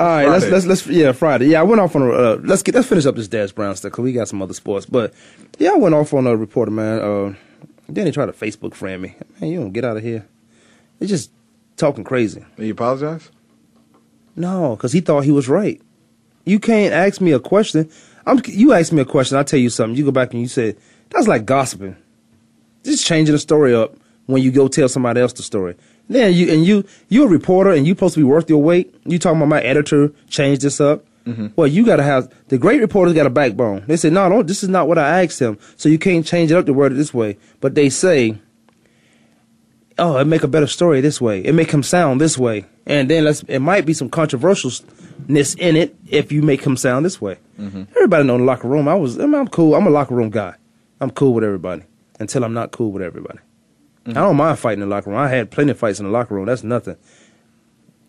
All 0.00 0.06
right, 0.06 0.26
let's 0.26 0.46
let's 0.46 0.66
let's 0.66 0.86
yeah 0.86 1.12
Friday. 1.12 1.46
Yeah, 1.48 1.60
I 1.60 1.62
went 1.64 1.80
off 1.80 1.94
on 1.94 2.02
a 2.02 2.10
uh, 2.10 2.40
let's 2.42 2.62
get 2.62 2.74
let's 2.74 2.88
finish 2.88 3.04
up 3.04 3.14
this 3.14 3.28
Dash 3.28 3.52
Brown 3.52 3.76
stuff 3.76 3.92
because 3.92 4.02
we 4.02 4.12
got 4.12 4.28
some 4.28 4.40
other 4.40 4.54
sports. 4.54 4.86
But 4.86 5.12
yeah, 5.58 5.72
I 5.72 5.76
went 5.76 5.94
off 5.94 6.14
on 6.14 6.26
a 6.26 6.34
reporter 6.36 6.70
man. 6.70 7.00
Uh, 7.00 7.34
then 7.88 8.06
he 8.06 8.12
tried 8.12 8.26
to 8.26 8.32
Facebook 8.32 8.74
friend 8.74 9.02
me. 9.02 9.14
Man, 9.40 9.50
you 9.50 9.60
don't 9.60 9.72
get 9.72 9.84
out 9.84 9.98
of 9.98 10.02
here. 10.02 10.26
He's 10.98 11.10
just 11.10 11.30
talking 11.76 12.04
crazy. 12.04 12.44
You 12.58 12.72
apologize. 12.72 13.30
No, 14.36 14.76
because 14.76 14.92
he 14.92 15.00
thought 15.00 15.24
he 15.24 15.32
was 15.32 15.48
right. 15.48 15.80
You 16.44 16.58
can't 16.58 16.92
ask 16.92 17.20
me 17.20 17.32
a 17.32 17.40
question. 17.40 17.90
I'm 18.26 18.40
you 18.46 18.72
ask 18.72 18.92
me 18.92 19.02
a 19.02 19.06
question. 19.06 19.36
I 19.36 19.42
tell 19.42 19.60
you 19.60 19.70
something. 19.70 19.96
You 19.96 20.04
go 20.04 20.10
back 20.10 20.32
and 20.32 20.40
you 20.40 20.48
say 20.48 20.76
that's 21.10 21.28
like 21.28 21.44
gossiping. 21.44 21.96
Just 22.84 23.06
changing 23.06 23.34
the 23.34 23.38
story 23.38 23.74
up 23.74 23.96
when 24.26 24.42
you 24.42 24.50
go 24.50 24.68
tell 24.68 24.88
somebody 24.88 25.20
else 25.20 25.32
the 25.32 25.42
story. 25.42 25.76
Then 26.08 26.32
you 26.34 26.52
and 26.52 26.64
you 26.64 26.84
you're 27.08 27.26
a 27.26 27.30
reporter 27.30 27.70
and 27.70 27.86
you're 27.86 27.96
supposed 27.96 28.14
to 28.14 28.20
be 28.20 28.24
worth 28.24 28.48
your 28.48 28.62
weight. 28.62 28.94
You 29.04 29.18
talking 29.18 29.38
about 29.38 29.48
my 29.48 29.60
editor 29.60 30.12
changed 30.28 30.62
this 30.62 30.80
up. 30.80 31.04
Mm-hmm. 31.26 31.48
Well, 31.54 31.68
you 31.68 31.86
got 31.86 31.96
to 31.96 32.02
have 32.02 32.32
the 32.48 32.58
great 32.58 32.80
reporters 32.80 33.14
got 33.14 33.26
a 33.26 33.30
backbone. 33.30 33.84
They 33.86 33.96
say 33.96 34.10
no, 34.10 34.28
no, 34.28 34.42
this 34.42 34.62
is 34.64 34.68
not 34.68 34.88
what 34.88 34.98
I 34.98 35.22
asked 35.22 35.38
him. 35.38 35.58
So 35.76 35.88
you 35.88 35.98
can't 35.98 36.26
change 36.26 36.50
it 36.50 36.56
up 36.56 36.66
to 36.66 36.72
word 36.72 36.92
it 36.92 36.96
this 36.96 37.14
way. 37.14 37.38
But 37.60 37.74
they 37.76 37.90
say, 37.90 38.38
oh, 40.02 40.18
it 40.18 40.26
make 40.26 40.42
a 40.42 40.48
better 40.48 40.66
story 40.66 41.00
this 41.00 41.20
way. 41.20 41.40
It 41.40 41.54
make 41.54 41.70
him 41.70 41.82
sound 41.82 42.20
this 42.20 42.36
way. 42.36 42.66
And 42.86 43.08
then 43.08 43.24
let's 43.24 43.42
it 43.44 43.60
might 43.60 43.86
be 43.86 43.94
some 43.94 44.10
controversialness 44.10 45.58
in 45.58 45.76
it 45.76 45.96
if 46.08 46.32
you 46.32 46.42
make 46.42 46.64
him 46.64 46.76
sound 46.76 47.04
this 47.06 47.20
way. 47.20 47.38
Mm-hmm. 47.58 47.84
Everybody 47.94 48.24
know 48.24 48.34
in 48.34 48.40
the 48.40 48.46
locker 48.46 48.68
room. 48.68 48.88
I 48.88 48.94
was 48.94 49.18
I 49.18 49.24
mean, 49.26 49.36
I'm 49.36 49.48
cool. 49.48 49.74
I'm 49.74 49.86
a 49.86 49.90
locker 49.90 50.14
room 50.14 50.30
guy. 50.30 50.56
I'm 51.00 51.10
cool 51.10 51.32
with 51.32 51.44
everybody 51.44 51.84
until 52.18 52.44
I'm 52.44 52.52
not 52.52 52.72
cool 52.72 52.90
with 52.90 53.02
everybody. 53.02 53.38
Mm-hmm. 54.04 54.18
I 54.18 54.22
don't 54.22 54.36
mind 54.36 54.58
fighting 54.58 54.82
in 54.82 54.88
the 54.88 54.94
locker 54.94 55.10
room. 55.10 55.18
I 55.20 55.28
had 55.28 55.50
plenty 55.50 55.70
of 55.70 55.78
fights 55.78 56.00
in 56.00 56.06
the 56.06 56.12
locker 56.12 56.34
room. 56.34 56.46
That's 56.46 56.64
nothing. 56.64 56.96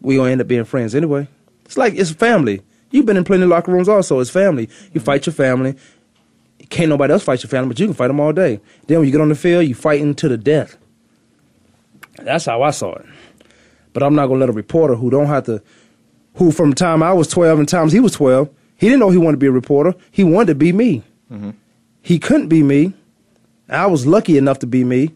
We 0.02 0.16
gonna 0.16 0.32
end 0.32 0.42
up 0.42 0.48
being 0.48 0.66
friends 0.66 0.96
anyway. 0.96 1.28
It's 1.66 1.78
like 1.78 1.94
it's 1.94 2.12
family. 2.12 2.62
You've 2.90 3.06
been 3.06 3.18
in 3.18 3.24
plenty 3.24 3.44
of 3.44 3.50
locker 3.50 3.72
rooms 3.72 3.88
also. 3.88 4.20
It's 4.20 4.30
family. 4.32 4.64
You 4.64 4.68
mm-hmm. 4.68 5.00
fight 5.00 5.26
your 5.28 5.34
family. 5.34 5.76
Can't 6.70 6.90
nobody 6.90 7.14
else 7.14 7.24
fight 7.24 7.44
your 7.44 7.50
family, 7.50 7.68
but 7.68 7.80
you 7.80 7.86
can 7.86 7.94
fight 7.94 8.08
them 8.08 8.20
all 8.20 8.34
day. 8.34 8.60
Then 8.88 9.00
when 9.00 9.06
you 9.08 9.12
get 9.12 9.22
on 9.22 9.30
the 9.30 9.36
field, 9.36 9.68
you 9.68 9.76
fighting 9.76 10.16
to 10.16 10.28
the 10.28 10.38
death. 10.38 10.78
That's 12.18 12.46
how 12.46 12.62
I 12.62 12.72
saw 12.72 12.94
it. 12.96 13.06
But 13.94 14.04
I'm 14.04 14.16
not 14.16 14.28
gonna 14.28 14.40
let 14.40 14.50
a 14.50 14.54
reporter 14.54 14.96
who 14.96 15.10
don't 15.10 15.28
have 15.28 15.46
to, 15.46 15.62
who 16.36 16.52
from 16.52 16.72
the 16.72 16.76
time 16.76 17.04
I 17.04 17.14
was 17.14 17.28
12 17.28 17.60
and 17.60 17.70
times 17.70 17.92
he 17.92 18.00
was 18.00 18.14
12, 18.14 18.50
he 18.78 18.88
didn't 18.88 19.00
know 19.00 19.10
he 19.10 19.18
wanted 19.18 19.34
to 19.34 19.38
be 19.38 19.48
a 19.48 19.52
reporter. 19.52 19.94
He 20.12 20.24
wanted 20.24 20.48
to 20.48 20.56
be 20.56 20.74
me. 20.74 21.04
Mm-hmm. 21.32 21.52
He 22.02 22.20
couldn't 22.20 22.50
be 22.50 22.64
me. 22.64 22.94
I 23.70 23.88
was 23.88 24.06
lucky 24.06 24.38
enough 24.38 24.60
to 24.60 24.68
be 24.68 24.84
me. 24.84 25.14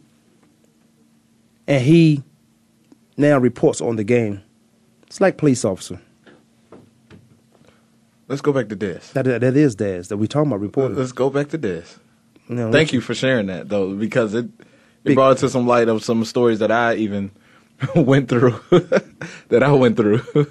And 1.67 1.83
he 1.83 2.23
now 3.17 3.37
reports 3.37 3.81
on 3.81 3.97
the 3.97 4.03
game. 4.03 4.41
It's 5.07 5.19
like 5.19 5.37
police 5.37 5.65
officer. 5.65 5.99
Let's 8.27 8.41
go 8.41 8.51
back 8.51 8.69
to 8.69 8.75
this. 8.75 9.11
That 9.11 9.23
that 9.23 9.55
is 9.55 9.75
Daz 9.75 10.09
that 10.09 10.17
we 10.17 10.27
talking 10.27 10.51
about 10.51 10.59
reporting. 10.59 10.97
Let's 10.97 11.13
go 11.13 11.29
back 11.29 11.49
to 11.49 11.57
know, 12.55 12.71
Thank 12.71 12.93
you 12.93 13.01
for 13.01 13.13
sharing 13.13 13.47
that 13.47 13.69
though, 13.69 13.93
because 13.95 14.33
it 14.33 14.47
it 15.11 15.15
brought 15.15 15.37
it 15.37 15.39
to 15.39 15.49
some 15.49 15.67
light 15.67 15.87
of 15.87 16.03
some 16.03 16.23
stories 16.25 16.59
that 16.59 16.71
I 16.71 16.95
even 16.95 17.31
went 17.95 18.29
through, 18.29 18.59
that 19.49 19.63
I 19.63 19.71
went 19.71 19.97
through, 19.97 20.21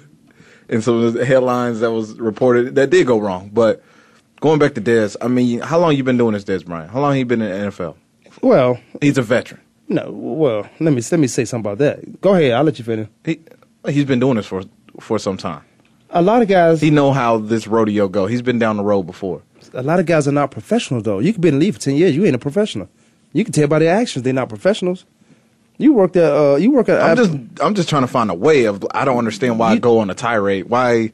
and 0.69 0.83
some 0.83 1.03
of 1.03 1.13
the 1.13 1.25
headlines 1.25 1.79
that 1.81 1.91
was 1.91 2.17
reported 2.19 2.75
that 2.75 2.89
did 2.89 3.07
go 3.07 3.19
wrong. 3.19 3.49
But 3.53 3.83
going 4.41 4.59
back 4.59 4.73
to 4.75 4.81
Dez, 4.81 5.15
I 5.21 5.27
mean, 5.27 5.59
how 5.61 5.79
long 5.79 5.95
you 5.95 6.03
been 6.03 6.17
doing 6.17 6.33
this, 6.33 6.43
Dez 6.43 6.65
Bryant? 6.65 6.91
How 6.91 6.99
long 7.01 7.15
he 7.15 7.23
been 7.23 7.41
in 7.41 7.49
the 7.51 7.71
NFL? 7.71 7.95
Well, 8.41 8.79
He's 9.01 9.17
a 9.17 9.21
veteran. 9.23 9.61
no. 9.87 10.11
Well, 10.11 10.69
let 10.79 10.93
me 10.93 11.01
let 11.11 11.19
me 11.19 11.27
say 11.27 11.43
something 11.45 11.69
about 11.71 11.79
that. 11.79 12.21
Go 12.21 12.35
ahead. 12.35 12.51
I'll 12.53 12.63
let 12.63 12.77
you 12.79 12.85
finish. 12.85 13.07
He 13.25 13.39
he's 13.87 14.05
been 14.05 14.19
doing 14.19 14.35
this 14.37 14.45
for 14.45 14.63
for 14.99 15.17
some 15.19 15.37
time. 15.37 15.63
A 16.11 16.21
lot 16.21 16.41
of 16.41 16.47
guys. 16.47 16.79
He 16.79 16.89
know 16.91 17.11
how 17.11 17.37
this 17.39 17.67
rodeo 17.67 18.07
go. 18.07 18.27
He's 18.27 18.41
been 18.41 18.59
down 18.59 18.77
the 18.77 18.83
road 18.83 19.03
before. 19.03 19.41
a 19.73 19.83
lot 19.83 19.99
of 19.99 20.05
guys 20.05 20.27
are 20.27 20.31
not 20.31 20.51
professional 20.51 21.01
though. 21.01 21.19
You 21.19 21.33
could 21.33 21.41
be 21.41 21.49
in 21.49 21.55
the 21.55 21.59
league 21.65 21.73
for 21.73 21.79
ten 21.81 21.95
years, 21.95 22.15
you 22.15 22.25
ain't 22.25 22.35
a 22.35 22.39
professional. 22.39 22.87
You 23.37 23.43
can 23.43 23.53
tell 23.53 23.67
by 23.67 23.77
their 23.77 23.95
actions 23.95 24.23
they're 24.23 24.33
not 24.33 24.49
professionals. 24.49 25.05
You 25.77 25.93
work 25.93 26.15
at 26.15 26.23
uh, 26.23 26.55
you 26.55 26.71
work 26.71 26.89
at 26.89 26.99
I'm 26.99 27.15
just 27.15 27.61
I'm 27.61 27.75
just 27.75 27.87
trying 27.87 28.01
to 28.01 28.07
find 28.07 28.31
a 28.31 28.33
way 28.33 28.65
of 28.65 28.83
I 28.95 29.05
don't 29.05 29.19
understand 29.19 29.59
why 29.59 29.73
I 29.73 29.77
go 29.77 29.99
on 29.99 30.09
a 30.09 30.15
tirade. 30.15 30.65
Why 30.65 31.13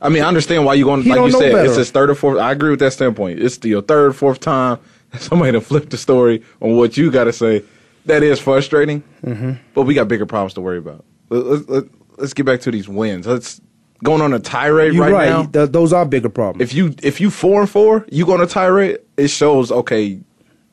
I 0.00 0.08
mean 0.08 0.22
I 0.22 0.26
understand 0.28 0.64
why 0.64 0.72
you 0.72 0.86
going 0.86 1.04
like 1.04 1.18
you 1.18 1.30
said 1.32 1.52
better. 1.52 1.66
it's 1.66 1.76
his 1.76 1.90
third 1.90 2.08
or 2.08 2.14
fourth 2.14 2.38
I 2.38 2.52
agree 2.52 2.70
with 2.70 2.80
that 2.80 2.94
standpoint. 2.94 3.40
It's 3.42 3.62
your 3.62 3.82
third, 3.82 4.16
fourth 4.16 4.40
time 4.40 4.78
somebody 5.18 5.52
to 5.52 5.60
flip 5.60 5.90
the 5.90 5.98
story 5.98 6.42
on 6.62 6.78
what 6.78 6.96
you 6.96 7.10
gotta 7.10 7.32
say. 7.32 7.62
That 8.06 8.22
is 8.22 8.40
frustrating. 8.40 9.02
Mm-hmm. 9.22 9.52
But 9.74 9.82
we 9.82 9.92
got 9.92 10.08
bigger 10.08 10.24
problems 10.24 10.54
to 10.54 10.62
worry 10.62 10.78
about. 10.78 11.04
Let, 11.28 11.68
let, 11.68 11.84
let's 12.16 12.32
get 12.32 12.46
back 12.46 12.62
to 12.62 12.70
these 12.70 12.88
wins. 12.88 13.26
Let's 13.26 13.60
going 14.02 14.22
on 14.22 14.32
a 14.32 14.38
tirade 14.38 14.94
you're 14.94 15.04
right, 15.04 15.12
right. 15.12 15.28
now. 15.28 15.44
Th- 15.44 15.70
those 15.70 15.92
are 15.92 16.06
bigger 16.06 16.30
problems. 16.30 16.62
If 16.62 16.74
you 16.74 16.94
if 17.02 17.20
you 17.20 17.30
four 17.30 17.60
and 17.60 17.68
four, 17.68 18.06
you 18.10 18.24
go 18.24 18.32
on 18.32 18.40
a 18.40 18.46
tirade. 18.46 19.00
It 19.18 19.28
shows 19.28 19.70
okay, 19.70 20.20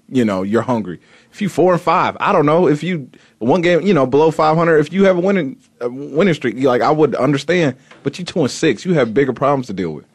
you 0.10 0.24
know 0.26 0.44
you're 0.44 0.62
hungry. 0.62 1.00
If 1.32 1.42
you 1.42 1.50
four 1.50 1.74
and 1.74 1.82
five, 1.82 2.16
I 2.20 2.32
don't 2.32 2.46
know. 2.46 2.68
If 2.68 2.84
you 2.84 3.10
one 3.40 3.62
game, 3.62 3.82
you 3.82 3.94
know 3.94 4.06
below 4.06 4.32
five 4.32 4.58
hundred, 4.58 4.80
if 4.80 4.92
you 4.92 5.04
have 5.06 5.18
a 5.18 5.22
winning 5.22 5.58
a 5.82 5.90
winning 5.90 6.34
streak, 6.34 6.56
you 6.56 6.68
like 6.68 6.82
I 6.82 6.92
would 6.92 7.16
understand. 7.16 7.76
But 8.04 8.18
you 8.20 8.26
two 8.26 8.40
and 8.42 8.50
six, 8.52 8.86
you 8.86 8.94
have 8.94 9.14
bigger 9.14 9.34
problems 9.34 9.68
to 9.68 9.74
deal 9.74 9.92
with. 9.94 10.06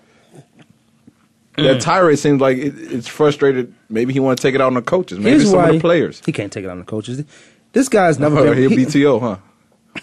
Mm. 1.56 1.64
That 1.64 1.80
tirade 1.82 2.18
seems 2.18 2.40
like 2.40 2.56
it, 2.56 2.74
it's 2.76 3.06
frustrated. 3.08 3.74
Maybe 3.90 4.12
he 4.12 4.20
want 4.20 4.38
to 4.38 4.42
take 4.42 4.54
it 4.54 4.60
out 4.60 4.68
on 4.68 4.74
the 4.74 4.82
coaches. 4.82 5.18
Maybe 5.18 5.30
Here's 5.38 5.50
some 5.50 5.60
of 5.64 5.72
the 5.72 5.80
players. 5.80 6.22
He 6.24 6.32
can't 6.32 6.50
take 6.52 6.64
it 6.64 6.70
on 6.70 6.78
the 6.78 6.84
coaches. 6.84 7.22
This 7.72 7.88
guy's 7.90 8.18
never 8.18 8.38
Oh, 8.40 8.44
been. 8.54 8.58
he'll 8.58 8.70
he- 8.70 8.86
BTO, 8.86 9.20
huh? 9.20 9.36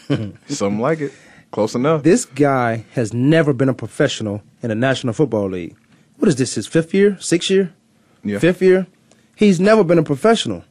Something 0.47 0.79
like 0.79 0.99
it. 1.01 1.11
Close 1.51 1.73
enough. 1.73 2.03
this 2.03 2.25
guy 2.25 2.85
has 2.93 3.11
never 3.11 3.53
been 3.53 3.69
a 3.69 3.73
professional 3.73 4.43
in 4.61 4.69
the 4.69 4.75
National 4.75 5.13
Football 5.13 5.49
League. 5.49 5.75
What 6.17 6.27
is 6.27 6.35
this? 6.35 6.53
His 6.53 6.67
fifth 6.67 6.93
year? 6.93 7.17
Sixth 7.19 7.49
year? 7.49 7.73
Yeah. 8.23 8.37
Fifth 8.37 8.61
year? 8.61 8.85
He's 9.39 9.57
never 9.57 9.85
been 9.85 9.97
a 9.97 10.03
professional. 10.03 10.65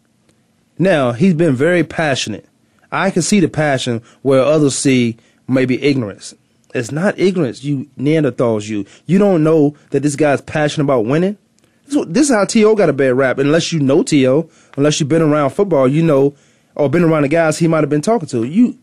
Now 0.79 1.13
he's 1.13 1.33
been 1.33 1.55
very 1.55 1.83
passionate. 1.83 2.47
I 2.93 3.11
can 3.11 3.23
see 3.23 3.41
the 3.41 3.49
passion 3.49 4.03
where 4.21 4.43
others 4.43 4.77
see 4.77 5.17
maybe 5.49 5.83
ignorance. 5.83 6.35
It's 6.75 6.93
not 6.93 7.19
ignorance, 7.19 7.65
you 7.65 7.89
Neanderthals. 7.99 8.69
You 8.69 8.85
you 9.07 9.17
don't 9.17 9.43
know 9.43 9.75
that 9.89 10.03
this 10.03 10.17
guy's 10.17 10.43
passionate 10.43 10.85
about 10.85 11.07
winning. 11.07 11.39
This, 11.87 11.93
is 11.93 11.97
what- 11.97 12.13
this 12.13 12.29
is 12.29 12.35
how 12.37 12.45
T.O. 12.45 12.75
got 12.75 12.91
a 12.91 12.93
bad 12.93 13.15
rap. 13.17 13.39
Unless 13.39 13.73
you 13.73 13.81
know 13.81 14.03
T.O., 14.03 14.51
unless 14.77 15.01
you've 15.01 15.09
been 15.09 15.23
around 15.23 15.49
football, 15.51 15.89
you 15.89 16.03
know, 16.03 16.35
or 16.75 16.91
been 16.91 17.05
around 17.05 17.23
the 17.23 17.29
guys 17.29 17.59
he 17.59 17.69
might 17.69 17.81
have 17.81 17.89
been 17.89 18.03
talking 18.03 18.29
to. 18.29 18.45
You 18.45 18.79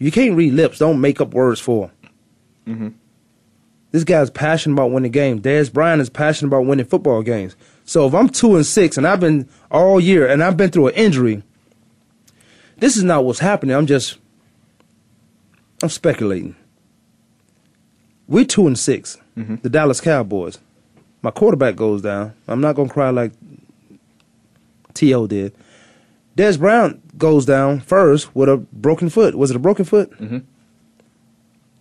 you 0.00 0.10
can't 0.10 0.34
read 0.36 0.52
lips. 0.52 0.78
Don't 0.80 1.00
make 1.00 1.20
up 1.20 1.32
words 1.32 1.60
for 1.60 1.86
him. 1.86 2.74
Mm-hmm. 2.74 2.88
This 3.92 4.02
guy's 4.02 4.30
passionate 4.30 4.74
about 4.74 4.90
winning 4.90 5.12
games. 5.12 5.42
Dez 5.42 5.72
Bryant 5.72 6.02
is 6.02 6.10
passionate 6.10 6.48
about 6.48 6.66
winning 6.66 6.84
football 6.86 7.22
games. 7.22 7.54
So 7.86 8.06
if 8.06 8.14
I'm 8.14 8.28
two 8.28 8.56
and 8.56 8.66
six 8.66 8.98
and 8.98 9.06
I've 9.06 9.20
been 9.20 9.48
all 9.70 9.98
year 10.00 10.26
and 10.26 10.42
I've 10.42 10.56
been 10.56 10.70
through 10.70 10.88
an 10.88 10.94
injury, 10.94 11.42
this 12.78 12.96
is 12.96 13.04
not 13.04 13.24
what's 13.24 13.38
happening. 13.38 13.74
I'm 13.74 13.86
just 13.86 14.18
I'm 15.82 15.88
speculating. 15.88 16.56
We're 18.28 18.44
two 18.44 18.66
and 18.66 18.76
6 18.78 19.18
The 19.36 19.70
Dallas 19.70 20.00
Cowboys. 20.00 20.58
My 21.22 21.30
quarterback 21.30 21.76
goes 21.76 22.02
down. 22.02 22.32
I'm 22.48 22.60
not 22.60 22.74
gonna 22.74 22.88
cry 22.88 23.10
like 23.10 23.32
T.O. 24.94 25.26
did. 25.26 25.54
Dez 26.36 26.58
Brown 26.58 27.00
goes 27.16 27.46
down 27.46 27.80
first 27.80 28.34
with 28.34 28.48
a 28.48 28.56
broken 28.56 29.08
foot. 29.10 29.34
Was 29.36 29.50
it 29.50 29.56
a 29.56 29.60
broken 29.60 29.84
foot? 29.84 30.10
Mhm. 30.18 30.42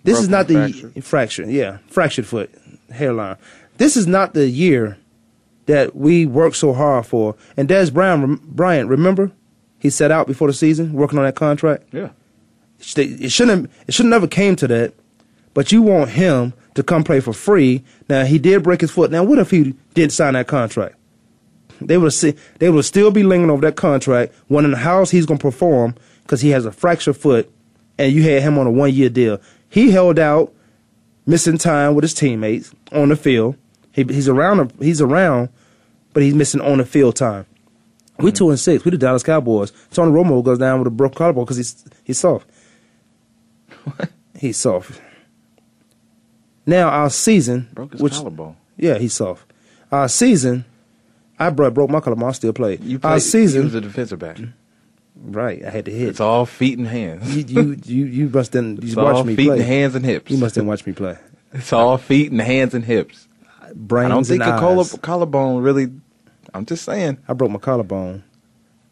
This 0.04 0.20
is 0.20 0.30
not 0.30 0.48
the 0.48 0.54
fracture. 0.54 1.02
fracture. 1.02 1.50
Yeah, 1.50 1.78
fractured 1.88 2.28
foot, 2.28 2.52
hairline. 2.91 3.38
This 3.78 3.98
is 3.98 4.06
not 4.06 4.34
the 4.36 4.48
year 4.48 4.98
that 5.65 5.95
we 5.95 6.25
worked 6.25 6.56
so 6.56 6.73
hard 6.73 7.06
for. 7.06 7.36
And 7.58 7.67
Dez 7.67 7.93
Brown, 7.93 8.21
rem- 8.21 8.41
Bryant, 8.43 8.89
remember, 8.89 9.32
he 9.80 9.89
set 9.89 10.12
out 10.12 10.28
before 10.28 10.47
the 10.47 10.54
season 10.54 10.93
working 10.93 11.19
on 11.19 11.25
that 11.25 11.36
contract. 11.36 11.86
Yeah. 11.91 12.10
It 12.97 13.32
shouldn't. 13.32 13.71
It 13.88 13.93
should 13.93 14.06
never 14.06 14.28
came 14.28 14.56
to 14.58 14.67
that. 14.67 14.93
But 15.54 15.71
you 15.71 15.82
want 15.82 16.12
him 16.12 16.54
to 16.75 16.84
come 16.84 17.04
play 17.04 17.19
for 17.19 17.34
free. 17.34 17.84
Now 18.10 18.25
he 18.25 18.38
did 18.38 18.63
break 18.63 18.82
his 18.82 18.91
foot. 18.91 19.12
Now 19.12 19.23
what 19.23 19.39
if 19.39 19.51
he 19.51 19.73
didn't 19.93 20.12
sign 20.12 20.34
that 20.34 20.47
contract? 20.47 20.95
They 21.82 21.97
would 21.97 22.13
see. 22.13 22.36
They 22.60 22.69
would 22.69 22.86
still 22.86 23.12
be 23.12 23.23
lingering 23.23 23.49
over 23.51 23.62
that 23.62 23.75
contract, 23.75 24.34
wondering 24.49 24.75
how 24.75 25.06
he's 25.06 25.25
going 25.25 25.38
to 25.38 25.41
perform 25.41 25.95
because 26.23 26.41
he 26.41 26.49
has 26.49 26.65
a 26.65 26.71
fractured 26.71 27.17
foot, 27.17 27.51
and 27.97 28.12
you 28.12 28.23
had 28.23 28.41
him 28.41 28.58
on 28.58 28.67
a 28.67 28.71
one 28.71 28.93
year 28.93 29.10
deal. 29.10 29.41
He 29.69 29.91
held 29.91 30.19
out, 30.19 30.54
missing 31.25 31.58
time 31.58 31.95
with 31.95 32.04
his 32.04 32.13
teammates 32.13 32.73
on 32.91 33.10
the 33.10 33.15
field. 33.15 33.56
He, 33.96 34.04
he's 34.04 34.28
around. 34.28 34.74
He's 34.80 35.00
around, 35.00 35.48
but 36.14 36.22
he's 36.22 36.36
missing 36.36 36.60
on 36.60 36.80
the 36.80 36.86
field 36.86 37.16
time. 37.16 37.46
We 38.20 38.32
mm. 38.32 38.36
two 38.36 38.50
and 38.50 38.60
six. 38.60 38.84
We 38.84 38.92
the 38.92 38.98
Dallas 38.98 39.24
Cowboys. 39.24 39.72
Tony 39.92 40.12
Romo 40.12 40.44
goes 40.44 40.58
down 40.60 40.80
with 40.80 40.88
a 40.88 40.92
broken 40.92 41.18
collarbone 41.18 41.46
because 41.46 41.56
he's 41.56 41.86
he's 42.04 42.20
soft. 42.20 42.50
What? 43.86 44.10
He's 44.38 44.58
soft. 44.58 45.00
Now 46.66 46.90
our 46.90 47.10
season, 47.10 47.70
Broke 47.74 47.94
his 47.94 48.02
which 48.02 48.14
collarbone. 48.16 48.58
yeah, 48.76 48.98
he's 48.98 49.14
soft. 49.14 49.50
Our 49.92 50.10
season, 50.10 50.66
I 51.40 51.50
broke 51.52 51.74
broke 51.74 51.90
my 51.90 52.02
collarbone. 52.02 52.30
I 52.30 52.32
still 52.34 52.52
played. 52.52 52.84
You 52.84 53.00
our 53.02 53.20
season, 53.22 53.62
You 53.62 53.66
was 53.68 53.76
a 53.76 53.82
defensive 53.82 54.20
back. 54.20 54.40
right? 55.16 55.64
I 55.64 55.70
had 55.70 55.86
to 55.86 55.92
hit. 55.92 56.10
It's 56.10 56.20
all 56.20 56.46
feet 56.46 56.78
and 56.78 56.88
hands. 56.88 57.34
you 57.34 57.46
you 57.46 57.78
you, 57.86 58.06
you 58.06 58.30
must 58.30 58.52
didn't 58.52 58.84
you 58.84 58.96
watch 58.98 59.26
me 59.26 59.36
play. 59.36 59.44
It's 59.44 59.46
all 59.46 59.46
feet 59.46 59.46
play. 59.48 59.58
and 59.60 59.66
hands 59.66 59.96
and 59.96 60.06
hips. 60.06 60.32
You 60.32 60.38
must 60.38 60.56
didn't 60.56 60.68
watch 60.68 60.86
me 60.86 60.92
play. 60.92 61.18
It's 61.54 61.72
all 61.72 61.98
feet 61.98 62.32
and 62.32 62.42
hands 62.42 62.74
and 62.74 62.84
hips. 62.84 63.30
Brains 63.73 64.06
I 64.06 64.10
don't 64.10 64.23
think 64.25 64.43
a 64.43 64.58
collar, 64.60 64.84
collarbone 65.01 65.62
really. 65.63 65.88
I'm 66.54 66.65
just 66.65 66.84
saying. 66.86 67.17
I 67.28 67.34
broke 67.34 67.51
my 67.51 67.60
collarbone, 67.60 68.23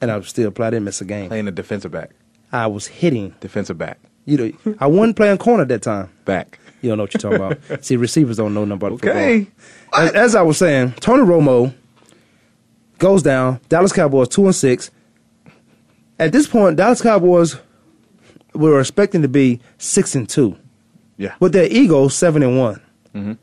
and 0.02 0.12
I 0.12 0.18
was 0.18 0.28
still 0.30 0.52
play. 0.52 0.68
I 0.68 0.70
didn't 0.72 0.86
miss 0.86 1.02
a 1.02 1.06
game. 1.06 1.30
Playing 1.30 1.48
a 1.48 1.52
defensive 1.52 1.92
back. 1.92 2.12
I 2.52 2.68
was 2.68 2.88
hitting. 2.88 3.36
Defensive 3.40 3.78
back. 3.78 4.00
You 4.26 4.38
know, 4.38 4.76
I 4.80 4.88
wasn't 4.88 5.16
playing 5.18 5.38
corner 5.38 5.66
that 5.66 5.82
time. 5.82 6.10
Back. 6.26 6.60
You 6.82 6.90
don't 6.90 6.98
know 6.98 7.04
what 7.06 7.14
you're 7.14 7.20
talking 7.40 7.62
about. 7.68 7.84
See, 7.86 7.96
receivers 7.98 8.38
don't 8.38 8.54
know 8.54 8.66
nothing 8.66 8.74
about 8.88 8.92
Okay. 8.94 9.46
football. 9.46 10.02
As, 10.02 10.12
as 10.14 10.36
I 10.36 10.42
was 10.42 10.58
saying, 10.58 10.94
Tony 11.00 11.24
Romo 11.24 11.74
goes 13.00 13.24
down. 13.24 13.60
Dallas 13.70 13.92
Cowboys 13.94 14.28
two 14.30 14.46
and 14.46 14.56
six. 14.56 14.92
At 16.20 16.32
this 16.32 16.48
point, 16.48 16.78
Dallas 16.78 17.02
Cowboys 17.02 17.58
were 18.54 18.80
expecting 18.80 19.22
to 19.24 19.28
be 19.28 19.60
six 19.78 20.16
and 20.16 20.28
two. 20.28 20.58
Yeah. 21.18 21.36
With 21.40 21.54
their 21.54 21.68
ego 21.70 22.08
seven 22.08 22.44
and 22.44 22.58
one. 22.58 22.82
Mhm. 23.16 23.38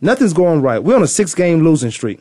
Nothing's 0.00 0.32
going 0.32 0.62
right. 0.62 0.82
We're 0.82 0.96
on 0.96 1.02
a 1.02 1.06
six 1.08 1.34
game 1.34 1.62
losing 1.64 1.90
streak. 1.90 2.20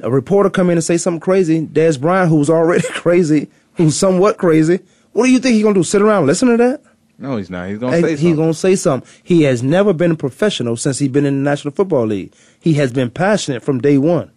A 0.00 0.10
reporter 0.10 0.48
come 0.48 0.70
in 0.70 0.78
and 0.78 0.84
say 0.84 0.96
something 0.96 1.20
crazy. 1.20 1.66
Dez 1.66 2.00
Bryant, 2.00 2.30
who's 2.30 2.48
already 2.48 2.86
crazy, 2.90 3.48
who's 3.74 3.96
somewhat 3.96 4.38
crazy. 4.38 4.80
What 5.12 5.26
do 5.26 5.32
you 5.32 5.38
think 5.38 5.54
he's 5.54 5.62
gonna 5.62 5.74
do? 5.74 5.82
Sit 5.82 6.00
around 6.02 6.18
and 6.18 6.26
listen 6.26 6.48
to 6.48 6.56
that? 6.56 6.82
No, 7.18 7.36
he's 7.36 7.50
not. 7.50 7.68
He's 7.68 7.78
gonna 7.78 7.96
And 7.96 8.04
say 8.04 8.10
he's 8.12 8.20
something. 8.20 8.36
gonna 8.36 8.54
say 8.54 8.76
something. 8.76 9.10
He 9.22 9.42
has 9.42 9.62
never 9.62 9.92
been 9.92 10.12
a 10.12 10.16
professional 10.16 10.76
since 10.76 10.98
he's 11.00 11.10
been 11.10 11.26
in 11.26 11.42
the 11.44 11.50
National 11.50 11.74
Football 11.74 12.06
League. 12.06 12.32
He 12.58 12.74
has 12.74 12.92
been 12.92 13.10
passionate 13.10 13.62
from 13.62 13.80
day 13.80 13.98
one. 13.98 14.30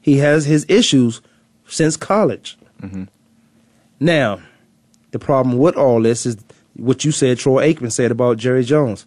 He 0.00 0.16
has 0.18 0.46
his 0.46 0.64
issues 0.68 1.20
since 1.68 1.96
college. 1.98 2.56
Mhm. 2.82 3.08
Now, 3.98 4.40
the 5.10 5.18
problem 5.18 5.58
with 5.58 5.76
all 5.76 6.00
this 6.00 6.24
is 6.24 6.38
what 6.74 7.04
you 7.04 7.12
said. 7.12 7.38
Troy 7.38 7.70
Aikman 7.70 7.92
said 7.92 8.10
about 8.10 8.38
Jerry 8.38 8.64
Jones. 8.64 9.04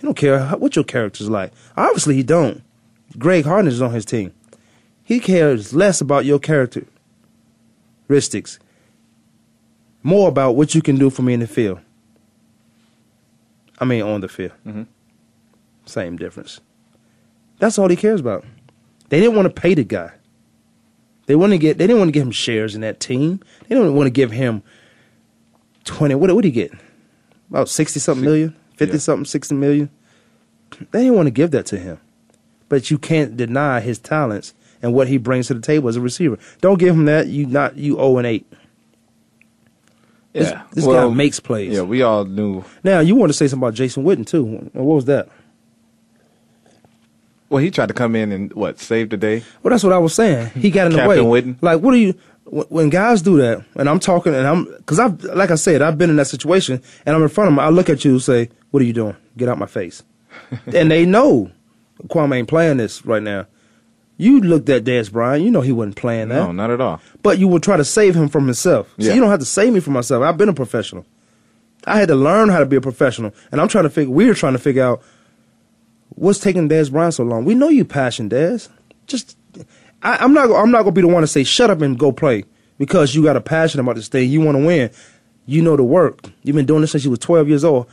He 0.00 0.06
don't 0.06 0.16
care 0.16 0.46
what 0.56 0.76
your 0.76 0.84
character's 0.84 1.28
like. 1.28 1.52
Obviously, 1.76 2.14
he 2.14 2.22
don't. 2.22 2.62
Greg 3.18 3.44
Hardy 3.44 3.68
is 3.68 3.82
on 3.82 3.92
his 3.92 4.06
team. 4.06 4.32
He 5.04 5.20
cares 5.20 5.74
less 5.74 6.00
about 6.00 6.24
your 6.24 6.38
characteristics, 6.38 8.58
more 10.02 10.28
about 10.28 10.56
what 10.56 10.74
you 10.74 10.80
can 10.80 10.96
do 10.96 11.10
for 11.10 11.20
me 11.20 11.34
in 11.34 11.40
the 11.40 11.46
field. 11.46 11.80
I 13.78 13.84
mean, 13.84 14.00
on 14.02 14.22
the 14.22 14.28
field. 14.28 14.52
Mhm. 14.66 14.86
Same 15.84 16.16
difference. 16.16 16.60
That's 17.58 17.78
all 17.78 17.88
he 17.88 17.96
cares 17.96 18.20
about. 18.20 18.44
They 19.10 19.20
didn't 19.20 19.36
want 19.36 19.54
to 19.54 19.60
pay 19.60 19.74
the 19.74 19.84
guy. 19.84 20.12
They 21.26 21.36
want 21.36 21.52
to 21.52 21.58
get. 21.58 21.76
They 21.76 21.86
didn't 21.86 21.98
want 21.98 22.08
to 22.08 22.12
give 22.12 22.22
him 22.22 22.30
shares 22.30 22.74
in 22.74 22.80
that 22.80 23.00
team. 23.00 23.40
They 23.68 23.74
didn't 23.74 23.94
want 23.94 24.06
to 24.06 24.10
give 24.10 24.30
him 24.30 24.62
twenty. 25.84 26.14
What 26.14 26.34
what 26.34 26.42
did 26.42 26.48
he 26.48 26.52
get? 26.52 26.72
About 27.50 27.68
sixty 27.68 28.00
something 28.00 28.24
million, 28.24 28.56
fifty 28.80 28.96
Yeah. 28.96 29.00
something, 29.00 29.24
sixty 29.26 29.54
million. 29.54 29.90
They 30.90 31.00
didn't 31.02 31.14
want 31.16 31.26
to 31.26 31.30
give 31.32 31.50
that 31.52 31.66
to 31.66 31.78
him. 31.78 31.98
But 32.68 32.90
you 32.90 32.98
can't 32.98 33.36
deny 33.36 33.80
his 33.80 33.98
talents 33.98 34.54
and 34.82 34.94
what 34.94 35.08
he 35.08 35.18
brings 35.18 35.48
to 35.48 35.54
the 35.54 35.60
table 35.60 35.88
as 35.88 35.96
a 35.96 36.00
receiver. 36.00 36.38
Don't 36.60 36.78
give 36.78 36.94
him 36.94 37.04
that. 37.06 37.26
You 37.28 37.46
not 37.46 37.76
you 37.76 37.94
zero 37.94 38.18
and 38.18 38.26
eight. 38.26 38.46
This- 40.32 40.48
Yeah. 40.50 40.62
this 40.72 40.84
Well, 40.86 41.08
guy 41.10 41.14
makes 41.14 41.40
plays. 41.40 41.72
Yeah, 41.74 41.82
we 41.82 42.02
all 42.02 42.24
knew. 42.24 42.64
Now 42.84 43.00
you 43.00 43.16
want 43.16 43.30
to 43.30 43.34
say 43.36 43.48
something 43.48 43.66
about 43.66 43.74
Jason 43.74 44.04
Witten 44.04 44.24
too? 44.26 44.44
What 44.72 44.84
was 44.84 45.04
that? 45.06 45.28
Well, 47.48 47.60
he 47.62 47.70
tried 47.72 47.88
to 47.88 47.94
come 47.94 48.14
in 48.14 48.30
and 48.30 48.52
what 48.52 48.78
save 48.78 49.10
the 49.10 49.16
day. 49.16 49.42
Well, 49.62 49.70
that's 49.72 49.82
what 49.82 49.92
I 49.92 49.98
was 49.98 50.14
saying. 50.14 50.50
He 50.54 50.70
got 50.70 50.86
in 50.86 50.92
the 50.92 50.98
Captain 50.98 51.26
way. 51.28 51.42
Witten. 51.42 51.56
Like, 51.60 51.80
what 51.80 51.92
are 51.94 51.96
you? 51.98 52.14
Wh- 52.44 52.70
When 52.70 52.88
guys 52.90 53.22
do 53.22 53.36
that, 53.38 53.64
and 53.76 53.88
I'm 53.88 54.00
talking, 54.00 54.34
and 54.34 54.46
I'm 54.46 54.64
because 54.76 54.98
I've, 54.98 55.22
like 55.24 55.50
I 55.50 55.54
said, 55.56 55.82
I've 55.82 55.98
been 55.98 56.10
in 56.10 56.16
that 56.16 56.26
situation, 56.26 56.82
and 57.06 57.14
I'm 57.16 57.22
in 57.22 57.28
front 57.28 57.48
of 57.48 57.52
them. 57.54 57.60
I 57.60 57.68
look 57.68 57.88
at 57.90 58.04
you 58.04 58.12
and 58.12 58.22
say, 58.22 58.48
"What 58.70 58.82
are 58.82 58.86
you 58.86 58.92
doing? 58.92 59.16
Get 59.36 59.48
out 59.48 59.58
my 59.58 59.66
face!" 59.66 60.02
and 60.74 60.90
they 60.90 61.04
know 61.06 61.50
Kwamie 62.08 62.36
ain't 62.38 62.48
playing 62.48 62.76
this 62.78 63.04
right 63.04 63.22
now. 63.22 63.46
You 64.16 64.40
looked 64.40 64.68
at 64.68 64.84
Dez 64.84 65.10
Bryant. 65.10 65.44
You 65.44 65.50
know 65.50 65.60
he 65.62 65.72
wasn't 65.72 65.96
playing 65.96 66.28
that. 66.28 66.36
No, 66.36 66.52
not 66.52 66.70
at 66.70 66.80
all. 66.80 67.00
But 67.22 67.38
you 67.38 67.48
would 67.48 67.62
try 67.62 67.76
to 67.78 67.84
save 67.84 68.14
him 68.14 68.28
from 68.28 68.44
himself. 68.44 68.88
So 68.98 69.06
Yeah. 69.06 69.14
you 69.14 69.20
don't 69.20 69.30
have 69.30 69.40
to 69.40 69.46
save 69.46 69.72
me 69.72 69.80
from 69.80 69.94
myself. 69.94 70.22
I've 70.22 70.36
been 70.36 70.48
a 70.50 70.54
professional. 70.54 71.06
I 71.86 71.98
had 71.98 72.08
to 72.08 72.14
learn 72.14 72.50
how 72.50 72.58
to 72.58 72.66
be 72.66 72.76
a 72.76 72.80
professional, 72.82 73.32
and 73.50 73.60
I'm 73.62 73.68
trying 73.68 73.84
to 73.84 73.90
figure. 73.90 74.12
We're 74.12 74.34
trying 74.34 74.52
to 74.52 74.58
figure 74.58 74.82
out 74.84 75.02
what's 76.10 76.38
taking 76.38 76.68
Dez 76.68 76.90
Bryant 76.92 77.14
so 77.14 77.24
long. 77.24 77.44
We 77.46 77.54
know 77.54 77.68
you 77.70 77.84
passion, 77.86 78.28
Dez. 78.28 78.68
Just 79.06 79.36
I, 80.02 80.16
I'm 80.16 80.32
not. 80.32 80.50
I'm 80.50 80.70
not 80.70 80.82
gonna 80.82 80.92
be 80.92 81.02
the 81.02 81.08
one 81.08 81.22
to 81.22 81.26
say 81.26 81.44
shut 81.44 81.70
up 81.70 81.80
and 81.80 81.98
go 81.98 82.12
play 82.12 82.44
because 82.78 83.14
you 83.14 83.22
got 83.22 83.36
a 83.36 83.40
passion 83.40 83.80
about 83.80 83.96
this 83.96 84.08
thing. 84.08 84.30
You 84.30 84.40
want 84.40 84.56
to 84.56 84.64
win. 84.64 84.90
You 85.46 85.62
know 85.62 85.76
the 85.76 85.82
work. 85.82 86.20
You've 86.42 86.56
been 86.56 86.66
doing 86.66 86.80
this 86.80 86.92
since 86.92 87.04
you 87.04 87.10
was 87.10 87.18
12 87.18 87.48
years 87.48 87.64
old. 87.64 87.86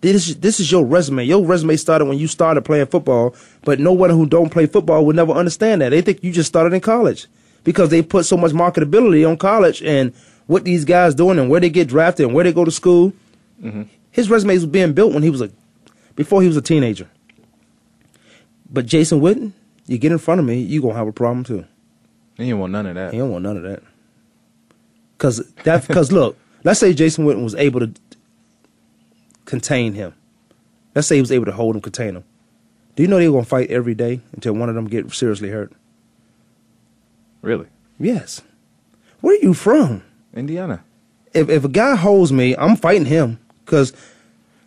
This 0.00 0.34
this 0.34 0.60
is 0.60 0.70
your 0.70 0.84
resume. 0.84 1.24
Your 1.24 1.44
resume 1.44 1.76
started 1.76 2.06
when 2.06 2.18
you 2.18 2.26
started 2.26 2.62
playing 2.62 2.86
football, 2.86 3.34
but 3.62 3.78
no 3.78 3.92
one 3.92 4.10
who 4.10 4.26
don't 4.26 4.50
play 4.50 4.66
football 4.66 5.04
would 5.06 5.16
never 5.16 5.32
understand 5.32 5.80
that. 5.80 5.90
They 5.90 6.02
think 6.02 6.22
you 6.22 6.32
just 6.32 6.48
started 6.48 6.74
in 6.74 6.80
college 6.80 7.26
because 7.62 7.88
they 7.88 8.02
put 8.02 8.26
so 8.26 8.36
much 8.36 8.52
marketability 8.52 9.28
on 9.28 9.36
college 9.36 9.82
and 9.82 10.12
what 10.46 10.64
these 10.64 10.84
guys 10.84 11.14
doing 11.14 11.38
and 11.38 11.48
where 11.48 11.60
they 11.60 11.70
get 11.70 11.88
drafted 11.88 12.26
and 12.26 12.34
where 12.34 12.44
they 12.44 12.52
go 12.52 12.64
to 12.64 12.70
school. 12.70 13.12
Mm-hmm. 13.62 13.84
His 14.10 14.28
resume 14.28 14.54
was 14.54 14.66
being 14.66 14.92
built 14.92 15.14
when 15.14 15.22
he 15.22 15.30
was 15.30 15.40
a 15.40 15.50
before 16.16 16.42
he 16.42 16.48
was 16.48 16.56
a 16.56 16.62
teenager. 16.62 17.08
But 18.70 18.86
Jason 18.86 19.20
Witten, 19.20 19.52
you 19.86 19.98
get 19.98 20.12
in 20.12 20.18
front 20.18 20.40
of 20.40 20.46
me, 20.46 20.60
you 20.60 20.80
gonna 20.82 20.94
have 20.94 21.08
a 21.08 21.12
problem 21.12 21.44
too. 21.44 21.64
He 22.36 22.50
don't 22.50 22.58
want 22.60 22.72
none 22.72 22.86
of 22.86 22.94
that. 22.96 23.12
He 23.12 23.18
don't 23.18 23.30
want 23.30 23.44
none 23.44 23.56
of 23.56 23.62
that. 23.64 23.82
Cause 25.18 25.46
that 25.64 25.86
because 25.86 26.10
look, 26.12 26.36
let's 26.64 26.80
say 26.80 26.92
Jason 26.92 27.24
Witten 27.26 27.44
was 27.44 27.54
able 27.54 27.80
to 27.80 27.92
contain 29.44 29.94
him. 29.94 30.14
Let's 30.94 31.08
say 31.08 31.16
he 31.16 31.20
was 31.20 31.32
able 31.32 31.46
to 31.46 31.52
hold 31.52 31.74
him, 31.76 31.82
contain 31.82 32.16
him. 32.16 32.24
Do 32.96 33.02
you 33.02 33.08
know 33.08 33.18
they're 33.18 33.30
gonna 33.30 33.44
fight 33.44 33.70
every 33.70 33.94
day 33.94 34.20
until 34.32 34.54
one 34.54 34.68
of 34.68 34.74
them 34.74 34.86
get 34.86 35.12
seriously 35.12 35.50
hurt? 35.50 35.72
Really, 37.42 37.66
Yes. 37.98 38.40
Where 39.20 39.34
are 39.36 39.42
you 39.42 39.54
from? 39.54 40.02
Indiana. 40.34 40.82
If 41.32 41.48
if 41.48 41.64
a 41.64 41.68
guy 41.68 41.94
holds 41.96 42.32
me, 42.32 42.54
I'm 42.56 42.76
fighting 42.76 43.04
him 43.06 43.38
because 43.64 43.92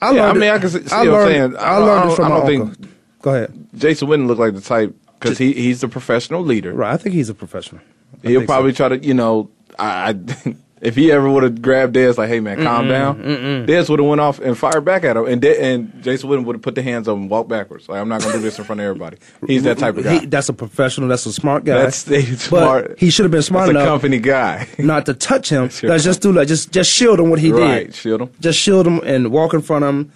I 0.01 0.11
Yeah, 0.11 0.29
I 0.29 0.33
mean, 0.33 0.43
I 0.49 0.57
can 0.59 0.69
see- 0.69 0.83
see 0.87 0.95
I 0.95 0.99
what 0.99 1.07
I'm 1.07 1.11
learned, 1.13 1.31
saying. 1.31 1.55
I 1.57 1.59
I- 1.59 1.77
learned 1.79 2.09
I 2.09 2.11
it 2.11 2.15
from 2.15 2.25
I 2.25 2.29
my 2.29 2.35
uncle. 2.35 2.47
think- 2.67 2.91
Go 3.21 3.33
ahead. 3.33 3.53
Jason 3.75 4.07
Witten 4.07 4.27
looked 4.27 4.39
like 4.39 4.53
the 4.53 4.61
type 4.61 4.95
because 5.19 5.37
he 5.37 5.53
he's 5.53 5.81
the 5.81 5.87
professional 5.87 6.41
leader. 6.43 6.73
Right, 6.73 6.93
I 6.93 6.97
think 6.97 7.15
he's 7.15 7.29
a 7.29 7.33
professional. 7.33 7.81
I 8.23 8.27
He'll 8.29 8.39
think 8.41 8.49
so. 8.49 8.53
probably 8.53 8.73
try 8.73 8.89
to, 8.89 8.97
you 8.97 9.13
know, 9.13 9.49
I, 9.77 10.09
I 10.09 10.55
if 10.81 10.95
he 10.95 11.11
ever 11.11 11.27
would 11.29 11.41
have 11.43 11.61
grabbed 11.61 11.95
Dez 11.95 12.17
like, 12.17 12.29
hey 12.29 12.39
man, 12.39 12.63
calm 12.63 12.87
down, 12.87 13.19
Dez 13.67 13.89
would 13.89 13.99
have 13.99 14.07
went 14.07 14.21
off 14.21 14.39
and 14.39 14.57
fired 14.57 14.85
back 14.85 15.03
at 15.03 15.17
him, 15.17 15.25
and 15.25 15.41
De- 15.41 15.59
and 15.61 16.03
Jason 16.03 16.29
Witten 16.29 16.45
would 16.45 16.55
have 16.55 16.61
put 16.61 16.75
the 16.75 16.81
hands 16.83 17.07
up 17.07 17.17
and 17.17 17.29
walked 17.29 17.49
backwards. 17.49 17.89
Like 17.89 17.99
I'm 17.99 18.07
not 18.07 18.21
gonna 18.21 18.33
do 18.33 18.39
this 18.39 18.57
in 18.59 18.63
front 18.65 18.79
of 18.81 18.85
everybody. 18.85 19.17
He's 19.47 19.63
that 19.63 19.77
type 19.79 19.97
of 19.97 20.03
guy. 20.03 20.19
He, 20.19 20.25
that's 20.27 20.49
a 20.49 20.53
professional. 20.53 21.09
That's 21.09 21.25
a 21.25 21.33
smart 21.33 21.63
guy. 21.65 21.77
That's 21.81 22.05
he's 22.07 22.47
but 22.47 22.59
smart. 22.63 22.99
He 22.99 23.09
should 23.09 23.25
have 23.25 23.31
been 23.31 23.41
smart 23.41 23.67
That's 23.67 23.75
a 23.75 23.79
enough 23.81 23.87
company 23.89 24.19
guy. 24.19 24.67
not 24.77 25.05
to 25.07 25.13
touch 25.15 25.49
him. 25.49 25.69
Just 25.69 26.21
do 26.21 26.31
like 26.31 26.47
just 26.47 26.71
just 26.71 26.91
shield 26.91 27.19
him 27.19 27.29
what 27.29 27.39
he 27.39 27.51
right, 27.51 27.87
did. 27.87 27.95
shield 27.95 28.21
him. 28.21 28.29
Just 28.39 28.59
shield 28.59 28.85
him 28.87 28.99
and 29.03 29.31
walk 29.31 29.53
in 29.53 29.61
front 29.61 29.83
of 29.83 29.89
him. 29.95 30.11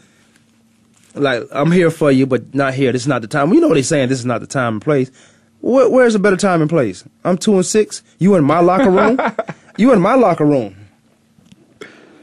Like 1.13 1.43
I'm 1.51 1.71
here 1.71 1.91
for 1.91 2.11
you, 2.11 2.25
but 2.25 2.53
not 2.53 2.73
here. 2.73 2.91
This 2.91 3.03
is 3.03 3.07
not 3.07 3.21
the 3.21 3.27
time. 3.27 3.49
We 3.49 3.59
know 3.59 3.67
what 3.67 3.75
they're 3.75 3.83
saying. 3.83 4.09
This 4.09 4.19
is 4.19 4.25
not 4.25 4.41
the 4.41 4.47
time 4.47 4.75
and 4.75 4.81
place. 4.81 5.11
Where, 5.59 5.89
where's 5.89 6.15
a 6.15 6.19
better 6.19 6.37
time 6.37 6.61
and 6.61 6.69
place? 6.69 7.03
I'm 7.23 7.37
two 7.37 7.55
and 7.55 7.65
six. 7.65 8.01
You 8.17 8.35
in 8.35 8.43
my 8.43 8.59
locker 8.59 8.89
room? 8.89 9.19
you 9.77 9.93
in 9.93 10.01
my 10.01 10.15
locker 10.15 10.45
room? 10.45 10.75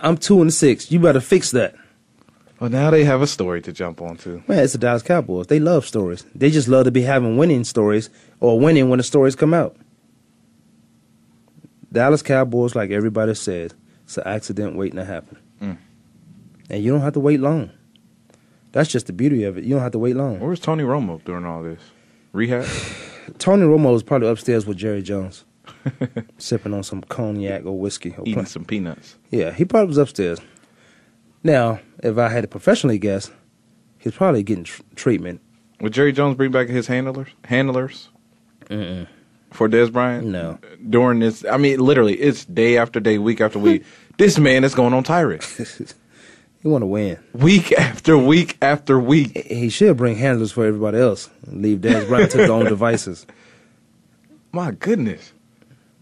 I'm 0.01 0.17
two 0.17 0.41
and 0.41 0.53
six. 0.53 0.91
You 0.91 0.99
better 0.99 1.21
fix 1.21 1.51
that. 1.53 1.75
Well, 2.61 2.71
now 2.71 2.91
they 2.91 3.05
have 3.05 3.23
a 3.23 3.27
story 3.27 3.63
to 3.63 3.73
jump 3.73 4.03
onto. 4.03 4.43
Man, 4.49 4.65
it's 4.65 4.73
the 4.73 4.79
Dallas 4.79 5.03
Cowboys. 5.03 5.47
They 5.47 5.61
love 5.61 5.87
stories. 5.87 6.25
They 6.35 6.51
just 6.51 6.67
love 6.67 6.87
to 6.87 6.91
be 6.91 7.03
having 7.03 7.37
winning 7.37 7.63
stories 7.63 8.11
or 8.41 8.59
winning 8.59 8.89
when 8.89 8.97
the 8.97 9.05
stories 9.05 9.37
come 9.37 9.55
out. 9.55 9.77
Dallas 11.93 12.23
Cowboys, 12.23 12.75
like 12.75 12.91
everybody 12.91 13.35
says, 13.35 13.73
it's 14.05 14.19
an 14.19 14.27
accident 14.27 14.77
waiting 14.77 14.97
to 14.97 15.05
happen. 15.05 15.39
Mm. 15.63 15.79
And 16.69 16.83
you 16.83 16.91
don't 16.91 17.01
have 17.01 17.15
to 17.15 17.21
wait 17.21 17.41
long. 17.41 17.71
That's 18.73 18.91
just 18.91 19.07
the 19.07 19.13
beauty 19.13 19.45
of 19.45 19.57
it. 19.59 19.65
You 19.65 19.71
don't 19.75 19.83
have 19.83 19.93
to 19.93 19.99
wait 19.99 20.17
long. 20.17 20.41
Where's 20.41 20.61
Tony 20.61 20.85
Romo 20.85 21.23
during 21.25 21.45
all 21.45 21.63
this? 21.63 21.81
Rehab? 22.33 22.67
Tony 23.39 23.65
Romo 23.65 23.95
is 23.95 24.03
probably 24.03 24.29
upstairs 24.29 24.67
with 24.67 24.77
Jerry 24.77 25.03
Jones, 25.03 25.45
sipping 26.39 26.75
on 26.75 26.83
some 26.83 27.03
cognac 27.03 27.65
or 27.67 27.79
whiskey. 27.79 28.15
Or 28.17 28.23
Eating 28.23 28.35
pla- 28.35 28.45
some 28.45 28.65
peanuts. 28.65 29.17
Yeah, 29.31 29.53
he 29.53 29.65
probably 29.65 29.89
was 29.89 29.99
upstairs. 29.99 30.39
Now, 31.45 31.81
if 32.03 32.19
I 32.19 32.29
had 32.29 32.43
to 32.43 32.49
professionally 32.49 32.99
guess, 32.99 33.31
he's 33.99 34.15
probably 34.15 34.43
getting 34.43 34.65
tr- 34.65 34.83
treatment. 34.97 35.41
Would 35.81 35.93
Jerry 35.93 36.13
Jones 36.13 36.37
bring 36.37 36.51
back 36.51 36.69
his 36.69 36.87
handlers? 36.89 37.29
Handlers 37.45 38.09
Mm-mm. 38.67 39.07
for 39.53 39.69
Dez 39.69 39.93
Bryant? 39.93 40.27
No. 40.27 40.59
During 40.89 41.21
this, 41.21 41.45
I 41.45 41.57
mean, 41.57 41.79
literally, 41.81 42.15
it's 42.15 42.45
day 42.47 42.77
after 42.79 42.99
day, 42.99 43.19
week 43.19 43.41
after 43.41 43.59
week. 43.59 43.85
this 44.19 44.39
man 44.39 44.65
is 44.65 44.75
going 44.75 44.93
on 44.93 45.05
tirade. 45.05 45.45
He 46.63 46.69
want 46.69 46.83
to 46.83 46.87
win. 46.87 47.19
Week 47.35 47.73
after 47.73 48.19
week 48.19 48.59
after 48.61 48.99
week. 48.99 49.37
He 49.47 49.69
should 49.69 49.97
bring 49.97 50.17
handlers 50.17 50.51
for 50.53 50.65
everybody 50.67 50.99
else. 50.99 51.31
Leave 51.47 51.79
Dez 51.79 52.09
Bryant 52.09 52.33
to 52.33 52.39
his 52.39 52.51
own 52.51 52.65
devices. 52.69 53.27
My 54.53 54.73
goodness. 54.73 55.33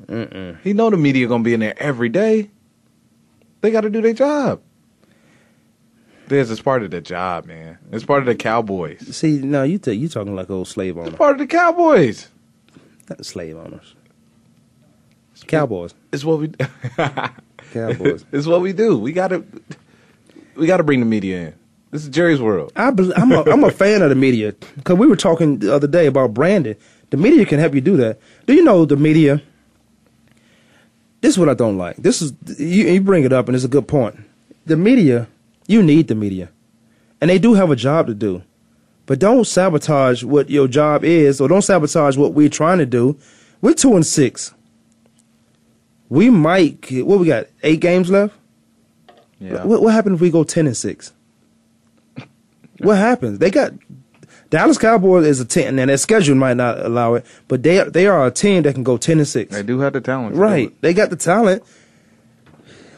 Mm-mm. 0.06 0.58
He 0.62 0.72
know 0.72 0.88
the 0.90 0.96
media 0.96 1.26
gonna 1.26 1.42
be 1.44 1.52
in 1.54 1.60
there 1.60 1.74
every 1.82 2.08
day. 2.08 2.50
They 3.60 3.70
got 3.70 3.80
to 3.82 3.90
do 3.90 4.00
their 4.00 4.12
job. 4.12 4.60
This 6.28 6.50
is 6.50 6.60
part 6.60 6.82
of 6.82 6.90
the 6.90 7.00
job, 7.00 7.46
man. 7.46 7.78
It's 7.92 8.04
part 8.04 8.20
of 8.20 8.26
the 8.26 8.34
Cowboys. 8.34 9.14
See, 9.16 9.38
no, 9.38 9.62
you 9.62 9.78
t- 9.78 9.92
you 9.92 10.08
talking 10.08 10.34
like 10.34 10.50
old 10.50 10.68
slave 10.68 10.96
owner, 10.98 11.08
It's 11.08 11.16
part 11.16 11.32
of 11.32 11.38
the 11.38 11.46
Cowboys. 11.46 12.28
not 13.08 13.24
slave 13.24 13.56
owners. 13.56 13.94
Cowboys, 15.46 15.94
It's 16.12 16.24
what 16.24 16.38
we. 16.40 16.48
Cowboys. 17.72 18.24
it's 18.32 18.46
what 18.46 18.60
we 18.62 18.72
do. 18.72 18.98
We 18.98 19.12
gotta. 19.12 19.44
We 20.56 20.66
gotta 20.66 20.82
bring 20.82 21.00
the 21.00 21.06
media 21.06 21.48
in. 21.48 21.54
This 21.90 22.02
is 22.02 22.08
Jerry's 22.08 22.40
world. 22.40 22.72
I 22.76 22.88
I'm 22.88 23.32
a, 23.32 23.42
I'm 23.44 23.64
a 23.64 23.70
fan 23.70 24.02
of 24.02 24.08
the 24.08 24.14
media 24.14 24.52
because 24.76 24.98
we 24.98 25.06
were 25.06 25.16
talking 25.16 25.58
the 25.58 25.74
other 25.74 25.86
day 25.86 26.06
about 26.06 26.34
branding. 26.34 26.76
The 27.10 27.16
media 27.16 27.46
can 27.46 27.58
help 27.58 27.74
you 27.74 27.80
do 27.80 27.96
that. 27.98 28.18
Do 28.46 28.54
you 28.54 28.64
know 28.64 28.84
the 28.84 28.96
media? 28.96 29.40
This 31.20 31.34
is 31.34 31.38
what 31.38 31.48
I 31.48 31.54
don't 31.54 31.78
like. 31.78 31.96
This 31.96 32.20
is 32.20 32.32
you, 32.58 32.86
you 32.88 33.00
bring 33.00 33.24
it 33.24 33.32
up, 33.32 33.48
and 33.48 33.54
it's 33.54 33.64
a 33.64 33.68
good 33.68 33.88
point. 33.88 34.18
The 34.66 34.76
media, 34.76 35.28
you 35.66 35.82
need 35.82 36.08
the 36.08 36.14
media, 36.14 36.50
and 37.20 37.30
they 37.30 37.38
do 37.38 37.54
have 37.54 37.70
a 37.70 37.76
job 37.76 38.08
to 38.08 38.14
do, 38.14 38.42
but 39.06 39.18
don't 39.18 39.46
sabotage 39.46 40.24
what 40.24 40.50
your 40.50 40.68
job 40.68 41.04
is, 41.04 41.40
or 41.40 41.48
don't 41.48 41.62
sabotage 41.62 42.16
what 42.16 42.34
we're 42.34 42.48
trying 42.48 42.78
to 42.78 42.86
do. 42.86 43.16
We're 43.60 43.74
two 43.74 43.94
and 43.94 44.06
six. 44.06 44.52
We 46.08 46.30
might. 46.30 46.90
What 46.90 47.20
we 47.20 47.26
got? 47.26 47.46
Eight 47.62 47.80
games 47.80 48.10
left. 48.10 48.34
Yeah. 49.40 49.64
What, 49.64 49.82
what 49.82 49.92
happened 49.92 50.16
if 50.16 50.20
we 50.20 50.30
go 50.30 50.44
ten 50.44 50.66
and 50.66 50.76
six? 50.76 51.12
what 52.78 52.96
happens? 52.96 53.38
They 53.38 53.50
got 53.50 53.72
Dallas 54.50 54.78
Cowboys 54.78 55.26
is 55.26 55.40
a 55.40 55.44
ten, 55.44 55.78
and 55.78 55.90
their 55.90 55.96
schedule 55.96 56.36
might 56.36 56.56
not 56.56 56.84
allow 56.84 57.14
it, 57.14 57.26
but 57.48 57.62
they 57.62 57.82
they 57.84 58.06
are 58.06 58.26
a 58.26 58.30
team 58.30 58.62
that 58.62 58.74
can 58.74 58.84
go 58.84 58.96
ten 58.96 59.18
and 59.18 59.28
six. 59.28 59.52
They 59.52 59.62
do 59.62 59.80
have 59.80 59.92
the 59.92 60.00
talent. 60.00 60.36
Right? 60.36 60.74
They 60.80 60.94
got 60.94 61.10
the 61.10 61.16
talent. 61.16 61.62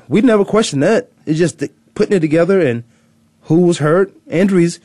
We 0.09 0.21
never 0.21 0.45
questioned 0.45 0.83
that. 0.83 1.11
It's 1.27 1.39
just 1.39 1.59
the, 1.59 1.71
putting 1.95 2.17
it 2.17 2.21
together 2.21 2.61
and 2.61 2.85
who 3.43 3.63
was 3.63 3.79
hurt, 3.79 4.15
injuries. 4.27 4.81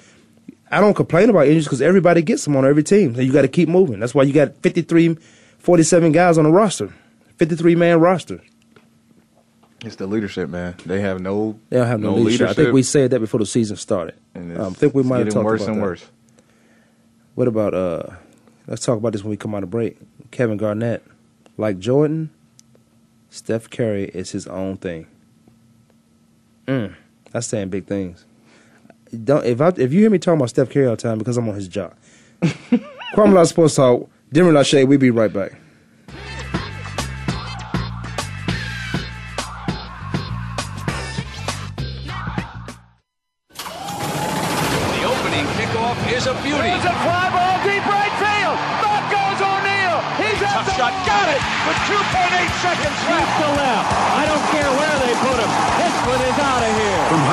I 0.71 0.81
don't 0.81 0.95
complain 0.95 1.29
about 1.29 1.47
injuries 1.47 1.65
because 1.65 1.81
everybody 1.81 2.21
gets 2.21 2.43
them 2.45 2.55
on 2.55 2.65
every 2.65 2.83
team. 2.83 3.15
So 3.15 3.21
you 3.21 3.31
got 3.31 3.43
to 3.43 3.47
keep 3.47 3.69
moving. 3.69 3.99
That's 3.99 4.15
why 4.15 4.23
you 4.23 4.33
got 4.33 4.55
53, 4.57 5.17
47 5.59 6.11
guys 6.11 6.37
on 6.37 6.45
the 6.45 6.51
roster, 6.51 6.93
53 7.37 7.75
man 7.75 7.99
roster. 7.99 8.41
It's 9.83 9.97
the 9.97 10.07
leadership, 10.07 10.49
man. 10.49 10.75
They 10.85 11.01
have 11.01 11.19
no. 11.21 11.59
They 11.69 11.77
don't 11.77 11.87
have 11.87 11.99
no, 11.99 12.15
leadership. 12.15 12.49
I 12.49 12.53
think 12.53 12.73
we 12.73 12.83
said 12.83 13.11
that 13.11 13.19
before 13.19 13.39
the 13.39 13.45
season 13.45 13.75
started. 13.75 14.15
and 14.33 14.57
Um, 14.57 14.71
I 14.71 14.75
think 14.75 14.95
we 14.95 15.03
might 15.03 15.19
have 15.19 15.29
talked 15.29 15.45
worse 15.45 15.61
about 15.63 15.73
and 15.73 15.81
that. 15.81 15.85
worse. 15.85 16.05
What 17.35 17.47
about 17.47 17.73
uh? 17.73 18.03
Let's 18.67 18.85
talk 18.85 18.97
about 18.97 19.11
this 19.11 19.23
when 19.23 19.31
we 19.31 19.37
come 19.37 19.53
out 19.55 19.63
of 19.63 19.69
break. 19.69 19.97
Kevin 20.31 20.55
Garnett, 20.57 21.03
like 21.57 21.79
Jordan, 21.79 22.29
Steph 23.29 23.69
Curry 23.69 24.05
is 24.05 24.31
his 24.31 24.47
own 24.47 24.77
thing. 24.77 25.05
Mm, 26.67 26.95
that's 27.31 27.47
saying 27.47 27.69
big 27.69 27.85
things. 27.87 28.25
Don't 29.23 29.45
if 29.45 29.59
I 29.59 29.67
if 29.77 29.91
you 29.91 29.99
hear 29.99 30.09
me 30.09 30.17
talking 30.17 30.37
about 30.39 30.49
Steph 30.49 30.69
Curry 30.69 30.85
all 30.85 30.95
the 30.95 31.01
time 31.01 31.17
because 31.17 31.35
I'm 31.37 31.47
on 31.49 31.55
his 31.55 31.67
job. 31.67 31.93
Kwamie 32.41 33.33
Lassiter 33.33 33.45
Sports 33.47 33.75
Talk. 33.75 34.09
Demery 34.33 34.53
Lachey. 34.53 34.87
We 34.87 34.97
be 34.97 35.11
right 35.11 35.31
back. 35.31 35.53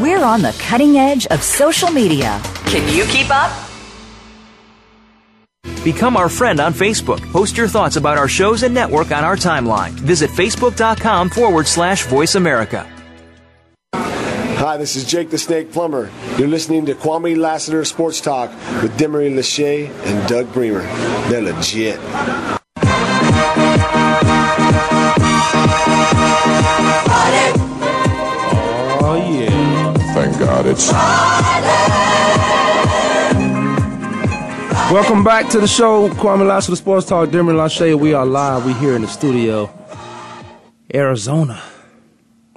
We're 0.00 0.24
on 0.24 0.42
the 0.42 0.56
cutting 0.60 0.96
edge 0.96 1.26
of 1.26 1.42
social 1.42 1.90
media. 1.90 2.40
Can 2.66 2.92
you 2.94 3.04
keep 3.06 3.30
up? 3.30 3.50
Become 5.84 6.16
our 6.16 6.28
friend 6.28 6.60
on 6.60 6.72
Facebook. 6.72 7.20
Post 7.32 7.56
your 7.56 7.68
thoughts 7.68 7.96
about 7.96 8.18
our 8.18 8.28
shows 8.28 8.62
and 8.62 8.74
network 8.74 9.10
on 9.12 9.24
our 9.24 9.36
timeline. 9.36 9.90
Visit 9.90 10.30
facebook.com 10.30 11.30
forward 11.30 11.66
slash 11.66 12.04
voice 12.06 12.34
America. 12.34 12.86
Hi, 13.94 14.76
this 14.76 14.96
is 14.96 15.04
Jake 15.04 15.30
the 15.30 15.38
Snake 15.38 15.70
Plummer. 15.72 16.10
You're 16.36 16.48
listening 16.48 16.86
to 16.86 16.94
Kwamie 16.94 17.36
Lassiter 17.36 17.84
Sports 17.84 18.20
Talk 18.20 18.50
with 18.82 18.98
Demery 18.98 19.32
Lachey 19.32 19.88
and 20.04 20.28
Doug 20.28 20.52
Bremer. 20.52 20.82
They're 21.30 21.42
legit. 21.42 22.57
Thank 30.58 30.66
God 30.66 30.74
it's. 30.74 30.90
Welcome 34.92 35.22
back 35.22 35.48
to 35.50 35.60
the 35.60 35.68
show, 35.68 36.08
Kwamie 36.08 36.48
Lassiter 36.48 36.76
Sports 36.76 37.06
Talk. 37.06 37.28
Demery 37.28 37.54
Lachey. 37.54 37.98
We 37.98 38.14
are 38.14 38.26
live. 38.26 38.64
We 38.66 38.72
here 38.74 38.96
in 38.96 39.02
the 39.02 39.08
studio, 39.08 39.70
Arizona. 40.92 41.62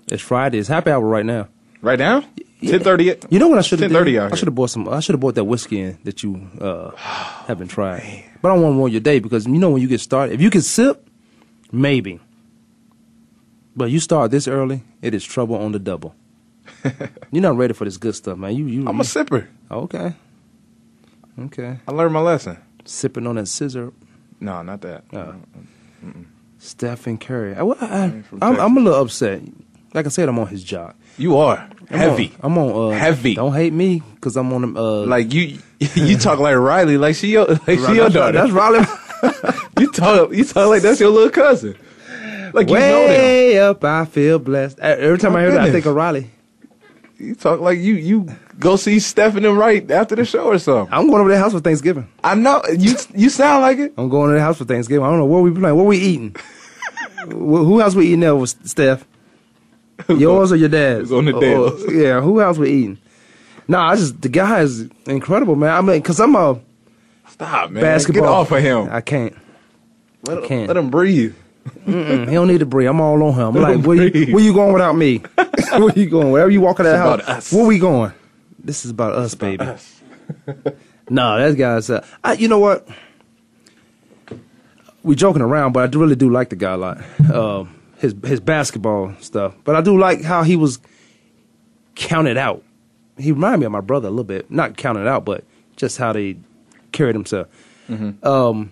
It's 0.07 0.21
Friday. 0.23 0.57
It's 0.57 0.67
happy 0.67 0.89
hour 0.89 1.05
right 1.05 1.25
now. 1.25 1.49
Right 1.81 1.99
now? 1.99 2.23
Ten 2.61 2.79
thirty. 2.79 3.15
You 3.29 3.39
know 3.39 3.49
what 3.49 3.59
I 3.59 3.61
should 3.61 3.79
have 3.81 3.91
10:30 3.91 4.19
out 4.19 4.33
I 4.33 4.35
should 4.35 4.47
have 4.47 4.55
bought 4.55 4.69
some. 4.69 4.87
I 4.87 4.99
should 4.99 5.13
have 5.13 5.19
bought 5.19 5.35
that 5.35 5.43
whiskey 5.43 5.81
in 5.81 5.97
that 6.03 6.23
you 6.23 6.49
uh, 6.59 6.91
haven't 7.45 7.67
tried. 7.67 8.23
But 8.41 8.51
I 8.51 8.55
don't 8.55 8.63
want 8.63 8.73
to 8.73 8.77
ruin 8.79 8.91
your 8.93 9.01
day 9.01 9.19
because 9.19 9.45
you 9.45 9.59
know 9.59 9.69
when 9.69 9.81
you 9.81 9.87
get 9.87 10.01
started, 10.01 10.33
if 10.33 10.41
you 10.41 10.49
can 10.49 10.61
sip, 10.61 11.07
maybe. 11.71 12.19
But 13.75 13.91
you 13.91 13.99
start 13.99 14.31
this 14.31 14.47
early, 14.47 14.81
it 15.01 15.13
is 15.13 15.23
trouble 15.23 15.55
on 15.55 15.71
the 15.71 15.79
double. 15.79 16.15
You're 17.31 17.41
not 17.41 17.57
ready 17.57 17.73
for 17.73 17.85
this 17.85 17.97
good 17.97 18.15
stuff, 18.15 18.37
man. 18.37 18.55
You, 18.55 18.65
you. 18.67 18.87
I'm 18.87 18.99
a 18.99 19.03
sipper. 19.03 19.47
Okay. 19.69 20.13
Okay. 21.39 21.77
I 21.87 21.91
learned 21.91 22.13
my 22.13 22.21
lesson. 22.21 22.57
Sipping 22.85 23.27
on 23.27 23.35
that 23.35 23.47
scissor. 23.47 23.93
No, 24.39 24.61
not 24.63 24.81
that. 24.81 25.03
Uh, 25.13 25.33
Stephen 26.57 27.17
Curry. 27.17 27.55
I, 27.55 27.61
am 27.61 28.25
I'm, 28.41 28.59
I'm 28.59 28.77
a 28.77 28.79
little 28.79 29.01
upset. 29.01 29.41
Like 29.93 30.05
I 30.05 30.09
said, 30.09 30.29
I'm 30.29 30.39
on 30.39 30.47
his 30.47 30.63
job. 30.63 30.95
You 31.17 31.37
are 31.37 31.69
I'm 31.89 31.97
heavy. 31.97 32.33
On, 32.41 32.51
I'm 32.51 32.57
on 32.57 32.93
uh, 32.93 32.97
Heavy. 32.97 33.35
Don't 33.35 33.53
hate 33.53 33.73
me 33.73 34.01
because 34.15 34.37
I'm 34.37 34.51
on. 34.53 34.77
Uh, 34.77 35.01
Like 35.01 35.33
you, 35.33 35.59
you 35.79 36.17
talk 36.17 36.39
like 36.39 36.55
Riley, 36.55 36.97
like 36.97 37.15
she 37.15 37.27
your, 37.31 37.47
like 37.47 37.79
she 37.79 37.95
your 37.95 38.09
daughter. 38.09 38.31
that's 38.31 38.51
Riley. 38.51 38.85
you 39.79 39.91
talk, 39.91 40.31
you 40.31 40.45
talk 40.45 40.69
like 40.69 40.81
that's 40.81 40.99
your 40.99 41.09
little 41.09 41.29
cousin. 41.29 41.77
Like 42.53 42.69
you 42.69 42.75
know 42.75 43.07
them. 43.07 43.09
Way 43.09 43.59
up, 43.59 43.83
I 43.83 44.05
feel 44.05 44.39
blessed. 44.39 44.79
Every 44.79 45.17
time 45.17 45.35
I 45.35 45.41
hear 45.41 45.51
that, 45.51 45.61
I 45.61 45.71
think 45.71 45.85
of 45.85 45.95
Riley. 45.95 46.29
You 47.21 47.35
talk 47.35 47.59
like 47.59 47.77
you, 47.77 47.93
you 47.95 48.27
go 48.59 48.75
see 48.77 48.99
Stephen 48.99 49.45
and 49.45 49.57
right 49.57 49.89
after 49.91 50.15
the 50.15 50.25
show 50.25 50.45
or 50.45 50.57
something. 50.57 50.91
I'm 50.93 51.07
going 51.07 51.19
over 51.21 51.29
to 51.29 51.33
their 51.33 51.39
house 51.41 51.51
for 51.51 51.59
Thanksgiving. 51.59 52.07
I 52.23 52.33
know 52.35 52.61
you. 52.75 52.95
You 53.15 53.29
sound 53.29 53.61
like 53.61 53.77
it. 53.77 53.93
I'm 53.97 54.09
going 54.09 54.29
to 54.29 54.33
their 54.33 54.41
house 54.43 54.57
for 54.57 54.65
Thanksgiving. 54.65 55.05
I 55.05 55.09
don't 55.09 55.19
know 55.19 55.25
what 55.25 55.43
we 55.43 55.51
playing. 55.51 55.75
What 55.75 55.85
we 55.85 55.97
eating? 55.97 56.35
Who 57.29 57.79
else 57.79 57.93
we 57.93 58.07
eating 58.07 58.21
there 58.21 58.35
with 58.35 58.49
Steph? 58.67 59.05
Yours 60.09 60.51
or 60.51 60.55
your 60.55 60.69
dad's? 60.69 61.11
On 61.11 61.25
the 61.25 61.33
Or- 61.33 61.39
dance? 61.41 61.83
or- 61.83 61.93
yeah, 61.93 62.21
who 62.21 62.41
else 62.41 62.57
we 62.57 62.71
eating? 62.71 62.97
Nah, 63.67 63.89
I 63.91 63.95
just 63.95 64.19
the 64.21 64.29
guy 64.29 64.61
is 64.61 64.89
incredible, 65.05 65.55
man. 65.55 65.69
I 65.71 65.81
mean, 65.81 66.01
cause 66.01 66.19
I'm 66.19 66.35
a 66.35 66.59
Stop, 67.29 67.69
man. 67.69 67.83
basketball. 67.83 68.23
Get 68.23 68.29
off 68.29 68.51
of 68.51 68.61
him. 68.63 68.89
I 68.91 69.01
can't. 69.01 69.37
Let, 70.25 70.39
I 70.39 70.41
him- 70.41 70.47
can't. 70.47 70.67
let 70.69 70.77
him 70.77 70.89
breathe. 70.89 71.35
He 71.85 71.91
don't 71.91 72.47
need 72.47 72.59
to 72.61 72.65
breathe. 72.65 72.89
I'm 72.89 72.99
all 72.99 73.21
on 73.21 73.33
him. 73.35 73.55
I'm 73.55 73.61
like, 73.77 73.85
where 73.85 74.07
you, 74.07 74.33
where 74.33 74.43
you 74.43 74.51
going 74.53 74.73
without 74.73 74.93
me? 74.93 75.21
where 75.79 75.93
you 75.97 76.09
going? 76.09 76.31
Wherever 76.31 76.51
you 76.51 76.61
walk 76.61 76.79
in 76.79 76.85
that 76.85 76.95
It's 76.95 76.99
house, 77.01 77.19
about 77.21 77.37
us. 77.37 77.53
where 77.53 77.65
we 77.65 77.79
going? 77.79 78.13
This 78.63 78.85
is 78.85 78.91
about 78.91 79.13
us, 79.13 79.33
baby. 79.35 79.65
no, 81.09 81.39
that 81.39 81.55
guy's. 81.57 81.89
Uh, 81.89 82.05
I, 82.23 82.33
you 82.33 82.47
know 82.47 82.59
what? 82.59 82.87
We 85.03 85.15
joking 85.15 85.41
around, 85.41 85.71
but 85.71 85.93
I 85.95 85.97
really 85.97 86.15
do 86.15 86.29
like 86.29 86.49
the 86.49 86.55
guy 86.55 86.73
a 86.73 86.77
lot. 86.77 87.01
Um, 87.33 87.75
his 87.97 88.13
his 88.23 88.39
basketball 88.39 89.13
stuff, 89.19 89.55
but 89.63 89.75
I 89.75 89.81
do 89.81 89.97
like 89.97 90.21
how 90.21 90.43
he 90.43 90.55
was 90.55 90.79
counted 91.95 92.37
out. 92.37 92.63
He 93.17 93.31
reminded 93.31 93.59
me 93.61 93.65
of 93.65 93.71
my 93.71 93.81
brother 93.81 94.07
a 94.07 94.11
little 94.11 94.23
bit. 94.23 94.49
Not 94.51 94.77
counted 94.77 95.07
out, 95.07 95.25
but 95.25 95.43
just 95.75 95.97
how 95.97 96.13
they 96.13 96.37
carried 96.91 97.15
himself. 97.15 97.47
Um, 98.23 98.71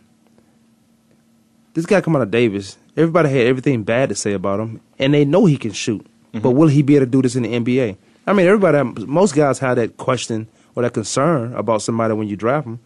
this 1.74 1.86
guy 1.86 2.00
come 2.02 2.16
out 2.16 2.22
of 2.22 2.32
Davis. 2.32 2.78
Everybody 2.96 3.30
had 3.30 3.48
everything 3.48 3.84
bad 3.84 4.10
to 4.10 4.16
say 4.16 4.34
about 4.34 4.60
him, 4.60 4.80
and 4.98 5.14
they 5.14 5.26
know 5.26 5.46
he 5.46 5.58
can 5.58 5.72
shoot. 5.74 6.06
But 6.34 6.52
will 6.52 6.68
he 6.68 6.82
be 6.82 6.96
able 6.96 7.06
to 7.06 7.12
do 7.12 7.22
this 7.22 7.36
in 7.36 7.44
the 7.44 7.50
NBA? 7.54 7.98
I 8.28 8.34
mean, 8.34 8.46
everybody, 8.46 9.06
most 9.06 9.34
guys 9.36 9.58
have 9.60 9.78
that 9.78 9.98
question 9.98 10.48
or 10.76 10.84
that 10.84 10.94
concern 10.94 11.54
about 11.56 11.82
somebody 11.82 12.14
when 12.14 12.28
you 12.28 12.36
draft 12.36 12.66
them. 12.66 12.80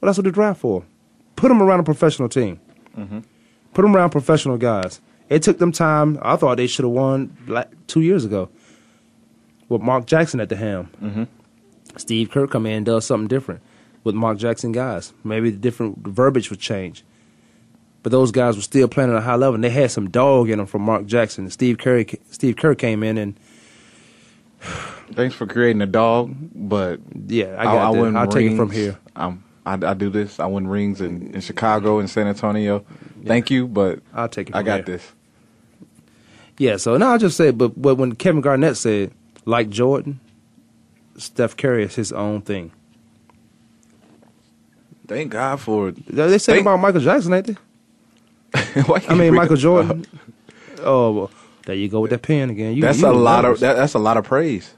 Well, 0.00 0.08
that's 0.08 0.18
what 0.18 0.24
they 0.24 0.30
draft 0.32 0.60
for. 0.60 0.84
Put 1.36 1.48
them 1.48 1.62
around 1.62 1.80
a 1.80 1.84
professional 1.84 2.28
team. 2.28 2.58
Put 3.74 3.82
them 3.82 3.94
around 3.96 4.10
professional 4.10 4.56
guys. 4.56 5.00
It 5.28 5.42
took 5.42 5.58
them 5.58 5.72
time. 5.72 6.18
I 6.22 6.36
thought 6.36 6.56
they 6.56 6.66
should 6.66 6.84
have 6.84 6.92
won 6.92 7.36
like 7.46 7.68
two 7.86 8.00
years 8.02 8.24
ago 8.24 8.48
with 9.68 9.80
Mark 9.80 10.06
Jackson 10.06 10.40
at 10.40 10.48
the 10.48 10.56
helm. 10.56 10.88
Mhm. 11.02 11.28
Steve 11.96 12.30
Kerr 12.30 12.46
come 12.46 12.66
in 12.66 12.72
and 12.72 12.86
does 12.86 13.06
something 13.06 13.28
different 13.28 13.60
with 14.02 14.14
Mark 14.14 14.38
Jackson 14.38 14.72
guys. 14.72 15.12
Maybe 15.22 15.50
the 15.50 15.56
different 15.56 16.06
verbiage 16.06 16.50
would 16.50 16.60
change. 16.60 17.04
But 18.04 18.12
those 18.12 18.30
guys 18.32 18.54
were 18.54 18.62
still 18.62 18.86
playing 18.86 19.10
at 19.10 19.16
a 19.16 19.22
high 19.22 19.34
level, 19.34 19.54
and 19.54 19.64
they 19.64 19.70
had 19.70 19.90
some 19.90 20.10
dog 20.10 20.50
in 20.50 20.58
them 20.58 20.66
from 20.66 20.82
Mark 20.82 21.06
Jackson. 21.06 21.44
And 21.44 21.52
Steve 21.52 21.78
Curry, 21.78 22.06
Steve 22.30 22.54
Kerr 22.56 22.74
came 22.74 23.02
in, 23.02 23.16
and 23.16 23.34
Thanks 25.14 25.34
for 25.34 25.46
creating 25.46 25.80
a 25.80 25.86
dog, 25.86 26.34
but 26.54 27.00
yeah, 27.26 27.56
I 27.58 27.64
got 27.64 27.92
that. 27.92 28.00
win 28.00 28.14
I'll 28.16 28.28
take 28.28 28.52
it 28.52 28.56
from 28.56 28.68
rings. 28.68 28.74
here. 28.74 28.98
Um, 29.16 29.42
I, 29.64 29.72
I 29.74 29.94
do 29.94 30.10
this. 30.10 30.38
I 30.38 30.44
win 30.46 30.66
rings 30.68 31.00
in, 31.00 31.34
in 31.34 31.40
Chicago 31.40 31.98
and 31.98 32.08
San 32.10 32.26
Antonio. 32.26 32.84
Thank 33.24 33.50
you, 33.50 33.66
but 33.66 34.00
I'll 34.12 34.28
take 34.28 34.50
it 34.50 34.54
I 34.54 34.62
got 34.62 34.84
there. 34.84 34.96
this. 34.96 35.12
Yeah, 36.58 36.76
so 36.76 36.96
now 36.98 37.14
I 37.14 37.18
just 37.18 37.36
say, 37.38 37.52
but 37.52 37.80
but 37.80 37.94
when 37.96 38.14
Kevin 38.16 38.42
Garnett 38.42 38.76
said, 38.76 39.12
like 39.46 39.70
Jordan, 39.70 40.20
Steph 41.16 41.56
Curry 41.56 41.84
is 41.84 41.94
his 41.94 42.12
own 42.12 42.42
thing. 42.42 42.70
Thank 45.06 45.32
God 45.32 45.58
for 45.60 45.88
it. 45.88 46.06
They 46.06 46.36
say 46.38 46.54
Thank- 46.54 46.62
about 46.66 46.80
Michael 46.80 47.00
Jackson, 47.00 47.32
ain't 47.32 47.46
they? 47.46 47.56
I 49.08 49.14
mean 49.14 49.34
Michael 49.34 49.56
Jordan. 49.56 50.04
Oh, 50.82 51.12
well, 51.12 51.30
there 51.66 51.74
you 51.74 51.88
go 51.88 52.00
with 52.00 52.10
that 52.10 52.22
pen 52.22 52.50
again. 52.50 52.74
You, 52.74 52.82
that's 52.82 52.98
you 53.00 53.06
a 53.08 53.12
the 53.12 53.18
lot 53.18 53.44
of 53.44 53.60
that, 53.60 53.74
that's 53.76 53.94
a 53.94 53.98
lot 53.98 54.16
of 54.16 54.24
praise 54.24 54.74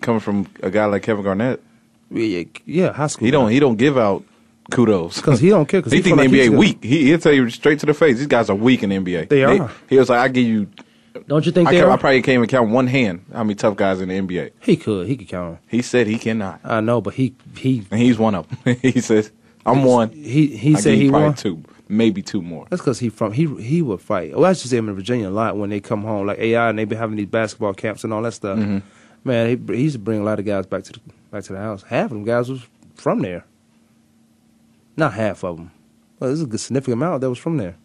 coming 0.00 0.20
from 0.20 0.46
a 0.62 0.70
guy 0.70 0.84
like 0.86 1.02
Kevin 1.02 1.24
Garnett. 1.24 1.62
Yeah, 2.10 2.44
yeah, 2.64 2.92
high 2.92 3.06
school. 3.08 3.26
He 3.26 3.30
don't 3.30 3.50
he 3.50 3.60
don't 3.60 3.76
give 3.76 3.98
out 3.98 4.24
kudos 4.70 5.16
because 5.16 5.40
he 5.40 5.50
don't 5.50 5.66
care, 5.68 5.82
'cause 5.82 5.92
he, 5.92 5.98
he 5.98 6.02
think 6.02 6.16
the 6.16 6.22
like 6.24 6.30
he's 6.30 6.48
NBA 6.50 6.58
weak. 6.58 6.82
He 6.82 7.04
he'll 7.06 7.18
tell 7.18 7.32
you 7.32 7.48
straight 7.50 7.78
to 7.80 7.86
the 7.86 7.94
face. 7.94 8.18
These 8.18 8.26
guys 8.26 8.48
are 8.50 8.56
weak 8.56 8.82
in 8.82 8.90
the 8.90 8.96
NBA. 8.98 9.28
They 9.28 9.44
are. 9.44 9.70
He 9.88 9.98
was 9.98 10.08
like, 10.08 10.20
I 10.20 10.28
give 10.28 10.46
you. 10.46 10.68
Don't 11.26 11.44
you 11.44 11.52
think 11.52 11.68
I, 11.68 11.72
they 11.72 11.80
are? 11.80 11.90
I 11.90 11.96
probably 11.96 12.22
can't 12.22 12.34
even 12.36 12.48
count 12.48 12.70
one 12.70 12.86
hand 12.86 13.24
how 13.32 13.42
many 13.42 13.54
tough 13.56 13.76
guys 13.76 14.00
in 14.00 14.08
the 14.08 14.18
NBA. 14.18 14.52
He 14.60 14.76
could. 14.76 15.06
He 15.08 15.16
could 15.16 15.28
count 15.28 15.54
them. 15.56 15.62
He 15.68 15.82
said 15.82 16.06
he 16.06 16.16
cannot, 16.18 16.60
I 16.64 16.80
know, 16.80 17.00
but 17.00 17.14
he 17.14 17.34
he 17.56 17.84
and 17.90 18.00
he's 18.00 18.18
one 18.18 18.34
of 18.34 18.48
them. 18.64 18.76
he 18.82 19.00
says, 19.00 19.30
"I'm 19.66 19.84
one." 19.84 20.10
he 20.10 20.46
he 20.56 20.76
I 20.76 20.80
said 20.80 20.94
he 20.96 21.10
probably 21.10 21.26
won. 21.28 21.34
two, 21.34 21.64
maybe 21.88 22.22
two 22.22 22.42
more. 22.42 22.66
That's 22.70 22.82
because 22.82 22.98
he 22.98 23.08
from 23.08 23.32
he 23.32 23.46
he 23.62 23.82
would 23.82 24.00
fight. 24.00 24.34
Well, 24.34 24.44
I 24.44 24.50
used 24.50 24.62
to 24.62 24.68
see 24.68 24.76
him 24.76 24.88
in 24.88 24.94
Virginia 24.94 25.28
a 25.28 25.30
lot 25.30 25.56
when 25.56 25.70
they 25.70 25.80
come 25.80 26.02
home, 26.02 26.26
like 26.26 26.38
AI, 26.38 26.70
and 26.70 26.78
they 26.78 26.84
be 26.84 26.96
having 26.96 27.16
these 27.16 27.26
basketball 27.26 27.74
camps 27.74 28.04
and 28.04 28.12
all 28.12 28.22
that 28.22 28.32
stuff. 28.32 28.58
Mm-hmm. 28.58 28.78
Man, 29.24 29.48
he, 29.48 29.74
he 29.74 29.82
used 29.82 29.94
to 29.94 29.98
bring 29.98 30.20
a 30.20 30.24
lot 30.24 30.38
of 30.38 30.44
guys 30.44 30.66
back 30.66 30.84
to 30.84 30.92
the 30.92 31.00
back 31.30 31.44
to 31.44 31.52
the 31.52 31.58
house. 31.58 31.82
Half 31.82 32.06
of 32.06 32.10
them 32.10 32.24
guys 32.24 32.50
was 32.50 32.66
from 32.94 33.20
there. 33.20 33.44
Not 34.96 35.14
half 35.14 35.44
of 35.44 35.56
them. 35.56 35.70
Well, 36.18 36.30
this 36.30 36.38
is 36.38 36.44
a 36.44 36.48
good 36.48 36.60
significant 36.60 36.94
amount 36.94 37.20
that 37.20 37.28
was 37.28 37.38
from 37.38 37.56
there. 37.56 37.76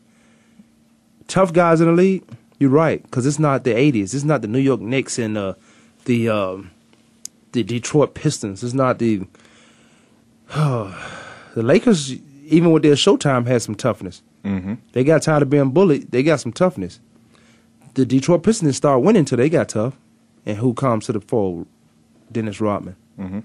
Tough 1.27 1.53
guys 1.53 1.79
in 1.81 1.87
the 1.87 1.93
league. 1.93 2.23
You're 2.59 2.69
right, 2.69 3.01
because 3.03 3.25
it's 3.25 3.39
not 3.39 3.63
the 3.63 3.73
'80s. 3.73 4.13
It's 4.13 4.23
not 4.23 4.41
the 4.41 4.47
New 4.47 4.59
York 4.59 4.81
Knicks 4.81 5.19
and 5.19 5.37
uh, 5.37 5.53
the 6.05 6.29
um, 6.29 6.71
the 7.51 7.63
Detroit 7.63 8.13
Pistons. 8.13 8.63
It's 8.63 8.73
not 8.73 8.99
the 8.99 9.25
the 10.55 10.93
Lakers. 11.55 12.15
Even 12.53 12.71
with 12.71 12.83
their 12.83 12.93
Showtime, 12.93 13.47
had 13.47 13.61
some 13.61 13.75
toughness. 13.75 14.21
Mm-hmm. 14.43 14.75
They 14.91 15.03
got 15.03 15.23
tired 15.23 15.41
of 15.41 15.49
being 15.49 15.71
bullied. 15.71 16.11
They 16.11 16.21
got 16.21 16.39
some 16.39 16.53
toughness. 16.53 16.99
The 17.95 18.05
Detroit 18.05 18.43
Pistons 18.43 18.77
start 18.77 19.01
winning 19.01 19.21
until 19.21 19.37
they 19.37 19.49
got 19.49 19.69
tough. 19.69 19.97
And 20.45 20.57
who 20.57 20.73
comes 20.73 21.05
to 21.05 21.13
the 21.13 21.21
fore? 21.21 21.65
Dennis 22.31 22.61
Rodman. 22.61 22.95
Mm-hmm. 23.19 23.39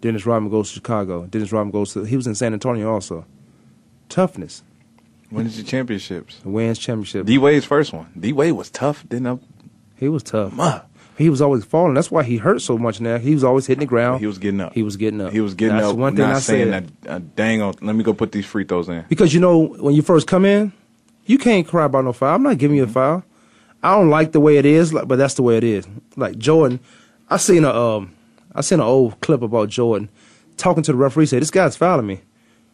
Dennis 0.00 0.24
Rodman 0.24 0.50
goes 0.50 0.68
to 0.68 0.74
Chicago. 0.74 1.26
Dennis 1.26 1.52
Rodman 1.52 1.72
goes 1.72 1.92
to. 1.94 2.04
He 2.04 2.16
was 2.16 2.26
in 2.26 2.34
San 2.34 2.52
Antonio 2.52 2.92
also. 2.92 3.26
Toughness. 4.08 4.62
Wins 5.30 5.56
the 5.56 5.62
championships. 5.62 6.44
Wins 6.44 6.78
championship. 6.78 7.26
D 7.26 7.38
Wade's 7.38 7.64
first 7.64 7.92
one. 7.92 8.06
D 8.18 8.32
Wade 8.32 8.52
was 8.52 8.70
tough. 8.70 9.06
Didn't 9.08 9.26
I? 9.26 9.38
He 9.96 10.08
was 10.08 10.22
tough. 10.22 10.52
He 11.16 11.30
was 11.30 11.40
always 11.40 11.64
falling. 11.64 11.94
That's 11.94 12.10
why 12.10 12.24
he 12.24 12.38
hurt 12.38 12.60
so 12.60 12.76
much 12.76 13.00
now. 13.00 13.18
He 13.18 13.34
was 13.34 13.44
always 13.44 13.66
hitting 13.66 13.80
the 13.80 13.86
ground. 13.86 14.20
He 14.20 14.26
was 14.26 14.38
getting 14.38 14.60
up. 14.60 14.72
He 14.74 14.82
was 14.82 14.96
getting 14.96 15.20
up. 15.20 15.32
He 15.32 15.40
was 15.40 15.54
getting 15.54 15.76
That's 15.76 15.90
up. 15.90 15.96
one 15.96 16.16
thing 16.16 16.24
I 16.24 16.38
saying 16.40 16.70
said. 16.72 16.92
that. 17.02 17.10
Uh, 17.10 17.20
dang, 17.36 17.62
on, 17.62 17.74
let 17.82 17.94
me 17.94 18.02
go 18.02 18.12
put 18.12 18.32
these 18.32 18.46
free 18.46 18.64
throws 18.64 18.88
in. 18.88 19.04
Because 19.08 19.32
you 19.32 19.40
know, 19.40 19.58
when 19.60 19.94
you 19.94 20.02
first 20.02 20.26
come 20.26 20.44
in, 20.44 20.72
you 21.26 21.38
can't 21.38 21.66
cry 21.66 21.84
about 21.84 22.04
no 22.04 22.12
foul. 22.12 22.34
I'm 22.34 22.42
not 22.42 22.58
giving 22.58 22.76
you 22.76 22.84
a 22.84 22.88
foul. 22.88 23.22
I 23.82 23.94
don't 23.96 24.10
like 24.10 24.32
the 24.32 24.40
way 24.40 24.56
it 24.56 24.66
is, 24.66 24.92
like, 24.92 25.06
but 25.06 25.16
that's 25.16 25.34
the 25.34 25.42
way 25.42 25.56
it 25.56 25.64
is. 25.64 25.86
Like 26.16 26.36
Jordan, 26.38 26.80
I 27.30 27.36
seen 27.36 27.64
a 27.64 27.70
um, 27.72 28.12
I 28.54 28.62
seen 28.62 28.80
an 28.80 28.86
old 28.86 29.20
clip 29.20 29.42
about 29.42 29.68
Jordan 29.68 30.08
talking 30.56 30.82
to 30.82 30.92
the 30.92 30.98
referee. 30.98 31.26
Said 31.26 31.42
this 31.42 31.50
guy's 31.50 31.76
fouling 31.76 32.06
me. 32.06 32.16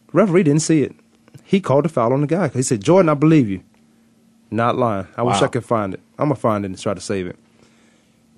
The 0.07 0.13
referee 0.13 0.43
didn't 0.43 0.61
see 0.61 0.81
it. 0.83 0.95
He 1.43 1.59
called 1.61 1.85
the 1.85 1.89
foul 1.89 2.13
on 2.13 2.21
the 2.21 2.27
guy. 2.27 2.47
He 2.47 2.61
said, 2.63 2.83
Jordan, 2.83 3.09
I 3.09 3.13
believe 3.13 3.49
you. 3.49 3.61
Not 4.49 4.77
lying. 4.77 5.07
I 5.15 5.23
wish 5.23 5.41
I 5.41 5.47
could 5.47 5.63
find 5.65 5.93
it. 5.93 5.99
I'm 6.17 6.25
gonna 6.29 6.35
find 6.35 6.65
it 6.65 6.69
and 6.69 6.79
try 6.79 6.93
to 6.93 7.01
save 7.01 7.27
it. 7.27 7.37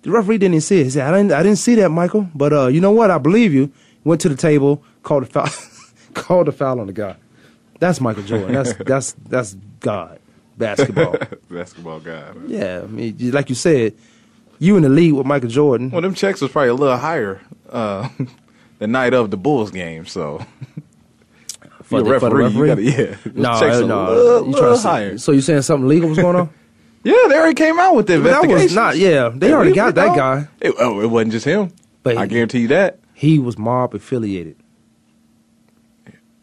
The 0.03 0.11
referee 0.11 0.37
didn't 0.37 0.61
see 0.61 0.79
it. 0.81 0.85
He 0.85 0.89
said, 0.91 1.11
I 1.13 1.17
didn't, 1.17 1.31
I 1.33 1.43
didn't 1.43 1.57
see 1.59 1.75
that, 1.75 1.89
Michael. 1.89 2.29
But 2.35 2.53
uh, 2.53 2.67
you 2.67 2.79
know 2.81 2.91
what? 2.91 3.09
I 3.11 3.17
believe 3.17 3.53
you. 3.53 3.71
Went 4.03 4.19
to 4.21 4.29
the 4.29 4.35
table, 4.35 4.83
called 5.01 5.23
a 5.23 5.25
foul, 5.25 5.47
called 6.13 6.47
the 6.47 6.51
foul 6.51 6.81
on 6.81 6.87
the 6.87 6.93
guy. 6.93 7.15
That's 7.79 8.01
Michael 8.01 8.23
Jordan. 8.23 8.51
That's 8.53 8.73
that's 8.85 9.13
that's 9.29 9.55
God. 9.79 10.19
Basketball. 10.57 11.15
Basketball 11.49 11.99
guy. 12.01 12.31
yeah, 12.47 12.81
I 12.83 12.87
mean, 12.87 13.31
like 13.31 13.47
you 13.49 13.55
said, 13.55 13.93
you 14.59 14.75
in 14.77 14.83
the 14.83 14.89
league 14.89 15.13
with 15.13 15.25
Michael 15.25 15.49
Jordan. 15.49 15.89
Well, 15.89 16.01
them 16.01 16.13
checks 16.13 16.41
was 16.41 16.51
probably 16.51 16.69
a 16.69 16.73
little 16.75 16.97
higher 16.97 17.39
uh, 17.69 18.09
the 18.79 18.87
night 18.87 19.13
of 19.13 19.31
the 19.31 19.37
Bulls 19.37 19.71
game. 19.71 20.05
So 20.05 20.45
For 21.83 22.03
the- 22.03 22.11
a 22.15 22.19
for 22.19 22.29
the 22.29 22.35
referee. 22.35 22.69
You 22.69 22.75
gotta, 22.75 22.81
yeah, 22.83 23.15
No, 23.33 23.49
are 23.51 23.81
no. 23.83 24.05
a 24.05 24.11
little, 24.13 24.47
You 24.47 24.53
trying 24.57 24.71
to 24.73 24.77
say- 24.77 24.89
higher. 24.89 25.17
So 25.17 25.31
you 25.31 25.41
saying 25.41 25.61
something 25.63 25.87
legal 25.87 26.09
was 26.09 26.17
going 26.19 26.35
on? 26.35 26.49
Yeah, 27.03 27.13
they 27.27 27.35
already 27.37 27.53
came 27.55 27.79
out 27.79 27.95
with 27.95 28.07
the 28.07 28.17
But 28.17 28.23
that 28.23 28.41
was 28.41 28.43
investigation. 28.63 28.75
not- 28.75 28.97
yeah, 28.97 29.29
they 29.33 29.51
already 29.53 29.73
got 29.73 29.95
that 29.95 30.15
guy. 30.15 30.47
It, 30.61 30.73
oh, 30.79 31.01
it 31.01 31.07
wasn't 31.09 31.33
just 31.33 31.45
him. 31.45 31.71
But 32.01 32.17
I 32.17 32.25
guarantee 32.27 32.59
you 32.59 32.67
that. 32.69 32.99
He 33.13 33.39
was 33.39 33.57
mob 33.57 33.93
affiliated. 33.93 34.55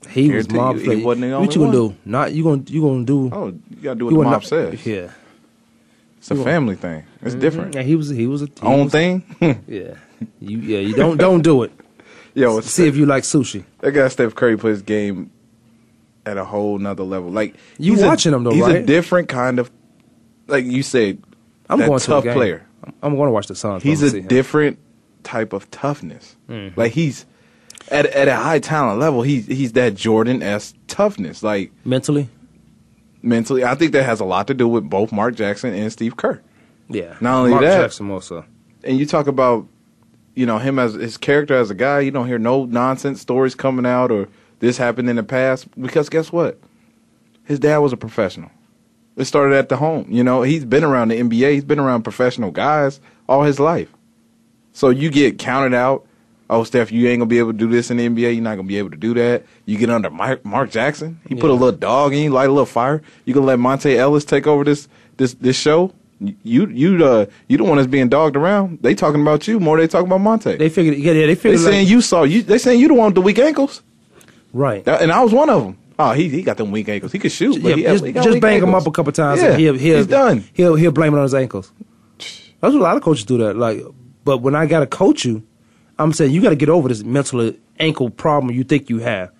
He 0.09 0.31
was 0.31 0.47
Guarantee 0.47 0.57
mob 0.57 0.75
you, 0.77 0.81
he 0.81 0.85
affiliated. 0.87 1.05
wasn't 1.07 1.31
the 1.31 1.39
what 1.41 1.55
you 1.55 1.61
gonna 1.61 1.73
do? 1.73 1.97
Not 2.05 2.33
you 2.33 2.43
gonna 2.45 2.63
you 2.67 2.81
gonna 2.83 3.05
do? 3.05 3.31
Oh, 3.33 3.47
you 3.49 3.77
gotta 3.83 3.99
do 3.99 4.05
what 4.07 4.11
you 4.13 4.17
the 4.19 4.23
gonna 4.25 4.31
mob 4.31 4.43
not- 4.43 4.45
says. 4.45 4.87
Yeah, 4.87 5.11
It's 6.19 6.31
a 6.31 6.35
You- 6.35 6.45
family 6.45 6.75
thing. 6.75 7.05
It's 7.23 7.35
Mhm. 7.35 7.41
different. 7.41 7.75
Yeah, 7.75 7.83
he 7.83 7.97
was 7.97 8.09
he 8.09 8.27
was 8.27 8.43
a 8.43 8.47
he 8.47 8.53
Own 8.63 8.85
was- 8.85 8.93
thing. 8.93 9.23
Yeah, 9.69 9.95
you 10.41 10.59
yeah 10.59 10.79
you 10.81 10.95
don't 10.95 11.17
don't 11.17 11.43
do 11.43 11.63
it. 11.63 11.73
Yo, 12.35 12.61
see 12.61 12.87
if 12.87 12.97
you 12.97 13.07
like 13.07 13.23
sushi. 13.25 13.65
That 13.81 13.93
guy 13.93 14.09
Steph 14.09 14.35
Curry 14.35 14.57
put 14.57 14.69
his 14.71 14.83
game 14.83 15.31
at 16.27 16.37
a 16.39 16.45
whole 16.45 16.79
nother 16.79 17.03
level. 17.05 17.31
Like 17.31 17.55
You 17.79 17.93
he's 17.93 18.03
a- 18.03 18.07
watching 18.07 18.33
him 18.35 18.45
though, 18.45 18.51
right? 18.51 18.57
He's 18.57 18.67
a 18.67 18.73
right? 18.79 18.87
different 18.87 19.29
kind 19.29 19.59
of, 19.59 19.71
like 20.51 20.65
you 20.65 20.83
said, 20.83 21.23
I'm 21.69 21.79
that 21.79 21.87
going 21.87 21.99
to 22.01 22.07
tough 22.07 22.25
game. 22.25 22.35
player. 22.35 22.67
I'm, 23.03 23.15
going 23.15 23.29
to 23.29 23.33
watch 23.33 23.47
the 23.47 23.55
Suns. 23.55 23.83
He's 23.83 24.03
a 24.03 24.07
gonna 24.07 24.11
see 24.13 24.19
him. 24.21 24.27
different 24.29 24.79
type 25.23 25.53
of 25.53 25.71
toughness. 25.71 26.37
Mhm. 26.49 26.77
Like 26.77 26.93
he's 26.93 27.27
at 27.91 28.07
at 28.07 28.29
a 28.29 28.37
high 28.37 28.59
talent 28.59 28.99
level. 29.01 29.23
He's 29.23 29.47
he's 29.47 29.73
that 29.73 29.95
Jordan 29.95 30.43
s 30.43 30.75
toughness. 30.89 31.43
Like 31.43 31.73
mentally, 31.85 32.29
mentally, 33.23 33.65
I 33.65 33.75
think 33.75 33.93
that 33.93 34.05
has 34.05 34.21
a 34.21 34.25
lot 34.25 34.47
to 34.49 34.55
do 34.55 34.67
with 34.69 34.89
both 34.89 35.13
Mark 35.13 35.35
Jackson 35.35 35.75
and 35.75 35.93
Steve 35.93 36.17
Kerr. 36.17 36.41
Yeah, 36.89 37.15
Not 37.21 37.39
only 37.39 37.51
Mark 37.51 37.63
that, 37.63 37.81
Jackson 37.83 38.11
also. 38.11 38.45
and 38.83 38.99
you 38.99 39.07
talk 39.07 39.27
about 39.29 39.67
you 40.35 40.47
know 40.47 40.59
him 40.59 40.79
as 40.79 40.95
his 40.95 41.17
character 41.17 41.55
as 41.55 41.71
a 41.71 41.75
guy 41.75 42.01
you 42.01 42.11
don't 42.11 42.27
hear 42.27 42.39
no 42.39 42.65
nonsense 42.65 43.21
stories 43.21 43.55
coming 43.55 43.87
out 43.87 44.11
or 44.11 44.29
this 44.61 44.77
happened 44.79 45.09
in 45.11 45.17
the 45.17 45.23
past 45.23 45.69
because 45.81 46.09
guess 46.09 46.33
what 46.33 46.59
his 47.45 47.59
dad 47.61 47.79
was 47.79 47.93
a 47.93 47.97
professional 47.97 48.51
it 49.21 49.25
started 49.27 49.55
at 49.57 49.69
the 49.69 49.77
home 49.77 50.07
you 50.09 50.25
know 50.25 50.43
he's 50.43 50.65
been 50.65 50.85
around 50.85 51.09
the 51.09 51.21
nba 51.21 51.53
he's 51.53 51.65
been 51.65 51.79
around 51.79 52.03
professional 52.03 52.51
guys 52.51 53.01
all 53.29 53.43
his 53.43 53.61
life 53.61 53.89
so 54.73 54.91
you 54.91 55.11
get 55.11 55.39
counted 55.39 55.75
out 55.75 56.07
oh 56.49 56.65
steph 56.65 56.91
you 56.91 57.09
ain't 57.09 57.21
gonna 57.21 57.29
be 57.29 57.39
able 57.39 57.53
to 57.53 57.59
do 57.59 57.69
this 57.69 57.91
in 57.91 57.97
the 57.97 58.09
nba 58.09 58.35
you're 58.35 58.43
not 58.43 58.57
gonna 58.57 58.69
be 58.69 58.79
able 58.79 58.91
to 58.91 58.97
do 58.97 59.15
that 59.15 59.45
you 59.67 59.79
get 59.79 59.91
under 59.91 60.11
Mike, 60.11 60.45
mark 60.45 60.71
jackson 60.71 61.21
he 61.29 61.35
put 61.35 61.51
a 61.51 61.55
little 61.55 61.73
dog 61.73 62.13
in 62.13 62.25
you 62.25 62.31
light 62.31 62.49
a 62.49 62.53
little 62.53 62.67
fire 62.67 63.03
you 63.25 63.35
gonna 63.35 63.47
let 63.47 63.59
monte 63.59 63.97
ellis 63.97 64.25
take 64.25 64.47
over 64.47 64.65
this 64.65 64.89
this 65.17 65.35
this 65.35 65.57
show 65.57 65.93
you 66.21 66.67
you 66.67 67.05
uh 67.05 67.27
you 67.49 67.57
the 67.57 67.65
one 67.65 67.77
that's 67.77 67.89
being 67.89 68.09
dogged 68.09 68.37
around. 68.37 68.79
They 68.83 68.95
talking 68.95 69.23
about 69.23 69.49
you 69.49 69.59
more. 69.59 69.79
They 69.79 69.89
talking 69.89 70.07
about 70.07 70.21
Monte. 70.21 70.57
They 70.57 70.69
figured, 70.69 70.99
yeah, 70.99 71.13
yeah 71.13 71.27
they 71.27 71.35
figured. 71.35 71.37
They 71.37 71.57
figured. 71.57 71.61
saying 71.61 71.85
like, 71.87 71.91
you 71.91 72.01
saw 72.01 72.23
you. 72.25 72.43
They 72.43 72.59
saying 72.59 72.81
you 72.81 72.89
the 72.89 72.95
one 72.95 73.07
with 73.07 73.15
the 73.15 73.21
weak 73.23 73.39
ankles. 73.39 73.83
right. 74.53 74.87
And 74.87 75.11
I 75.11 75.23
was 75.23 75.33
one 75.33 75.49
of 75.49 75.63
them. 75.63 75.79
Oh, 76.01 76.13
he 76.13 76.29
he 76.29 76.43
got 76.43 76.57
them 76.57 76.71
weak 76.71 76.89
ankles. 76.89 77.13
He 77.13 77.19
could 77.19 77.33
shoot, 77.33 77.63
but 77.63 77.71
yeah, 77.71 77.77
he 77.77 77.83
just, 77.83 78.05
he 78.05 78.13
just 78.13 78.41
bang 78.41 78.63
him 78.63 78.75
up 78.75 78.87
a 78.87 78.91
couple 78.91 79.13
times. 79.13 79.43
Yeah, 79.43 79.51
and 79.51 79.61
he'll, 79.61 79.75
he'll, 79.75 79.97
he's 79.99 80.07
done. 80.07 80.45
He'll 80.55 80.75
he'll 80.75 80.93
blame 80.93 81.15
it 81.15 81.19
on 81.19 81.25
his 81.25 81.35
ankles. 81.35 81.73
That's 82.19 82.75
what 82.75 82.75
a 82.75 82.79
lot 82.79 82.97
of 82.97 83.03
coaches 83.03 83.25
do. 83.25 83.39
That 83.39 83.57
like, 83.57 83.83
but 84.25 84.39
when 84.39 84.55
I 84.55 84.67
got 84.67 84.81
to 84.81 84.87
coach 84.87 85.25
you, 85.25 85.43
I'm 85.99 86.13
saying 86.13 86.33
you 86.33 86.41
got 86.43 86.51
to 86.51 86.57
get 86.57 86.69
over 86.69 86.89
this 86.89 87.03
mental 87.03 87.53
ankle 87.79 88.11
problem 88.11 88.55
you 88.55 88.65
think 88.65 88.89
you 88.89 88.99
have. 89.01 89.31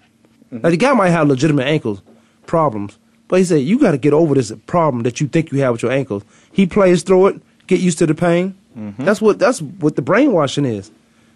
Mm-hmm. 0.47 0.61
Now 0.63 0.71
the 0.71 0.77
guy 0.77 0.93
might 0.93 1.11
have 1.11 1.29
legitimate 1.29 1.67
ankles 1.67 2.03
problems, 2.47 2.99
but 3.29 3.39
he 3.39 3.45
said 3.45 3.63
you 3.63 3.79
got 3.79 3.93
to 3.93 3.99
get 3.99 4.13
over 4.13 4.35
this 4.35 4.53
problem 4.67 5.03
that 5.05 5.21
you 5.21 5.29
think 5.29 5.53
you 5.53 5.61
have 5.61 5.73
with 5.73 5.83
your 5.83 5.93
ankles. 5.93 6.25
He 6.53 6.67
plays 6.67 7.03
through 7.03 7.29
it, 7.29 7.43
get 7.67 7.81
used 7.81 7.99
to 7.99 8.07
the 8.07 8.15
pain. 8.15 8.57
Mm-hmm. 8.77 9.05
That's 9.05 9.21
what 9.21 9.39
that's 9.39 9.63
what 9.63 9.97
the 9.97 10.03
brainwashing 10.03 10.65
is. 10.65 10.91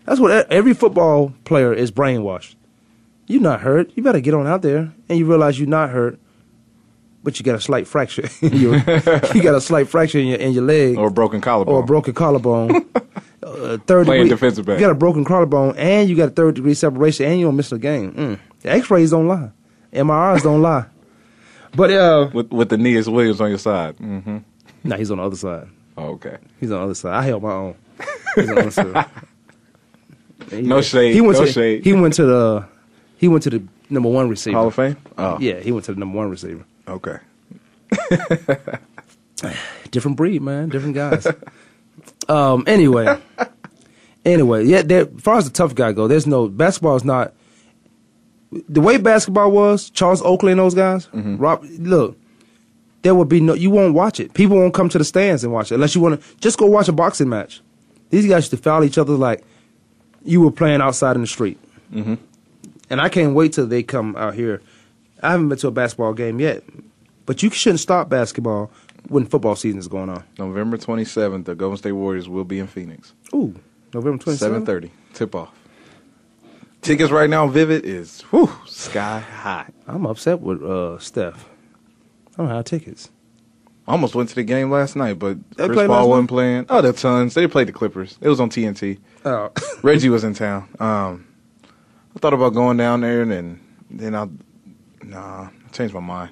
That's 0.04 0.20
what 0.20 0.50
every 0.50 0.74
football 0.74 1.32
player 1.44 1.72
is 1.72 1.90
brainwashed. 1.90 2.56
You're 3.26 3.42
not 3.42 3.60
hurt. 3.62 3.90
You 3.94 4.02
better 4.02 4.20
get 4.20 4.34
on 4.34 4.46
out 4.46 4.62
there, 4.62 4.92
and 5.08 5.18
you 5.18 5.24
realize 5.26 5.58
you're 5.58 5.68
not 5.68 5.90
hurt, 5.90 6.18
but 7.22 7.38
you 7.38 7.44
got 7.44 7.54
a 7.54 7.60
slight 7.60 7.86
fracture. 7.86 8.28
in 8.42 8.52
your, 8.54 8.74
you 9.34 9.42
got 9.42 9.54
a 9.54 9.60
slight 9.60 9.88
fracture 9.88 10.18
in 10.18 10.26
your 10.26 10.38
in 10.38 10.52
your 10.52 10.64
leg, 10.64 10.98
or 10.98 11.08
a 11.08 11.10
broken 11.10 11.40
collarbone. 11.40 11.74
or 11.74 11.82
a 11.82 11.86
broken 11.86 12.12
collarbone. 12.14 12.70
uh, 13.42 13.78
third 13.86 14.06
Playing 14.06 14.24
degree, 14.24 14.28
defensive 14.28 14.66
back. 14.66 14.78
You 14.78 14.84
got 14.86 14.90
a 14.90 14.94
broken 14.96 15.24
collarbone, 15.24 15.76
and 15.76 16.08
you 16.08 16.16
got 16.16 16.28
a 16.28 16.32
third 16.32 16.54
degree 16.56 16.74
separation, 16.74 17.26
and 17.26 17.40
you 17.40 17.46
don't 17.46 17.56
miss 17.56 17.72
a 17.72 17.78
game. 17.78 18.12
Mm. 18.12 18.38
The 18.60 18.70
X-rays 18.70 19.10
don't 19.10 19.26
lie. 19.28 19.50
MRIs 19.92 20.42
don't 20.42 20.60
lie. 20.60 20.86
But 21.74 21.90
uh, 21.90 22.30
with 22.32 22.50
with 22.50 22.68
the 22.68 22.76
Aeneas 22.76 23.08
Williams 23.08 23.40
on 23.40 23.48
your 23.48 23.58
side. 23.58 23.96
Mm-hmm. 23.96 24.38
nah, 24.84 24.96
he's 24.96 25.10
on 25.10 25.18
the 25.18 25.24
other 25.24 25.36
side. 25.36 25.68
Oh, 25.96 26.10
okay. 26.14 26.38
He's 26.60 26.70
on 26.70 26.78
the 26.78 26.84
other 26.84 26.94
side. 26.94 27.14
I 27.14 27.22
held 27.22 27.42
my 27.42 27.52
own. 27.52 27.74
He's 28.34 28.48
on 28.48 28.54
the 28.56 28.60
other 28.60 28.70
side. 28.70 29.06
He 30.50 30.62
No 30.62 30.82
shade, 30.82 31.14
He 31.14 31.20
went 31.20 31.38
no 31.38 31.46
to, 31.46 31.52
shade. 31.52 31.84
He 31.84 31.92
went 31.92 32.14
to 32.14 32.24
the. 32.26 32.68
He 33.24 33.28
went 33.28 33.42
to 33.44 33.48
the 33.48 33.62
number 33.88 34.10
one 34.10 34.28
receiver. 34.28 34.54
Hall 34.58 34.66
of 34.66 34.74
Fame. 34.74 34.98
Oh, 35.16 35.38
Yeah, 35.40 35.60
he 35.60 35.72
went 35.72 35.86
to 35.86 35.94
the 35.94 35.98
number 35.98 36.18
one 36.18 36.28
receiver. 36.28 36.62
Okay. 36.86 37.16
Different 39.90 40.18
breed, 40.18 40.42
man. 40.42 40.68
Different 40.68 40.94
guys. 40.94 41.26
um. 42.28 42.64
Anyway. 42.66 43.18
anyway, 44.26 44.66
yeah. 44.66 44.82
There, 44.82 45.08
as 45.08 45.22
far 45.22 45.38
as 45.38 45.46
the 45.46 45.50
tough 45.52 45.74
guy 45.74 45.92
go, 45.92 46.06
there's 46.06 46.26
no 46.26 46.48
basketball 46.48 46.96
is 46.96 47.04
not 47.04 47.32
the 48.68 48.82
way 48.82 48.98
basketball 48.98 49.50
was. 49.50 49.88
Charles 49.88 50.20
Oakley 50.20 50.52
and 50.52 50.60
those 50.60 50.74
guys. 50.74 51.06
Mm-hmm. 51.06 51.38
Rob, 51.38 51.64
look, 51.78 52.18
there 53.00 53.14
will 53.14 53.24
be 53.24 53.40
no. 53.40 53.54
You 53.54 53.70
won't 53.70 53.94
watch 53.94 54.20
it. 54.20 54.34
People 54.34 54.58
won't 54.58 54.74
come 54.74 54.90
to 54.90 54.98
the 54.98 55.04
stands 55.04 55.44
and 55.44 55.50
watch 55.50 55.72
it 55.72 55.76
unless 55.76 55.94
you 55.94 56.02
want 56.02 56.20
to. 56.20 56.36
Just 56.40 56.58
go 56.58 56.66
watch 56.66 56.88
a 56.88 56.92
boxing 56.92 57.30
match. 57.30 57.62
These 58.10 58.26
guys 58.26 58.42
used 58.42 58.50
to 58.50 58.58
foul 58.58 58.84
each 58.84 58.98
other 58.98 59.14
like 59.14 59.42
you 60.24 60.42
were 60.42 60.52
playing 60.52 60.82
outside 60.82 61.16
in 61.16 61.22
the 61.22 61.26
street. 61.26 61.58
Mm-hmm. 61.90 62.16
And 62.90 63.00
I 63.00 63.08
can't 63.08 63.34
wait 63.34 63.52
till 63.54 63.66
they 63.66 63.82
come 63.82 64.14
out 64.16 64.34
here. 64.34 64.60
I 65.22 65.30
haven't 65.32 65.48
been 65.48 65.58
to 65.58 65.68
a 65.68 65.70
basketball 65.70 66.12
game 66.12 66.38
yet, 66.40 66.62
but 67.26 67.42
you 67.42 67.50
shouldn't 67.50 67.80
stop 67.80 68.08
basketball 68.08 68.70
when 69.08 69.24
football 69.26 69.56
season 69.56 69.78
is 69.78 69.88
going 69.88 70.10
on. 70.10 70.22
November 70.38 70.76
twenty 70.76 71.04
seventh, 71.04 71.46
the 71.46 71.54
Golden 71.54 71.78
State 71.78 71.92
Warriors 71.92 72.28
will 72.28 72.44
be 72.44 72.58
in 72.58 72.66
Phoenix. 72.66 73.14
Ooh, 73.34 73.54
November 73.92 74.22
27th? 74.22 74.64
7.30, 74.66 74.90
Tip 75.14 75.34
off. 75.34 75.50
Tickets 76.82 77.10
right 77.10 77.30
now, 77.30 77.46
Vivid 77.46 77.84
is 77.86 78.20
whew, 78.22 78.50
sky 78.66 79.20
high. 79.20 79.66
I'm 79.86 80.04
upset 80.04 80.40
with 80.40 80.62
uh, 80.62 80.98
Steph. 80.98 81.48
I 82.36 82.42
don't 82.42 82.48
have 82.50 82.64
tickets. 82.64 83.10
I 83.86 83.92
almost 83.92 84.14
went 84.14 84.28
to 84.30 84.34
the 84.34 84.42
game 84.42 84.70
last 84.70 84.96
night, 84.96 85.18
but 85.18 85.38
They 85.56 85.66
Chris 85.66 85.86
Paul 85.86 86.08
wasn't 86.10 86.28
playing. 86.28 86.66
Oh, 86.68 86.80
the 86.82 86.96
Suns. 86.96 87.34
They 87.34 87.46
played 87.46 87.68
the 87.68 87.72
Clippers. 87.72 88.18
It 88.20 88.28
was 88.28 88.40
on 88.40 88.50
TNT. 88.50 88.98
Oh. 89.24 89.50
Reggie 89.82 90.08
was 90.08 90.24
in 90.24 90.34
town. 90.34 90.68
Um, 90.80 91.26
I 92.14 92.18
thought 92.20 92.34
about 92.34 92.54
going 92.54 92.76
down 92.76 93.00
there, 93.00 93.22
and 93.22 93.30
then, 93.30 93.60
then 93.90 94.14
I, 94.14 94.28
nah, 95.02 95.48
I 95.48 95.50
changed 95.72 95.94
my 95.94 96.00
mind. 96.00 96.30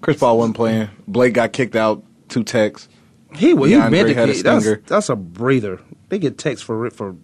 Chris 0.00 0.18
Paul 0.18 0.38
wasn't 0.38 0.56
playing. 0.56 0.88
Blake 1.06 1.34
got 1.34 1.52
kicked 1.52 1.76
out. 1.76 2.02
Two 2.28 2.44
techs. 2.44 2.88
He 3.34 3.52
well, 3.54 3.68
he 3.68 3.76
meant 3.76 4.08
to 4.08 4.14
had 4.14 4.28
a 4.30 4.32
get- 4.34 4.44
that's, 4.44 4.64
stinger. 4.64 4.82
that's 4.86 5.08
a 5.08 5.16
breather. 5.16 5.80
They 6.08 6.18
get 6.18 6.38
text 6.38 6.64
for 6.64 6.88
for 6.90 7.16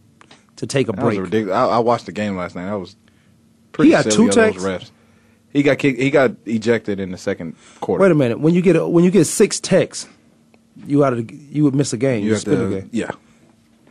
to 0.57 0.67
take 0.67 0.89
a 0.89 0.93
That 0.93 1.05
was 1.05 1.15
break. 1.17 1.25
ridiculous. 1.25 1.55
I, 1.57 1.67
I 1.67 1.79
watched 1.79 2.07
the 2.07 2.13
game 2.13 2.37
last 2.37 2.55
night. 2.57 2.67
That 2.67 2.79
was 2.79 2.97
pretty 3.73 3.91
got 3.93 4.05
silly 4.05 4.17
two 4.17 4.29
of 4.29 4.35
those 4.35 4.63
techs? 4.63 4.65
refs. 4.65 4.91
He 5.51 5.63
got 5.63 5.79
kicked. 5.79 5.99
He 6.01 6.11
got 6.11 6.33
ejected 6.47 7.01
in 7.01 7.11
the 7.11 7.17
second 7.19 7.55
quarter. 7.81 8.03
Wait 8.03 8.11
a 8.11 8.15
minute. 8.15 8.41
When 8.41 8.55
you 8.55 8.61
get 8.63 8.77
a, 8.77 8.87
when 8.89 9.05
you 9.05 9.11
get 9.11 9.25
six 9.27 9.61
texts, 9.61 10.09
you 10.87 11.05
out 11.05 11.13
of 11.15 11.27
the, 11.27 11.35
you 11.35 11.65
would 11.65 11.75
miss 11.75 11.93
a 11.93 11.97
game. 11.97 12.23
You 12.23 12.29
You, 12.29 12.35
have 12.35 12.45
to- 12.45 12.67
a 12.67 12.81
game. 12.81 12.91
yeah. 12.93 13.11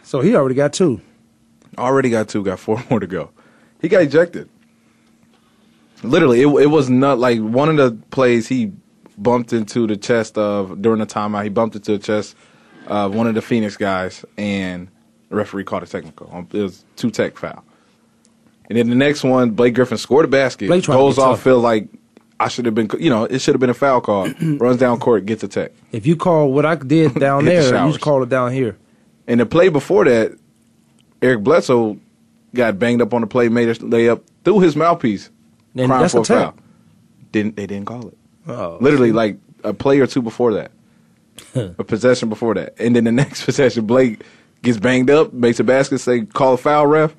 So 0.04 0.22
he 0.22 0.36
already 0.36 0.56
got 0.56 0.74
two. 0.74 1.00
Already 1.78 2.10
got 2.10 2.28
two. 2.28 2.44
Got 2.44 2.60
four 2.60 2.84
more 2.90 3.00
to 3.00 3.08
go. 3.08 3.32
He 3.84 3.90
got 3.90 4.02
ejected. 4.02 4.50
Literally, 6.02 6.42
it, 6.42 6.48
it 6.48 6.68
was 6.68 6.90
not 6.90 7.20
like 7.20 7.40
one 7.40 7.70
of 7.70 7.78
the 7.78 7.92
plays 8.10 8.48
he 8.48 8.72
bumped 9.18 9.54
into 9.54 9.86
the 9.86 9.96
chest 9.98 10.38
of 10.38 10.82
during 10.82 11.00
the 11.00 11.06
timeout. 11.06 11.44
He 11.44 11.50
bumped 11.50 11.76
into 11.76 11.92
the 11.92 12.00
chest 12.00 12.36
of 12.88 13.14
one 13.14 13.28
of 13.28 13.36
the 13.36 13.42
Phoenix 13.42 13.78
guys, 13.78 14.26
and 14.38 14.88
the 15.30 15.36
referee 15.36 15.66
called 15.66 15.84
a 15.84 15.86
technical. 15.86 16.30
Um, 16.34 16.48
It 16.52 16.62
was 16.62 16.84
two 16.96 17.12
tech 17.12 17.38
foul. 17.38 17.64
And 18.70 18.78
then 18.78 18.90
the 18.90 18.96
next 18.96 19.24
one, 19.24 19.52
Blake 19.52 19.76
Griffin 19.76 19.98
scored 19.98 20.26
a 20.26 20.30
basket, 20.30 20.68
Blake 20.68 20.86
goes 20.86 21.18
off, 21.18 21.36
tough. 21.38 21.44
feel 21.44 21.60
like 21.60 21.90
I 22.40 22.48
should 22.48 22.66
have 22.66 22.76
been, 22.76 22.90
you 22.98 23.10
know, 23.10 23.26
it 23.26 23.40
should 23.40 23.54
have 23.54 23.60
been 23.60 23.70
a 23.70 23.74
foul 23.74 24.00
call. 24.00 24.30
runs 24.42 24.78
down 24.78 25.00
court, 25.00 25.26
gets 25.26 25.44
a 25.44 25.48
tech. 25.50 25.72
If 25.92 26.08
you 26.08 26.16
call 26.16 26.52
what 26.54 26.66
I 26.66 26.76
did 26.76 27.16
down 27.20 27.44
Hit 27.46 27.62
the 27.64 27.70
there, 27.72 27.86
you 27.86 27.92
just 27.92 28.02
call 28.02 28.24
it 28.24 28.30
down 28.30 28.54
here. 28.54 28.78
And 29.28 29.42
the 29.42 29.46
play 29.46 29.68
before 29.68 30.06
that, 30.06 30.38
Eric 31.22 31.44
Bledsoe 31.44 32.00
got 32.56 32.78
banged 32.80 33.02
up 33.02 33.14
on 33.14 33.22
the 33.22 33.28
play, 33.28 33.50
made 33.50 33.70
a 33.70 33.76
layup 33.76 34.22
through 34.44 34.60
his 34.60 34.76
mouthpiece, 34.76 35.30
And 35.76 35.88
crying 35.88 36.02
that's 36.02 36.14
for 36.14 36.22
a 36.22 36.26
foul. 36.26 36.56
Didn't 37.32 37.56
they 37.56 37.66
didn't 37.68 37.86
call 37.88 38.08
it? 38.08 38.18
Oh, 38.48 38.78
Literally, 38.82 39.12
like 39.12 39.38
a 39.64 39.74
play 39.74 40.00
or 40.00 40.08
two 40.08 40.22
before 40.22 40.54
that, 40.54 40.72
a 41.56 41.84
possession 41.84 42.30
before 42.30 42.54
that, 42.56 42.76
and 42.80 42.96
then 42.96 43.06
the 43.06 43.12
next 43.24 43.46
possession, 43.46 43.86
Blake 43.86 44.22
gets 44.62 44.78
banged 44.78 45.10
up, 45.10 45.34
makes 45.34 45.60
a 45.60 45.64
basket, 45.64 46.00
say 46.00 46.22
call 46.26 46.54
a 46.54 46.58
foul, 46.58 46.88
ref. 46.88 47.16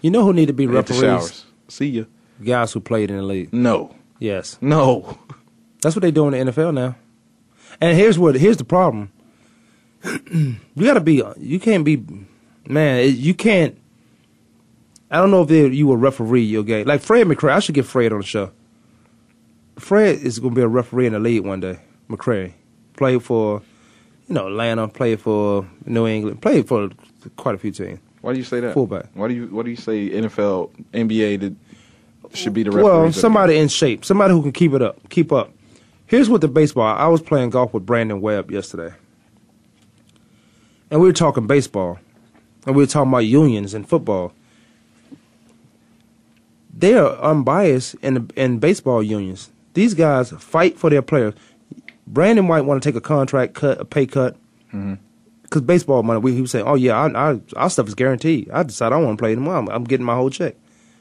You 0.00 0.10
know 0.10 0.22
who 0.24 0.32
need 0.32 0.46
to 0.46 0.52
be 0.52 0.66
referees? 0.66 1.44
See 1.68 1.86
ya. 1.88 2.04
Guys 2.42 2.72
who 2.72 2.80
played 2.80 3.10
in 3.10 3.16
the 3.16 3.22
league. 3.22 3.52
No, 3.52 3.94
Yes. 4.20 4.58
no. 4.60 5.18
That's 5.82 5.94
what 5.94 6.02
they 6.02 6.10
do 6.10 6.28
in 6.28 6.46
the 6.46 6.52
NFL 6.52 6.72
now. 6.74 6.96
And 7.80 7.96
here's 7.96 8.18
what 8.18 8.34
here's 8.34 8.56
the 8.56 8.64
problem. 8.64 9.12
you 10.32 10.56
got 10.80 10.94
to 10.94 11.00
be 11.00 11.22
you 11.36 11.58
can't 11.60 11.84
be 11.84 12.04
man, 12.66 13.12
you 13.16 13.34
can't 13.34 13.76
I 15.10 15.16
don't 15.18 15.30
know 15.30 15.42
if 15.42 15.48
they, 15.48 15.66
you 15.68 15.86
will 15.86 15.96
referee 15.96 16.42
your 16.42 16.62
game. 16.62 16.86
Like 16.86 17.00
Fred 17.00 17.26
McCrary, 17.26 17.52
I 17.52 17.60
should 17.60 17.74
get 17.74 17.86
Fred 17.86 18.12
on 18.12 18.20
the 18.20 18.26
show. 18.26 18.50
Fred 19.78 20.18
is 20.18 20.38
going 20.38 20.54
to 20.54 20.56
be 20.56 20.62
a 20.62 20.68
referee 20.68 21.06
in 21.06 21.12
the 21.12 21.18
league 21.18 21.44
one 21.44 21.60
day. 21.60 21.78
McCrary 22.10 22.52
played 22.96 23.22
for 23.22 23.62
You 24.28 24.34
know, 24.34 24.48
Atlanta 24.48 24.88
played 24.88 25.20
for 25.20 25.66
New 25.86 26.06
England, 26.06 26.42
played 26.42 26.68
for 26.68 26.90
quite 27.36 27.54
a 27.54 27.58
few 27.58 27.70
teams. 27.70 28.00
Why 28.20 28.32
do 28.32 28.38
you 28.38 28.44
say 28.44 28.60
that? 28.60 28.74
Fullback. 28.74 29.06
Why 29.14 29.28
do 29.28 29.34
you 29.34 29.46
Why 29.46 29.62
do 29.62 29.70
you 29.70 29.76
say 29.76 30.10
NFL, 30.10 30.70
NBA 30.92 31.40
did, 31.40 31.56
should 32.34 32.52
be 32.52 32.64
the 32.64 32.70
referees? 32.70 32.84
Well, 32.84 33.12
somebody 33.12 33.56
in 33.56 33.68
shape, 33.68 34.04
somebody 34.04 34.34
who 34.34 34.42
can 34.42 34.52
keep 34.52 34.72
it 34.74 34.82
up, 34.82 35.08
keep 35.08 35.32
up. 35.32 35.52
Here's 36.06 36.28
what 36.28 36.40
the 36.40 36.48
baseball. 36.48 36.86
I 36.86 37.06
was 37.06 37.22
playing 37.22 37.50
golf 37.50 37.72
with 37.72 37.86
Brandon 37.86 38.20
Webb 38.20 38.50
yesterday, 38.50 38.94
and 40.90 41.00
we 41.00 41.06
were 41.06 41.12
talking 41.12 41.46
baseball, 41.46 41.98
and 42.66 42.74
we 42.74 42.82
were 42.82 42.86
talking 42.86 43.10
about 43.10 43.18
unions 43.18 43.72
and 43.72 43.88
football. 43.88 44.32
They 46.78 46.94
are 46.94 47.16
unbiased 47.20 47.96
in 48.02 48.30
in 48.36 48.58
baseball 48.60 49.02
unions. 49.02 49.50
These 49.74 49.94
guys 49.94 50.30
fight 50.30 50.78
for 50.78 50.90
their 50.90 51.02
players. 51.02 51.34
Brandon 52.06 52.46
might 52.46 52.62
want 52.62 52.80
to 52.82 52.88
take 52.88 52.96
a 52.96 53.00
contract 53.00 53.54
cut, 53.54 53.80
a 53.80 53.84
pay 53.84 54.06
cut, 54.06 54.36
because 55.42 55.62
baseball 55.62 56.02
money. 56.04 56.20
We, 56.20 56.34
he 56.34 56.40
was 56.40 56.52
saying, 56.52 56.66
"Oh 56.66 56.74
yeah, 56.76 56.96
I, 56.96 57.32
I, 57.32 57.40
our 57.56 57.68
stuff 57.68 57.88
is 57.88 57.94
guaranteed. 57.94 58.48
I 58.50 58.62
decide 58.62 58.92
I 58.92 58.96
want 58.98 59.18
to 59.18 59.22
play 59.22 59.34
tomorrow. 59.34 59.58
I'm, 59.58 59.68
I'm 59.68 59.84
getting 59.84 60.06
my 60.06 60.14
whole 60.14 60.30
check. 60.30 60.54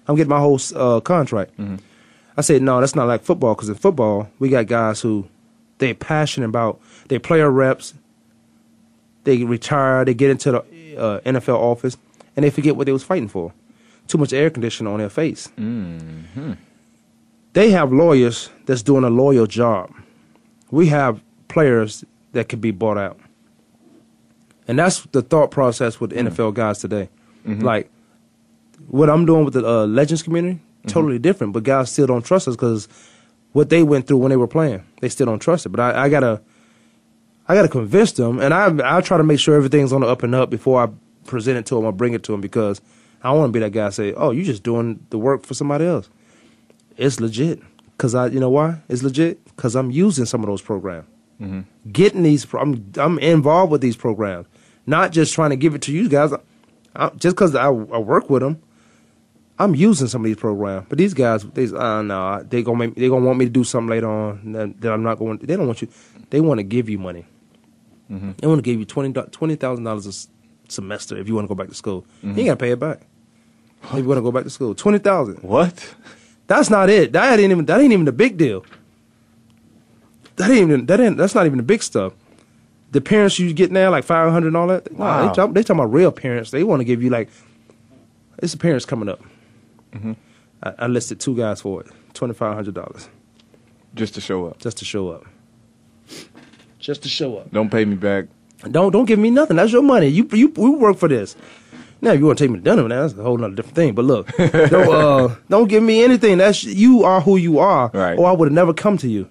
I'm 0.08 0.16
getting 0.16 0.30
my 0.30 0.40
whole 0.40 0.60
uh, 0.76 1.00
contract." 1.00 1.52
I 2.38 2.42
said, 2.42 2.62
"No, 2.64 2.80
that's 2.80 2.96
not 2.96 3.08
like 3.08 3.24
football. 3.24 3.54
Because 3.56 3.70
in 3.70 3.76
football, 3.76 4.30
we 4.40 4.50
got 4.50 4.66
guys 4.68 5.02
who 5.02 5.28
they're 5.78 5.94
passionate 5.94 6.48
about 6.50 6.80
their 7.08 7.20
player 7.20 7.52
reps. 7.52 7.94
They 9.26 9.44
retire, 9.44 10.06
they 10.06 10.14
get 10.14 10.32
into 10.32 10.52
the 10.52 10.98
uh, 10.98 11.20
NFL 11.22 11.58
office, 11.60 11.98
and 12.36 12.44
they 12.44 12.50
forget 12.50 12.76
what 12.76 12.86
they 12.86 12.94
was 12.94 13.04
fighting 13.04 13.28
for. 13.28 13.54
Too 14.08 14.18
much 14.18 14.34
air 14.34 14.50
conditioning 14.50 14.92
on 14.92 15.00
their 15.00 15.10
face. 15.10 15.50
Mm-hmm. 15.58 16.54
They 17.54 17.72
have 17.72 17.92
lawyers 17.92 18.50
that's 18.66 18.84
doing 18.84 19.04
a 19.04 19.10
loyal 19.10 19.48
job. 19.48 19.92
We 20.72 20.88
have 20.88 21.22
players 21.48 22.06
that 22.34 22.50
could 22.50 22.62
be 22.62 22.72
bought 22.72 22.98
out. 22.98 23.20
And 24.68 24.78
that's 24.80 25.02
the 25.12 25.22
thought 25.22 25.50
process 25.52 26.00
with 26.00 26.12
NFL 26.12 26.54
guys 26.54 26.80
today. 26.80 27.10
Mhm. 27.46 27.64
Like, 27.64 27.90
what 28.88 29.10
I'm 29.10 29.26
doing 29.26 29.46
with 29.46 29.54
the 29.54 29.66
uh, 29.66 29.86
Legends 29.88 30.24
community, 30.24 30.60
totally 30.88 31.20
different, 31.20 31.54
but 31.54 31.64
guys 31.64 31.92
still 31.92 32.08
don't 32.08 32.24
trust 32.24 32.48
us 32.48 32.56
because 32.56 32.88
what 33.54 33.70
they 33.70 33.82
went 33.84 34.08
through 34.08 34.18
when 34.18 34.30
they 34.30 34.36
were 34.38 34.48
playing, 34.48 34.84
they 35.02 35.10
still 35.10 35.26
don't 35.26 35.40
trust 35.40 35.66
it. 35.66 35.70
But 35.70 35.80
I, 35.80 36.04
I 36.06 36.10
gotta, 36.10 36.42
I 37.48 37.56
gotta 37.56 37.70
convince 37.70 38.12
them, 38.12 38.40
and 38.40 38.54
I, 38.54 38.98
I 38.98 39.02
try 39.02 39.18
to 39.18 39.24
make 39.24 39.40
sure 39.40 39.56
everything's 39.56 39.92
on 39.94 40.02
the 40.02 40.08
up 40.08 40.22
and 40.24 40.36
up 40.36 40.50
before 40.50 40.84
I 40.84 40.90
present 41.26 41.58
it 41.58 41.66
to 41.68 41.76
them 41.76 41.86
or 41.86 41.92
bring 41.92 42.14
it 42.14 42.24
to 42.24 42.32
them 42.34 42.42
because 42.42 42.82
I 43.24 43.30
don't 43.30 43.40
want 43.40 43.50
to 43.50 43.54
be 43.54 43.60
that 43.62 43.72
guy 43.72 43.90
say, 43.90 44.14
"Oh, 44.14 44.32
you 44.32 44.44
just 44.44 44.64
doing 44.64 45.06
the 45.10 45.18
work 45.18 45.46
for 45.46 45.54
somebody 45.54 45.86
else." 45.86 46.10
It's 46.98 47.20
legit 47.20 47.62
because 47.92 48.16
I, 48.16 48.28
you 48.28 48.40
know 48.40 48.50
why? 48.50 48.82
It's 48.90 49.04
legit 49.04 49.44
because 49.56 49.76
I'm 49.76 49.92
using 49.92 50.26
some 50.26 50.42
of 50.42 50.48
those 50.48 50.62
programs, 50.62 51.06
Mhm. 51.42 51.66
getting 51.92 52.24
these. 52.24 52.46
pro- 52.46 52.62
I'm 52.62 52.92
I'm 52.98 53.20
involved 53.20 53.72
with 53.72 53.82
these 53.82 53.96
programs, 53.96 54.48
not 54.86 55.12
just 55.12 55.34
trying 55.34 55.50
to 55.52 55.56
give 55.56 55.76
it 55.76 55.82
to 55.84 55.92
you 55.92 56.08
guys. 56.10 56.32
I, 56.96 57.10
just 57.18 57.36
because 57.36 57.54
I, 57.56 57.66
I 57.68 57.70
work 58.00 58.30
with 58.30 58.42
them, 58.42 58.58
I'm 59.60 59.76
using 59.76 60.08
some 60.08 60.22
of 60.22 60.26
these 60.26 60.36
programs. 60.38 60.86
But 60.90 60.98
these 60.98 61.14
guys, 61.14 61.44
they 61.44 61.66
uh, 61.66 62.02
no, 62.02 62.44
they 62.48 62.64
gonna 62.64 62.78
make, 62.80 62.96
they 62.96 63.10
gonna 63.10 63.26
want 63.26 63.38
me 63.40 63.46
to 63.46 63.52
do 63.52 63.64
something 63.64 63.90
later 63.90 64.10
on 64.10 64.52
that, 64.54 64.82
that 64.82 64.92
I'm 64.94 65.04
not 65.04 65.20
going. 65.20 65.38
They 65.40 65.56
don't 65.56 65.68
want 65.68 65.82
you. 65.82 65.88
They 66.30 66.42
want 66.42 66.58
to 66.60 66.64
give 66.64 66.90
you 66.90 66.98
money. 67.00 67.26
Mhm. 68.12 68.38
They 68.38 68.48
want 68.48 68.60
to 68.60 68.64
give 68.64 68.80
you 68.80 68.86
twenty 68.86 69.12
twenty 69.14 69.56
thousand 69.56 69.84
dollars 69.84 70.28
semester 70.68 71.18
if 71.18 71.28
you 71.28 71.36
want 71.36 71.46
to 71.46 71.50
go 71.50 71.56
back 71.56 71.70
to 71.70 71.76
school. 71.76 72.06
Mhm. 72.24 72.34
You 72.34 72.40
ain't 72.40 72.48
gotta 72.48 72.58
pay 72.58 72.72
it 72.72 72.80
back. 72.80 73.02
If 73.84 73.94
you 74.00 74.04
want 74.06 74.18
to 74.18 74.22
go 74.22 74.32
back 74.32 74.44
to 74.44 74.50
school, 74.50 74.74
twenty 74.76 75.00
thousand. 75.00 75.38
What? 75.44 75.96
That's 76.48 76.70
not 76.70 76.90
it. 76.90 77.12
That 77.14 77.40
ain't 77.40 77.52
even. 77.52 77.66
That 77.66 77.80
ain't 77.82 77.92
even 77.94 78.06
the 78.06 78.12
big 78.12 78.38
deal. 78.38 78.66
That 80.38 80.50
ain't 80.50 80.70
even. 80.70 80.86
That 80.86 81.00
ain't. 81.00 81.18
That's 81.18 81.36
not 81.36 81.46
even 81.46 81.58
the 81.58 81.64
big 81.64 81.82
stuff. 81.84 82.14
The 82.92 83.02
parents 83.02 83.38
you 83.38 83.54
get 83.54 83.72
now, 83.72 83.90
like 83.92 84.04
five 84.04 84.32
hundred 84.32 84.48
and 84.50 84.58
all 84.58 84.68
that. 84.68 84.92
Nah, 84.98 84.98
Wow. 85.06 85.28
they, 85.28 85.34
talk, 85.36 85.54
they 85.54 85.62
talking 85.64 85.80
about 85.80 85.92
real 85.94 86.12
parents. 86.12 86.52
They 86.52 86.64
want 86.64 86.80
to 86.80 86.86
give 86.86 87.02
you 87.04 87.10
like. 87.10 87.30
It's 88.40 88.54
the 88.54 88.58
parents 88.60 88.86
coming 88.86 89.10
up. 89.10 89.22
Mhm. 89.94 90.16
I, 90.64 90.74
I 90.80 90.88
listed 90.88 91.20
two 91.20 91.36
guys 91.36 91.62
for 91.62 91.82
it. 91.82 91.88
Twenty 92.14 92.34
five 92.34 92.56
hundred 92.56 92.76
dollars. 92.76 93.10
Just 93.96 94.14
to 94.16 94.22
show 94.22 94.46
up. 94.48 94.60
Just 94.60 94.78
to 94.78 94.86
show 94.86 95.10
up. 95.10 95.26
Just 96.80 97.04
to 97.04 97.10
show 97.10 97.38
up. 97.38 97.52
Don't 97.52 97.70
pay 97.72 97.84
me 97.84 97.96
back. 97.96 98.26
Don't 98.72 98.92
don't 98.92 99.06
give 99.06 99.20
me 99.20 99.30
nothing. 99.30 99.58
That's 99.58 99.72
your 99.72 99.84
money. 99.84 100.08
You 100.08 100.28
you 100.34 100.50
we 100.56 100.70
work 100.70 100.98
for 100.98 101.08
this. 101.08 101.36
Now 102.02 102.12
if 102.12 102.20
you 102.20 102.26
want 102.26 102.38
to 102.38 102.44
take 102.44 102.52
me 102.52 102.58
to 102.60 102.64
dinner, 102.64 102.88
now 102.88 103.02
that's 103.02 103.14
a 103.18 103.24
whole 103.24 103.44
other 103.44 103.56
different 103.56 103.76
thing. 103.76 103.96
But 103.96 104.06
look, 104.06 104.28
don't 104.38 104.74
uh, 104.94 105.36
don't 105.50 105.68
give 105.68 105.84
me 105.84 106.04
anything. 106.04 106.38
That's 106.40 106.64
you 106.64 107.04
are 107.04 107.22
who 107.22 107.38
you 107.38 107.60
are, 107.60 107.90
Right. 107.94 108.18
or 108.18 108.28
I 108.28 108.32
would 108.34 108.48
have 108.48 108.54
never 108.54 108.74
come 108.74 108.98
to 109.00 109.08
you. 109.08 109.30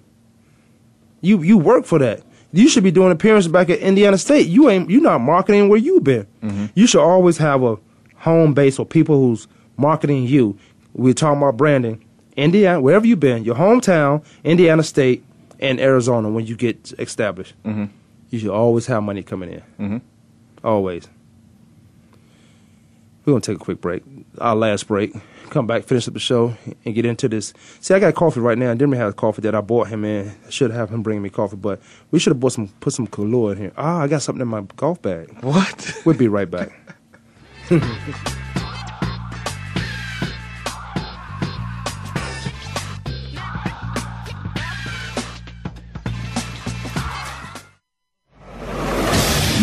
You 1.20 1.42
you 1.42 1.58
work 1.58 1.84
for 1.84 1.98
that. 1.98 2.22
You 2.52 2.68
should 2.68 2.84
be 2.84 2.90
doing 2.90 3.12
appearances 3.12 3.50
back 3.50 3.68
at 3.70 3.80
Indiana 3.80 4.16
State. 4.18 4.46
You 4.48 4.68
ain't 4.70 4.88
you 4.90 5.00
not 5.00 5.20
marketing 5.20 5.68
where 5.68 5.78
you 5.78 6.00
been. 6.00 6.26
Mm-hmm. 6.42 6.66
You 6.74 6.86
should 6.86 7.02
always 7.02 7.38
have 7.38 7.62
a 7.62 7.76
home 8.16 8.54
base 8.54 8.78
or 8.78 8.86
people 8.86 9.18
who's 9.18 9.46
marketing 9.76 10.24
you. 10.24 10.56
We're 10.94 11.14
talking 11.14 11.38
about 11.42 11.56
branding. 11.56 12.02
Indiana, 12.36 12.80
wherever 12.80 13.06
you've 13.06 13.20
been, 13.20 13.44
your 13.44 13.54
hometown, 13.54 14.22
Indiana 14.44 14.82
State, 14.82 15.24
and 15.58 15.80
Arizona 15.80 16.28
when 16.30 16.46
you 16.46 16.54
get 16.56 16.92
established. 16.98 17.54
Mhm. 17.64 17.88
You 18.30 18.38
should 18.38 18.50
always 18.50 18.86
have 18.86 19.02
money 19.02 19.22
coming 19.22 19.50
in. 19.52 19.62
Mhm. 19.78 20.00
Always. 20.64 21.08
We're 23.24 23.32
going 23.32 23.42
to 23.42 23.52
take 23.52 23.60
a 23.60 23.64
quick 23.64 23.80
break. 23.80 24.02
Our 24.38 24.54
last 24.54 24.86
break. 24.86 25.12
Come 25.50 25.66
back, 25.66 25.84
finish 25.84 26.06
up 26.08 26.14
the 26.14 26.20
show, 26.20 26.54
and 26.84 26.94
get 26.94 27.04
into 27.04 27.28
this. 27.28 27.52
See, 27.80 27.94
I 27.94 27.98
got 28.00 28.14
coffee 28.14 28.40
right 28.40 28.58
now. 28.58 28.74
Dimmy 28.74 28.96
has 28.96 29.14
coffee 29.14 29.42
that 29.42 29.54
I 29.54 29.60
bought 29.60 29.88
him 29.88 30.04
in. 30.04 30.32
I 30.46 30.50
should 30.50 30.70
have 30.72 30.90
him 30.90 31.02
bring 31.02 31.22
me 31.22 31.28
coffee, 31.30 31.56
but 31.56 31.80
we 32.10 32.18
should 32.18 32.32
have 32.32 32.40
bought 32.40 32.52
some, 32.52 32.68
put 32.80 32.92
some 32.92 33.06
Kahlua 33.06 33.52
in 33.52 33.58
here. 33.58 33.72
Ah, 33.76 34.00
I 34.00 34.08
got 34.08 34.22
something 34.22 34.42
in 34.42 34.48
my 34.48 34.62
golf 34.76 35.00
bag. 35.02 35.28
What? 35.42 35.92
We'll 36.04 36.16
be 36.16 36.28
right 36.28 36.50
back. 36.50 36.72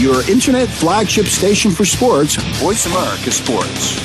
Your 0.04 0.30
internet 0.30 0.68
flagship 0.68 1.28
station 1.28 1.72
for 1.72 1.86
sports, 1.86 2.36
Voice 2.62 2.86
America 2.88 3.32
Sports. 3.32 3.96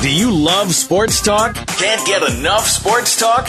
Do 0.00 0.08
you 0.08 0.30
love 0.32 0.72
sports 0.76 1.20
talk? 1.20 1.56
Can't 1.66 2.06
get 2.06 2.22
enough 2.22 2.68
sports 2.68 3.18
talk? 3.18 3.48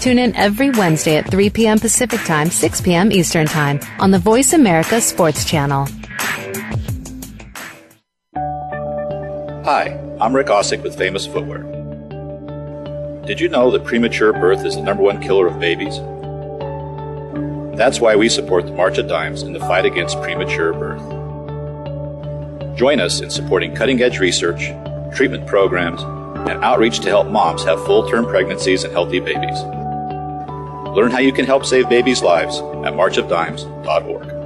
Tune 0.00 0.18
in 0.18 0.34
every 0.36 0.70
Wednesday 0.70 1.16
at 1.16 1.30
3 1.30 1.50
p.m. 1.50 1.78
Pacific 1.78 2.20
Time, 2.20 2.50
6 2.50 2.80
p.m. 2.82 3.10
Eastern 3.10 3.46
Time 3.46 3.80
on 3.98 4.10
the 4.10 4.18
Voice 4.18 4.52
America 4.52 5.00
Sports 5.00 5.44
Channel. 5.44 5.88
Hi, 9.64 10.00
I'm 10.20 10.34
Rick 10.34 10.46
Ausick 10.46 10.82
with 10.82 10.96
Famous 10.96 11.26
Footwear. 11.26 11.62
Did 13.26 13.40
you 13.40 13.48
know 13.48 13.70
that 13.70 13.84
premature 13.84 14.32
birth 14.32 14.64
is 14.64 14.76
the 14.76 14.82
number 14.82 15.02
one 15.02 15.20
killer 15.20 15.46
of 15.46 15.60
babies? 15.60 15.98
That's 17.76 18.00
why 18.00 18.16
we 18.16 18.28
support 18.28 18.66
the 18.66 18.72
March 18.72 18.98
of 18.98 19.08
Dimes 19.08 19.42
in 19.42 19.52
the 19.52 19.60
fight 19.60 19.84
against 19.84 20.20
premature 20.22 20.72
birth. 20.72 21.02
Join 22.78 23.00
us 23.00 23.20
in 23.20 23.28
supporting 23.28 23.74
cutting 23.74 24.00
edge 24.00 24.18
research, 24.18 24.70
treatment 25.14 25.46
programs, 25.46 26.00
and 26.48 26.64
outreach 26.64 27.00
to 27.00 27.08
help 27.08 27.28
moms 27.28 27.64
have 27.64 27.84
full 27.84 28.08
term 28.08 28.24
pregnancies 28.24 28.84
and 28.84 28.92
healthy 28.92 29.20
babies. 29.20 29.58
Learn 30.94 31.10
how 31.10 31.18
you 31.18 31.32
can 31.32 31.44
help 31.44 31.64
save 31.64 31.88
babies' 31.88 32.22
lives 32.22 32.58
at 32.58 32.94
marchofdimes.org. 32.94 34.38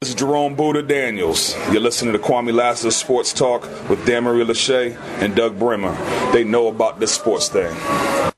This 0.00 0.08
is 0.08 0.14
Jerome 0.14 0.54
Buddha 0.54 0.82
Daniels. 0.82 1.54
You're 1.70 1.82
listening 1.82 2.12
to 2.14 2.18
Kwamie 2.18 2.54
Lassiter 2.54 2.90
Sports 2.90 3.34
Talk 3.34 3.62
with 3.90 3.98
Demery 4.06 4.44
Lachey 4.46 4.96
and 5.20 5.36
Doug 5.36 5.58
Bremer. 5.58 5.92
They 6.32 6.42
know 6.42 6.68
about 6.68 7.00
this 7.00 7.12
sports 7.12 7.48
thing. 7.48 8.29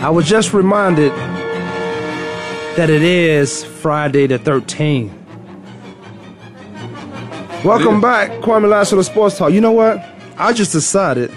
I 0.00 0.10
was 0.12 0.28
just 0.28 0.52
reminded 0.52 1.10
that 2.76 2.88
it 2.88 3.02
is 3.02 3.64
Friday 3.64 4.28
the 4.28 4.38
13th. 4.38 5.12
Welcome 7.64 8.00
back, 8.00 8.30
Kwamie 8.42 8.68
Lassiter 8.68 9.02
Sports 9.02 9.38
Talk. 9.38 9.52
You 9.52 9.60
know 9.60 9.72
what? 9.72 9.98
I 10.38 10.52
just 10.52 10.70
decided. 10.70 11.32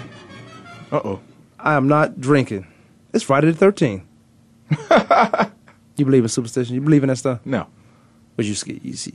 Uh 0.92 1.00
oh. 1.04 1.20
I 1.58 1.74
am 1.74 1.88
not 1.88 2.20
drinking. 2.20 2.68
It's 3.12 3.24
Friday 3.24 3.50
the 3.50 3.66
13th. 3.66 4.02
you 5.96 6.04
believe 6.04 6.22
in 6.22 6.28
superstition? 6.28 6.76
You 6.76 6.82
believe 6.82 7.02
in 7.02 7.08
that 7.08 7.16
stuff? 7.16 7.40
No. 7.44 7.66
But 8.36 8.44
you, 8.44 8.54
you 8.80 8.94
see. 8.94 9.14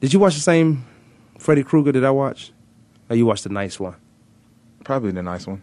Did 0.00 0.12
you 0.12 0.18
watch 0.18 0.34
the 0.34 0.40
same 0.40 0.84
Freddy 1.38 1.62
Krueger 1.62 1.92
that 1.92 2.04
I 2.04 2.10
watched? 2.10 2.50
Or 3.08 3.14
you 3.14 3.24
watched 3.24 3.44
the 3.44 3.50
nice 3.50 3.78
one? 3.78 3.94
Probably 4.88 5.10
the 5.10 5.22
nice 5.22 5.46
one. 5.46 5.60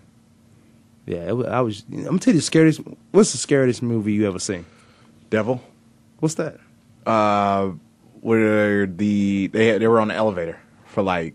Yeah, 1.07 1.31
it 1.31 1.45
I 1.47 1.61
was. 1.61 1.83
I'm 1.91 2.03
gonna 2.03 2.19
tell 2.19 2.31
you 2.35 2.39
the 2.41 2.45
scariest. 2.45 2.79
What's 3.09 3.31
the 3.31 3.39
scariest 3.39 3.81
movie 3.81 4.13
you 4.13 4.27
ever 4.27 4.37
seen? 4.37 4.67
Devil. 5.31 5.63
What's 6.19 6.35
that? 6.35 6.59
Uh, 7.07 7.71
where 8.21 8.85
the 8.85 9.47
they 9.47 9.65
had, 9.65 9.81
they 9.81 9.87
were 9.87 9.99
on 9.99 10.09
the 10.09 10.13
elevator 10.13 10.59
for 10.85 11.01
like 11.01 11.33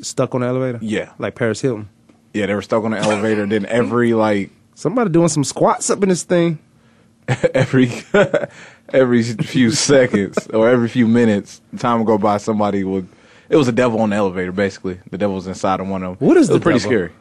Stuck 0.00 0.34
on 0.34 0.40
the 0.40 0.46
elevator? 0.46 0.78
yeah 0.80 1.12
Like 1.18 1.34
Paris 1.34 1.60
Hilton. 1.60 1.90
yeah 2.32 2.46
they 2.46 2.54
were 2.54 2.62
stuck 2.62 2.82
on 2.82 2.92
the 2.92 2.98
elevator. 2.98 3.44
then 3.44 3.66
every 3.82 4.14
like 4.14 4.48
Somebody 4.74 5.10
doing 5.10 5.28
some 5.28 5.44
squats 5.44 5.90
up 5.90 6.02
in 6.02 6.08
this 6.08 6.22
thing. 6.22 6.58
every 7.52 7.92
every 8.88 9.22
few 9.22 9.70
seconds 9.70 10.46
or 10.54 10.66
every 10.66 10.88
few 10.88 11.06
minutes, 11.06 11.60
time 11.76 11.98
would 11.98 12.06
go 12.06 12.16
by, 12.16 12.38
somebody 12.38 12.84
would. 12.84 13.06
It 13.50 13.56
was 13.56 13.68
a 13.68 13.72
devil 13.72 14.00
on 14.00 14.10
the 14.10 14.16
elevator, 14.16 14.52
basically. 14.52 15.00
The 15.10 15.16
devil 15.18 15.34
was 15.36 15.46
inside 15.46 15.80
of 15.80 15.88
one 15.88 16.02
of 16.02 16.18
them. 16.18 16.26
What 16.28 16.36
is 16.36 16.48
it 16.48 16.52
was 16.52 16.60
the 16.60 16.62
pretty 16.62 16.78
devil? 16.80 16.90
scary. 16.90 17.12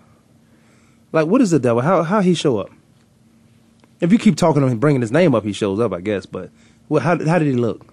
Like, 1.13 1.27
what 1.27 1.41
is 1.41 1.51
the 1.51 1.59
devil? 1.59 1.81
How 1.81 2.03
how 2.03 2.19
he 2.21 2.33
show 2.33 2.57
up? 2.59 2.69
If 4.01 4.11
you 4.11 4.17
keep 4.19 4.35
talking 4.35 4.61
to 4.61 4.67
him, 4.67 4.77
bringing 4.77 5.01
his 5.01 5.11
name 5.11 5.33
up, 5.33 5.43
he 5.45 5.53
shows 5.53 5.79
up, 5.79 5.93
I 5.93 6.01
guess. 6.01 6.25
But 6.25 6.49
well, 6.89 7.01
how 7.01 7.11
how 7.25 7.39
did 7.39 7.47
he 7.47 7.53
look? 7.53 7.85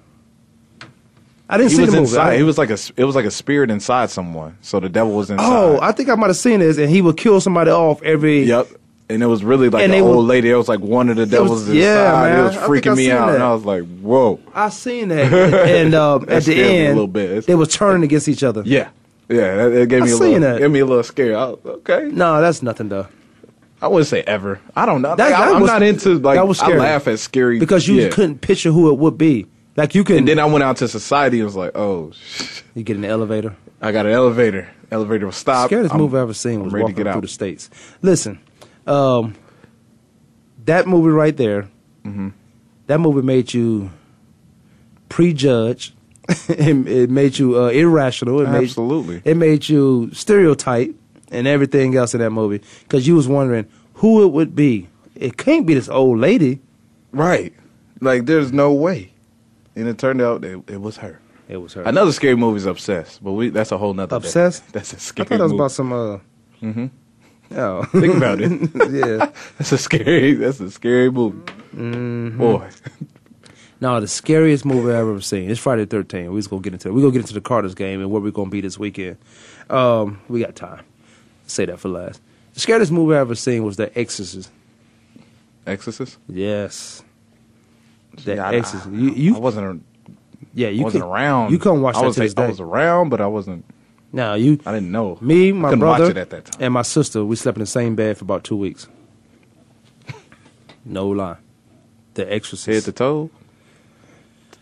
I 1.49 1.59
didn't 1.59 1.70
he 1.70 1.76
see 1.76 1.85
the 1.85 1.93
movie. 1.93 2.03
inside. 2.05 2.30
I- 2.30 2.35
It 2.37 2.43
was 2.43 2.59
like 2.59 2.70
a 2.70 2.78
it 2.97 3.05
was 3.05 3.14
like 3.14 3.24
a 3.26 3.30
spirit 3.30 3.70
inside 3.70 4.11
someone. 4.11 4.57
So 4.62 4.80
the 4.80 4.89
devil 4.89 5.14
was 5.14 5.30
inside. 5.30 5.47
oh, 5.47 5.78
I 5.80 5.93
think 5.93 6.09
I 6.09 6.14
might 6.14 6.26
have 6.28 6.37
seen 6.37 6.61
this, 6.61 6.78
and 6.78 6.91
he 6.91 7.03
would 7.03 7.16
kill 7.16 7.41
somebody 7.41 7.70
off 7.70 8.03
every. 8.03 8.45
Yep. 8.45 8.66
And 9.09 9.22
it 9.22 9.26
was 9.26 9.44
really 9.44 9.68
like 9.68 9.84
And 9.84 9.92
an 9.92 10.00
old 10.02 10.16
would- 10.16 10.22
lady. 10.22 10.50
It 10.50 10.55
was 10.57 10.66
like 10.68 10.80
one 10.80 11.11
of 11.11 11.16
the 11.16 11.26
devils 11.26 11.50
was- 11.50 11.68
inside. 11.68 11.78
yeah, 11.78 12.12
man. 12.22 12.38
It 12.40 12.42
was 12.44 12.57
freaking 12.57 12.96
me 12.96 13.11
out, 13.11 13.26
that. 13.26 13.34
and 13.34 13.42
I 13.44 13.52
was 13.52 13.64
like, 13.64 13.82
"Whoa!" 14.00 14.40
I 14.55 14.70
seen 14.70 15.09
that, 15.09 15.30
and 15.32 15.94
um, 15.94 16.24
at 16.28 16.44
the 16.44 16.55
me 16.55 16.61
a 16.62 16.64
end, 16.86 16.94
little 16.94 17.07
bit. 17.09 17.24
It's- 17.30 17.44
they 17.46 17.55
was 17.55 17.68
turning 17.68 18.02
against 18.02 18.28
each 18.28 18.42
other. 18.42 18.62
Yeah, 18.64 18.88
yeah. 19.28 19.66
It 19.66 19.90
gave 19.90 20.05
me 20.05 20.09
a 20.09 20.12
seen 20.12 20.18
little, 20.20 20.40
that. 20.40 20.59
gave 20.59 20.70
me 20.70 20.78
a 20.80 20.86
little 20.86 21.02
scare. 21.02 21.36
I 21.36 21.44
was, 21.50 21.59
okay, 21.66 22.09
No, 22.12 22.40
that's 22.40 22.62
nothing 22.62 22.88
though. 22.88 23.07
I 23.82 23.88
wouldn't 23.88 24.07
say 24.09 24.22
ever. 24.22 24.59
I 24.74 24.86
don't 24.86 25.02
know. 25.02 25.14
That- 25.16 25.30
Like, 25.32 25.38
I, 25.38 25.61
was- 25.61 25.68
not 25.70 25.82
into 25.82 26.18
like. 26.20 26.36
that 26.36 26.48
was 26.48 26.61
I 26.61 26.68
laugh 26.74 27.07
at 27.07 27.18
scary 27.18 27.59
because 27.59 27.86
you 27.86 27.96
yeah. 27.96 28.09
couldn't 28.09 28.40
picture 28.40 28.70
who 28.70 28.90
it 28.90 28.98
would 28.98 29.18
be. 29.18 29.46
Like 29.76 29.94
you 29.94 30.02
could. 30.05 30.16
And 30.16 30.26
then 30.28 30.38
I 30.38 30.46
went 30.46 30.64
out 30.64 30.78
to 30.78 30.88
society 30.88 31.40
and 31.40 31.44
was 31.44 31.57
like, 31.57 31.76
"Oh, 31.76 32.12
you 32.74 32.82
get 32.84 32.96
in 32.96 33.02
the 33.02 33.09
elevator. 33.09 33.55
I 33.82 33.92
got 33.92 34.07
an 34.07 34.12
elevator. 34.12 34.70
Elevator 34.90 35.26
was 35.26 35.36
stopped. 35.36 35.68
Scariest 35.68 35.92
I'm- 35.92 36.00
movie 36.00 36.16
I 36.16 36.22
ever 36.22 36.32
seen 36.32 36.62
was 36.64 36.72
ready 36.72 36.84
to 36.84 36.84
Walking 36.84 36.96
get 36.96 37.02
Through 37.02 37.12
out. 37.18 37.22
the 37.22 37.28
States. 37.28 37.68
Listen, 38.00 38.38
um, 38.87 39.35
that 40.64 40.87
movie 40.87 41.11
right 41.11 41.37
there, 41.37 41.68
Mm-hmm. 42.05 42.28
that 42.87 42.99
movie 42.99 43.22
made 43.22 43.55
you 43.55 43.91
prejudge. 45.09 45.95
it, 46.49 46.89
it 46.89 47.11
made 47.11 47.39
you 47.39 47.59
uh, 47.59 47.68
irrational. 47.68 48.41
It 48.41 48.49
Absolutely. 48.49 49.16
Made, 49.16 49.22
it 49.26 49.35
made 49.37 49.68
you 49.68 50.11
stereotype 50.12 50.95
and 51.30 51.47
everything 51.47 51.97
else 51.97 52.14
in 52.14 52.20
that 52.20 52.30
movie 52.30 52.62
because 52.82 53.07
you 53.07 53.14
was 53.14 53.28
wondering 53.28 53.66
who 53.95 54.22
it 54.24 54.32
would 54.32 54.55
be. 54.55 54.89
It 55.14 55.37
can't 55.37 55.66
be 55.66 55.74
this 55.74 55.89
old 55.89 56.18
lady. 56.18 56.61
Right. 57.12 57.53
Like, 58.01 58.26
there's 58.26 58.53
no 58.53 58.72
way. 58.72 59.12
And 59.76 59.87
it 59.89 59.99
turned 59.99 60.20
out 60.22 60.45
it, 60.45 60.62
it 60.68 60.80
was 60.80 60.97
her. 60.99 61.20
It 61.49 61.59
was 61.59 61.74
her. 61.74 61.82
Another 61.82 62.12
scary 62.12 62.37
movie 62.37 62.57
is 62.57 62.66
Obsessed, 62.66 63.22
but 63.22 63.32
we 63.32 63.51
that's 63.51 63.70
a 63.72 63.76
whole 63.78 63.93
nother. 63.93 64.11
day. 64.11 64.16
Obsessed? 64.16 64.72
That's 64.72 64.93
a 64.95 64.97
I 64.97 64.99
scary. 64.99 65.26
I 65.26 65.28
thought 65.28 65.37
that 65.39 65.43
was 65.45 65.53
movie. 65.53 65.61
about 65.62 65.70
some. 65.72 65.93
Uh, 65.93 66.18
Mhm. 66.62 66.91
Oh, 67.57 67.84
Think 67.84 68.16
about 68.16 68.40
it. 68.40 68.50
yeah. 68.90 69.30
that's 69.59 69.72
a 69.72 69.78
scary. 69.78 70.34
That's 70.34 70.61
a 70.61 70.70
scary 70.70 71.11
movie. 71.11 71.38
Mhm. 71.74 72.38
Boy. 72.38 72.68
No, 73.80 74.00
the 74.00 74.09
scariest 74.09 74.64
movie 74.64 74.90
I've 74.90 74.98
ever 75.09 75.20
seen. 75.20 75.50
It's 75.50 75.61
Friday 75.61 75.84
the 75.84 75.96
13th. 75.98 76.30
We're 76.30 76.38
just 76.38 76.50
gonna 76.50 76.62
get 76.62 76.72
into 76.72 76.88
it. 76.88 76.92
We're 76.92 77.02
gonna 77.02 77.12
get 77.12 77.20
into 77.22 77.34
the 77.34 77.40
Carters 77.40 77.74
game 77.74 78.00
and 78.00 78.11
where 78.11 78.20
we're 78.20 78.30
gonna 78.30 78.50
be 78.50 78.61
this 78.61 78.78
weekend. 78.78 79.18
Um, 79.70 80.20
we 80.28 80.40
got 80.40 80.57
time. 80.57 80.84
Say 81.46 81.64
that 81.66 81.78
for 81.78 81.88
last. 81.88 82.20
The 82.55 82.61
scariest 82.61 82.90
movie 82.92 83.14
I've 83.14 83.22
ever 83.22 83.34
seen 83.34 83.64
was 83.64 83.76
The 83.76 83.96
Exorcist. 83.98 84.50
Exorcist. 85.66 86.18
Yes. 86.28 87.02
The 88.24 88.36
Yeah, 88.36 88.48
I- 88.48 88.55
Exorcist. 88.57 88.90
You, 88.92 89.11
you 89.11 89.36
I 89.36 89.38
wasn't. 89.38 89.84
Yeah, 90.55 90.68
you 90.68 90.82
I 90.82 90.84
wasn't 90.84 91.02
can- 91.05 91.11
around. 91.11 91.50
You 91.52 91.59
couldn't 91.59 91.82
watch 91.82 91.96
I 91.96 92.00
that 92.00 92.07
was, 92.07 92.14
to 92.16 92.20
this 92.22 92.34
I 92.36 92.42
day. 92.42 92.48
was 92.48 92.61
around, 92.61 93.09
but 93.11 93.20
I 93.20 93.26
wasn't. 93.26 93.64
No, 94.14 94.34
you. 94.34 94.60
I 94.64 94.72
didn't 94.72 94.92
know. 94.92 95.18
Me, 95.20 95.50
my 95.50 95.74
brother, 95.74 96.04
watch 96.04 96.10
it 96.12 96.16
at 96.16 96.30
that 96.30 96.44
time. 96.44 96.62
and 96.62 96.72
my 96.72 96.82
sister. 96.82 97.24
We 97.24 97.34
slept 97.34 97.58
in 97.58 97.60
the 97.62 97.66
same 97.66 97.96
bed 97.96 98.16
for 98.16 98.22
about 98.24 98.44
two 98.44 98.56
weeks. 98.56 98.86
No 100.84 101.08
lie. 101.08 101.38
The 102.14 102.32
Exorcist. 102.32 102.86
Head 102.86 102.94
to 102.94 102.96
toe. 102.96 103.30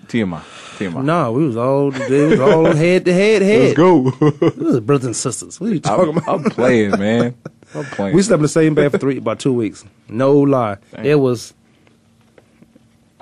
TMI. 0.06 0.40
TMI. 0.78 1.04
No, 1.04 1.32
we 1.32 1.46
was 1.46 1.58
all 1.58 1.94
it 1.94 2.30
was 2.30 2.40
all 2.40 2.64
head 2.74 3.04
to 3.04 3.12
head 3.12 3.42
head. 3.42 3.60
Let's 3.60 3.76
go. 3.76 3.98
We 4.56 4.64
was 4.64 4.80
brothers 4.80 5.04
and 5.06 5.16
sisters. 5.16 5.60
What 5.60 5.70
are 5.70 5.74
you 5.74 5.80
talking 5.80 6.08
I'm, 6.10 6.16
about? 6.16 6.46
I'm 6.46 6.50
playing, 6.50 6.90
man. 6.92 7.34
I'm 7.74 7.84
playing. 7.84 8.16
We 8.16 8.22
slept 8.22 8.38
in 8.38 8.42
the 8.42 8.48
same 8.48 8.74
bed 8.74 8.90
for 8.90 8.96
three 8.98 9.18
about 9.18 9.38
two 9.38 9.52
weeks. 9.52 9.84
No 10.08 10.32
lie. 10.32 10.78
It 11.02 11.16
was 11.16 11.52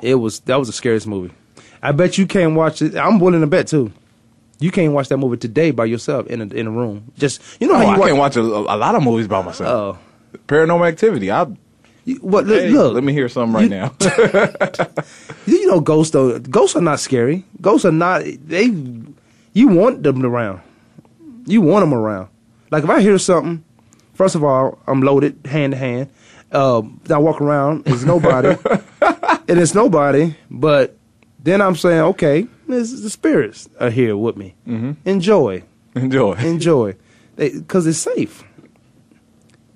it 0.01 0.15
was 0.15 0.39
that 0.41 0.61
was 0.61 0.69
the 0.69 0.73
scariest 0.75 1.09
movie. 1.09 1.35
I 1.83 1.91
bet 1.91 2.19
you 2.19 2.27
can't 2.27 2.55
watch 2.55 2.83
it. 2.83 2.95
I'm 2.95 3.19
willing 3.19 3.41
to 3.41 3.49
bet 3.49 3.67
too. 3.67 3.93
You 4.61 4.71
can't 4.71 4.93
watch 4.93 5.09
that 5.09 5.17
movie 5.17 5.39
today 5.39 5.71
by 5.71 5.87
yourself 5.87 6.27
in 6.29 6.41
a 6.43 6.47
in 6.55 6.67
a 6.67 6.71
room. 6.71 7.13
Just 7.19 7.41
you 7.61 7.67
know 7.67 7.75
Oh, 7.75 7.79
how 7.79 7.83
you 7.83 7.89
I 7.89 7.99
watch, 7.99 8.09
can't 8.09 8.19
watch 8.19 8.37
a, 8.37 8.41
a 8.43 8.77
lot 8.77 8.95
of 8.95 9.03
movies 9.03 9.27
by 9.27 9.43
myself. 9.43 9.99
Oh. 9.99 10.39
Paranormal 10.47 10.87
Activity. 10.87 11.31
I. 11.31 11.47
What? 12.21 12.47
Look, 12.47 12.61
Hey, 12.61 12.71
look. 12.71 12.95
let 12.95 13.05
me 13.05 13.13
hear 13.13 13.29
something 13.29 13.55
right 13.55 13.65
You- 13.65 13.69
now. 13.71 13.95
You 15.47 15.67
know, 15.67 15.81
ghosts 15.81 16.13
though. 16.13 16.39
Ghosts 16.39 16.77
are 16.77 16.81
not 16.83 17.01
scary. 17.01 17.45
Ghosts 17.61 17.85
are 17.85 17.93
not. 17.93 18.23
They. 18.47 18.67
You 19.53 19.69
want 19.69 20.03
them 20.03 20.25
around. 20.25 20.61
You 21.47 21.61
want 21.63 21.83
them 21.83 21.95
around. 21.95 22.29
Like 22.71 22.85
if 22.85 22.91
I 22.91 23.01
hear 23.01 23.19
something, 23.19 23.65
first 24.15 24.35
of 24.35 24.45
all, 24.45 24.79
I'm 24.87 25.03
loaded 25.03 25.39
hand 25.45 25.73
to 25.73 25.79
hand. 25.79 26.11
Um, 26.53 27.01
I 27.11 27.19
walk 27.19 27.41
around. 27.41 27.85
It's 27.87 28.03
nobody, 28.05 28.49
and 29.01 29.59
it's 29.61 29.75
nobody. 29.75 30.35
But 30.51 30.97
then 31.43 31.61
I'm 31.61 31.77
saying, 31.77 32.01
okay, 32.01 32.47
this, 32.71 33.01
the 33.01 33.11
spirits 33.11 33.69
are 33.79 33.91
here 33.91 34.17
with 34.17 34.37
me. 34.37 34.55
Mhm. 34.67 34.97
Enjoy, 35.05 35.63
Enjoy. 35.95 36.33
enjoy, 36.39 36.95
because 37.37 37.87
it's 37.87 37.99
safe. 37.99 38.45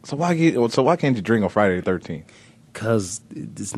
So 0.05 0.17
why 0.17 0.35
get, 0.35 0.55
so 0.73 0.83
why 0.83 0.97
can't 0.97 1.17
you 1.17 1.23
drink 1.23 1.45
on 1.45 1.51
Friday 1.51 1.77
the 1.77 1.83
thirteenth? 1.83 2.31
Cause 2.73 3.21
it's, 3.31 3.75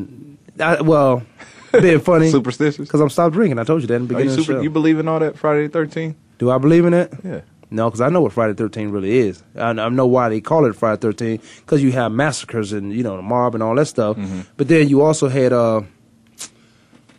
well, 0.58 1.22
being 1.72 2.00
funny, 2.00 2.30
Superstitious. 2.30 2.86
Because 2.86 3.00
I'm 3.00 3.10
stopped 3.10 3.34
drinking. 3.34 3.58
I 3.58 3.64
told 3.64 3.82
you 3.82 3.88
that 3.88 3.94
in 3.94 4.08
the 4.08 4.16
Are 4.16 4.20
you 4.20 4.24
beginning 4.30 4.50
of 4.50 4.56
the. 4.58 4.62
You 4.62 4.70
believe 4.70 4.98
in 4.98 5.08
all 5.08 5.20
that 5.20 5.36
Friday 5.38 5.66
the 5.66 5.72
thirteenth? 5.72 6.16
Do 6.38 6.50
I 6.50 6.58
believe 6.58 6.84
in 6.84 6.94
it? 6.94 7.12
Yeah. 7.24 7.40
No, 7.70 7.88
because 7.88 8.00
I 8.00 8.08
know 8.10 8.20
what 8.20 8.32
Friday 8.32 8.52
the 8.52 8.68
13th 8.68 8.92
really 8.92 9.18
is. 9.18 9.42
I, 9.56 9.70
I 9.70 9.88
know 9.88 10.06
why 10.06 10.28
they 10.28 10.40
call 10.40 10.66
it 10.66 10.76
Friday 10.76 11.00
the 11.00 11.08
13th, 11.08 11.60
because 11.60 11.82
you 11.82 11.90
have 11.92 12.12
massacres 12.12 12.72
and, 12.72 12.92
you 12.92 13.02
know, 13.02 13.16
the 13.16 13.22
mob 13.22 13.54
and 13.54 13.62
all 13.62 13.74
that 13.74 13.86
stuff. 13.86 14.16
Mm-hmm. 14.16 14.42
But 14.56 14.68
then 14.68 14.88
you 14.88 15.02
also 15.02 15.28
had, 15.28 15.52
uh, 15.52 15.82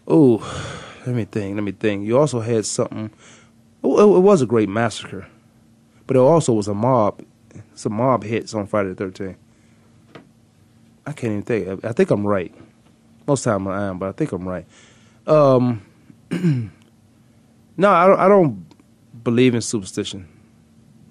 oh, 0.07 0.37
let 1.07 1.15
me 1.15 1.25
think, 1.25 1.55
let 1.55 1.63
me 1.63 1.71
think. 1.71 2.05
You 2.05 2.17
also 2.19 2.41
had 2.41 2.65
something, 2.65 3.05
it, 3.83 3.87
it 3.87 4.21
was 4.21 4.41
a 4.41 4.45
great 4.45 4.67
massacre, 4.69 5.25
but 6.05 6.17
it 6.17 6.19
also 6.19 6.53
was 6.53 6.67
a 6.67 6.73
mob, 6.73 7.23
some 7.73 7.93
mob 7.93 8.23
hits 8.23 8.53
on 8.53 8.67
Friday 8.67 8.93
the 8.93 9.05
13th. 9.05 9.35
I 11.05 11.13
can't 11.13 11.31
even 11.31 11.41
think. 11.43 11.85
I, 11.85 11.89
I 11.89 11.93
think 11.93 12.11
I'm 12.11 12.27
right. 12.27 12.53
Most 13.25 13.45
of 13.47 13.53
the 13.53 13.57
time 13.57 13.67
I 13.69 13.87
am, 13.87 13.97
but 13.97 14.09
I 14.09 14.11
think 14.11 14.33
I'm 14.33 14.47
right. 14.47 14.65
Um, 15.25 15.81
no, 17.77 17.89
I 17.89 18.07
don't, 18.07 18.19
I 18.19 18.27
don't 18.27 18.65
believe 19.23 19.55
in 19.55 19.61
superstition 19.61 20.27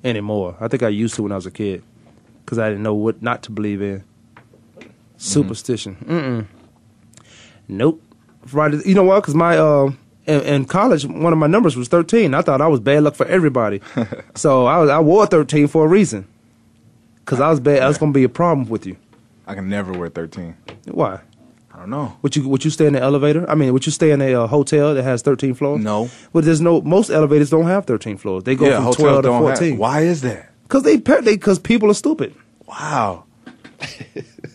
anymore. 0.04 0.56
I 0.60 0.68
think 0.68 0.82
I 0.82 0.88
used 0.88 1.14
to 1.14 1.22
when 1.22 1.32
I 1.32 1.36
was 1.36 1.46
a 1.46 1.50
kid. 1.50 1.82
because 2.44 2.58
I 2.58 2.68
didn't 2.68 2.82
know 2.82 2.94
what 2.94 3.22
not 3.22 3.42
to 3.44 3.50
believe 3.50 3.80
in. 3.82 4.04
Superstition. 5.16 5.96
Mm-mm. 6.04 6.46
Nope. 7.68 8.02
Friday. 8.46 8.80
You 8.84 8.94
know 8.94 9.04
what? 9.04 9.20
Because 9.22 9.34
my 9.34 9.56
uh, 9.58 9.90
in, 10.26 10.40
in 10.42 10.64
college, 10.64 11.04
one 11.06 11.32
of 11.32 11.38
my 11.38 11.46
numbers 11.46 11.76
was 11.76 11.88
thirteen. 11.88 12.34
I 12.34 12.42
thought 12.42 12.60
I 12.60 12.66
was 12.68 12.80
bad 12.80 13.02
luck 13.02 13.14
for 13.14 13.26
everybody, 13.26 13.80
so 14.34 14.66
I 14.66 14.78
was, 14.78 14.90
I 14.90 14.98
wore 15.00 15.26
thirteen 15.26 15.68
for 15.68 15.84
a 15.84 15.88
reason. 15.88 16.26
Because 17.24 17.40
I 17.40 17.50
was 17.50 17.60
bad. 17.60 17.82
I 17.82 17.88
was 17.88 17.98
gonna 17.98 18.12
be 18.12 18.24
a 18.24 18.28
problem 18.28 18.68
with 18.68 18.86
you. 18.86 18.96
I 19.48 19.54
can 19.54 19.68
never 19.68 19.92
wear 19.92 20.08
13. 20.08 20.56
Why? 20.90 21.20
I 21.72 21.78
don't 21.80 21.90
know. 21.90 22.16
Would 22.22 22.34
you 22.36 22.48
would 22.48 22.64
you 22.64 22.70
stay 22.70 22.86
in 22.86 22.94
the 22.94 23.00
elevator? 23.00 23.48
I 23.50 23.54
mean, 23.54 23.72
would 23.72 23.84
you 23.86 23.92
stay 23.92 24.10
in 24.10 24.20
a 24.22 24.34
uh, 24.34 24.46
hotel 24.46 24.94
that 24.94 25.02
has 25.02 25.22
thirteen 25.22 25.54
floors? 25.54 25.82
No. 25.82 26.08
Well, 26.32 26.42
there's 26.42 26.60
no. 26.60 26.80
Most 26.80 27.10
elevators 27.10 27.50
don't 27.50 27.66
have 27.66 27.84
thirteen 27.84 28.16
floors. 28.16 28.44
They 28.44 28.54
go 28.54 28.66
Yeah, 28.66 28.82
from 28.82 28.94
twelve 28.94 29.16
to 29.18 29.22
don't 29.28 29.44
have- 29.44 29.56
fourteen. 29.58 29.76
why 29.78 30.00
is 30.02 30.22
that? 30.22 30.50
Because 30.62 30.82
they 30.84 30.96
because 30.96 31.58
people 31.58 31.90
are 31.90 31.94
stupid. 31.94 32.34
Wow. 32.66 33.24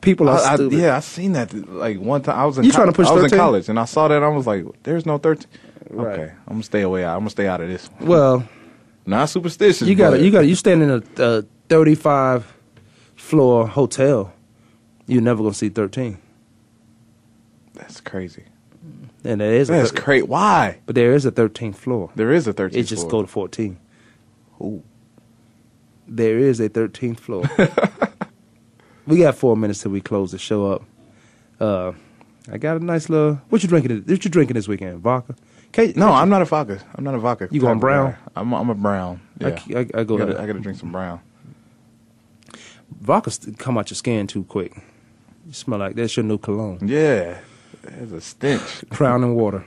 People 0.00 0.28
are 0.28 0.38
I, 0.38 0.52
I, 0.52 0.54
stupid. 0.56 0.78
yeah, 0.78 0.96
I 0.96 1.00
seen 1.00 1.32
that 1.32 1.52
like 1.68 1.98
one 1.98 2.22
time. 2.22 2.38
I 2.38 2.44
was 2.46 2.58
in 2.58 2.64
You 2.64 2.72
trying 2.72 2.86
to 2.88 2.92
push 2.92 3.06
I 3.08 3.12
was 3.12 3.22
13? 3.22 3.34
in 3.34 3.40
college 3.40 3.68
and 3.68 3.78
I 3.80 3.84
saw 3.84 4.08
that. 4.08 4.22
I 4.22 4.28
was 4.28 4.46
like, 4.46 4.64
"There's 4.82 5.06
no 5.06 5.18
13. 5.18 5.46
Right. 5.90 6.18
Okay, 6.18 6.32
I'm 6.46 6.54
gonna 6.54 6.62
stay 6.62 6.82
away. 6.82 7.04
I'm 7.04 7.20
gonna 7.20 7.30
stay 7.30 7.46
out 7.46 7.60
of 7.60 7.68
this. 7.68 7.86
One. 7.98 8.08
Well, 8.08 8.48
Not 9.06 9.28
superstitious. 9.28 9.86
you 9.86 9.94
got 9.94 10.10
but 10.12 10.16
to 10.18 10.24
you 10.24 10.30
got 10.30 10.40
to 10.40 10.46
you 10.46 10.54
stand 10.54 10.82
in 10.82 10.90
a, 10.90 11.02
a 11.22 11.42
thirty-five 11.68 12.52
floor 13.16 13.66
hotel. 13.68 14.32
You're 15.06 15.22
never 15.22 15.42
gonna 15.42 15.54
see 15.54 15.68
thirteen. 15.68 16.18
That's 17.74 18.00
crazy. 18.00 18.44
And 19.24 19.40
there 19.40 19.54
is 19.54 19.68
That's 19.68 19.90
thir- 19.90 20.02
great. 20.02 20.28
Why? 20.28 20.78
But 20.86 20.94
there 20.94 21.14
is 21.14 21.24
a 21.24 21.30
thirteenth 21.30 21.78
floor. 21.78 22.10
There 22.14 22.30
is 22.32 22.46
a 22.46 22.52
13th 22.52 22.74
It 22.74 22.82
just 22.84 23.02
floor. 23.02 23.10
go 23.10 23.22
to 23.22 23.28
fourteen. 23.28 23.78
Ooh. 24.60 24.82
There 26.06 26.38
is 26.38 26.60
a 26.60 26.68
thirteenth 26.68 27.20
floor. 27.20 27.44
we 29.06 29.18
got 29.18 29.34
four 29.36 29.56
minutes 29.56 29.82
till 29.82 29.90
we 29.92 30.00
close 30.00 30.32
the 30.32 30.38
show 30.38 30.72
up. 30.72 30.82
Uh, 31.60 31.92
I 32.50 32.58
got 32.58 32.76
a 32.76 32.84
nice 32.84 33.08
little. 33.08 33.34
What 33.48 33.62
you 33.62 33.68
drinking? 33.68 34.02
What 34.06 34.24
you 34.24 34.30
drinking 34.30 34.54
this 34.54 34.68
weekend? 34.68 34.98
Vodka? 35.00 35.34
Kate, 35.72 35.96
No, 35.96 36.12
I'm 36.12 36.28
not 36.28 36.40
a 36.42 36.44
vodka. 36.44 36.80
I'm 36.94 37.02
not 37.04 37.14
a 37.14 37.18
vodka. 37.18 37.48
You 37.50 37.60
going 37.60 37.80
brown? 37.80 38.16
I'm 38.36 38.52
I'm 38.54 38.70
a 38.70 38.74
brown. 38.74 39.20
I 39.42 39.48
Yeah. 39.48 39.58
c- 39.58 39.74
I- 39.76 39.78
I 40.00 40.04
go- 40.04 40.14
I 40.16 40.18
gotta, 40.18 40.40
I 40.42 40.46
gotta 40.46 40.60
drink 40.60 40.78
some 40.78 40.92
brown. 40.92 41.20
Vodka 43.00 43.32
come 43.58 43.76
out 43.78 43.90
your 43.90 43.96
skin 43.96 44.26
too 44.26 44.44
quick. 44.44 44.76
You 45.46 45.52
smell 45.52 45.78
like 45.80 45.96
that's 45.96 46.16
your 46.16 46.24
new 46.24 46.38
cologne. 46.38 46.78
Yeah. 46.86 47.38
There's 47.82 48.12
a 48.12 48.20
stench. 48.20 48.84
Crown 48.90 49.22
and 49.24 49.36
water. 49.36 49.64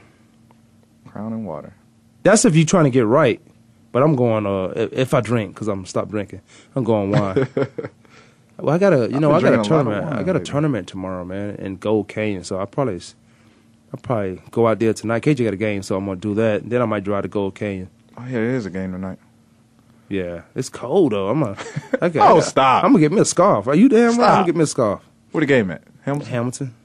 Crown 1.07 1.33
and 1.33 1.45
water. 1.45 1.73
That's 2.23 2.45
if 2.45 2.55
you're 2.55 2.65
trying 2.65 2.85
to 2.85 2.89
get 2.89 3.05
right. 3.05 3.39
But 3.91 4.01
I'm 4.03 4.15
going. 4.15 4.45
Uh, 4.45 4.73
if, 4.75 4.93
if 4.93 5.13
I 5.13 5.21
drink, 5.21 5.53
because 5.53 5.67
I'm 5.67 5.85
stop 5.85 6.09
drinking, 6.09 6.41
I'm 6.75 6.83
going 6.83 7.11
wine. 7.11 7.47
well, 8.57 8.75
I 8.75 8.77
got 8.77 8.93
a. 8.93 9.09
You 9.11 9.19
know, 9.19 9.31
I 9.31 9.41
got 9.41 9.53
a 9.53 9.57
drinking 9.57 9.59
a 9.59 9.63
tournament. 9.63 10.05
I 10.05 10.23
got 10.23 10.35
a 10.35 10.39
lately. 10.39 10.45
tournament 10.45 10.87
tomorrow, 10.87 11.25
man, 11.25 11.55
in 11.55 11.77
Gold 11.77 12.07
Canyon. 12.07 12.43
So 12.43 12.59
I 12.59 12.65
probably, 12.65 12.99
I 13.93 13.97
probably 14.01 14.41
go 14.51 14.67
out 14.67 14.79
there 14.79 14.93
tonight. 14.93 15.23
KJ 15.23 15.43
got 15.45 15.53
a 15.53 15.57
game, 15.57 15.83
so 15.83 15.95
I'm 15.97 16.05
gonna 16.05 16.19
do 16.19 16.33
that. 16.35 16.69
Then 16.69 16.81
I 16.81 16.85
might 16.85 17.03
drive 17.03 17.23
to 17.23 17.27
Gold 17.29 17.55
Canyon. 17.55 17.89
Oh 18.17 18.23
yeah, 18.25 18.31
there 18.31 18.55
is 18.55 18.65
a 18.65 18.69
game 18.69 18.91
tonight. 18.91 19.19
Yeah, 20.09 20.41
it's 20.55 20.69
cold 20.69 21.11
though. 21.11 21.29
I'm 21.29 21.41
gonna. 21.41 21.57
Okay, 22.01 22.19
Oh, 22.21 22.39
stop. 22.41 22.83
I'm 22.83 22.91
gonna 22.91 23.01
get 23.01 23.11
me 23.11 23.21
a 23.21 23.25
scarf. 23.25 23.67
Are 23.67 23.75
you 23.75 23.89
damn 23.89 24.17
right? 24.17 24.29
I'm 24.29 24.35
gonna 24.35 24.45
get 24.45 24.55
me 24.55 24.63
a 24.63 24.67
scarf. 24.67 25.01
Where 25.31 25.41
the 25.41 25.45
game 25.47 25.71
at? 25.71 25.81
Hamilton. 26.03 26.31
Hamilton. 26.31 26.75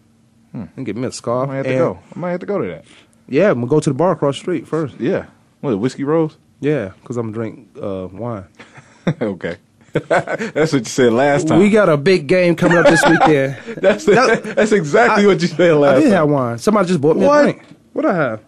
Hmm. 0.53 0.65
And 0.77 0.87
get 0.87 0.97
me 0.97 1.07
a 1.07 1.13
scarf. 1.13 1.49
I 1.49 1.53
might 1.53 1.57
have 1.57 1.67
to 1.67 1.73
go. 1.75 1.99
I 2.15 2.19
might 2.19 2.31
have 2.31 2.41
to 2.41 2.47
go 2.47 2.59
to 2.61 2.67
that. 2.69 2.85
Yeah, 3.29 3.51
I'm 3.51 3.57
gonna 3.61 3.67
go 3.69 3.81
to 3.81 3.91
the 3.91 3.95
bar 3.95 4.13
across 4.13 4.37
the 4.37 4.41
street 4.41 4.67
first. 4.67 4.99
Yeah. 5.01 5.27
What? 5.61 5.79
Whiskey 5.79 6.05
Rose? 6.05 6.37
Yeah, 6.61 6.93
because 7.01 7.17
I'm 7.17 7.31
gonna 7.33 7.35
drink 7.35 7.69
uh, 7.81 8.09
wine. 8.13 8.47
okay. 9.21 9.57
That's 10.09 10.73
what 10.73 10.81
you 10.81 10.85
said 10.85 11.13
last 11.13 11.49
time. 11.49 11.59
We 11.59 11.69
got 11.71 11.89
a 11.89 11.97
big 11.99 12.27
game 12.27 12.57
coming 12.57 12.79
up 12.79 12.87
this 12.87 13.03
weekend. 13.09 13.57
that's 13.77 14.05
that's 14.07 14.73
exactly 14.73 15.27
what 15.27 15.41
you 15.43 15.49
said 15.49 15.75
last 15.77 15.97
I 15.97 16.01
did 16.01 16.05
time. 16.05 16.13
have 16.13 16.29
wine. 16.31 16.59
Somebody 16.59 16.89
just 16.89 17.01
bought 17.01 17.17
me 17.17 17.27
What? 17.27 17.41
a 17.41 17.43
drink. 17.53 17.63
What 17.93 18.07
I 18.07 18.15
have? 18.15 18.41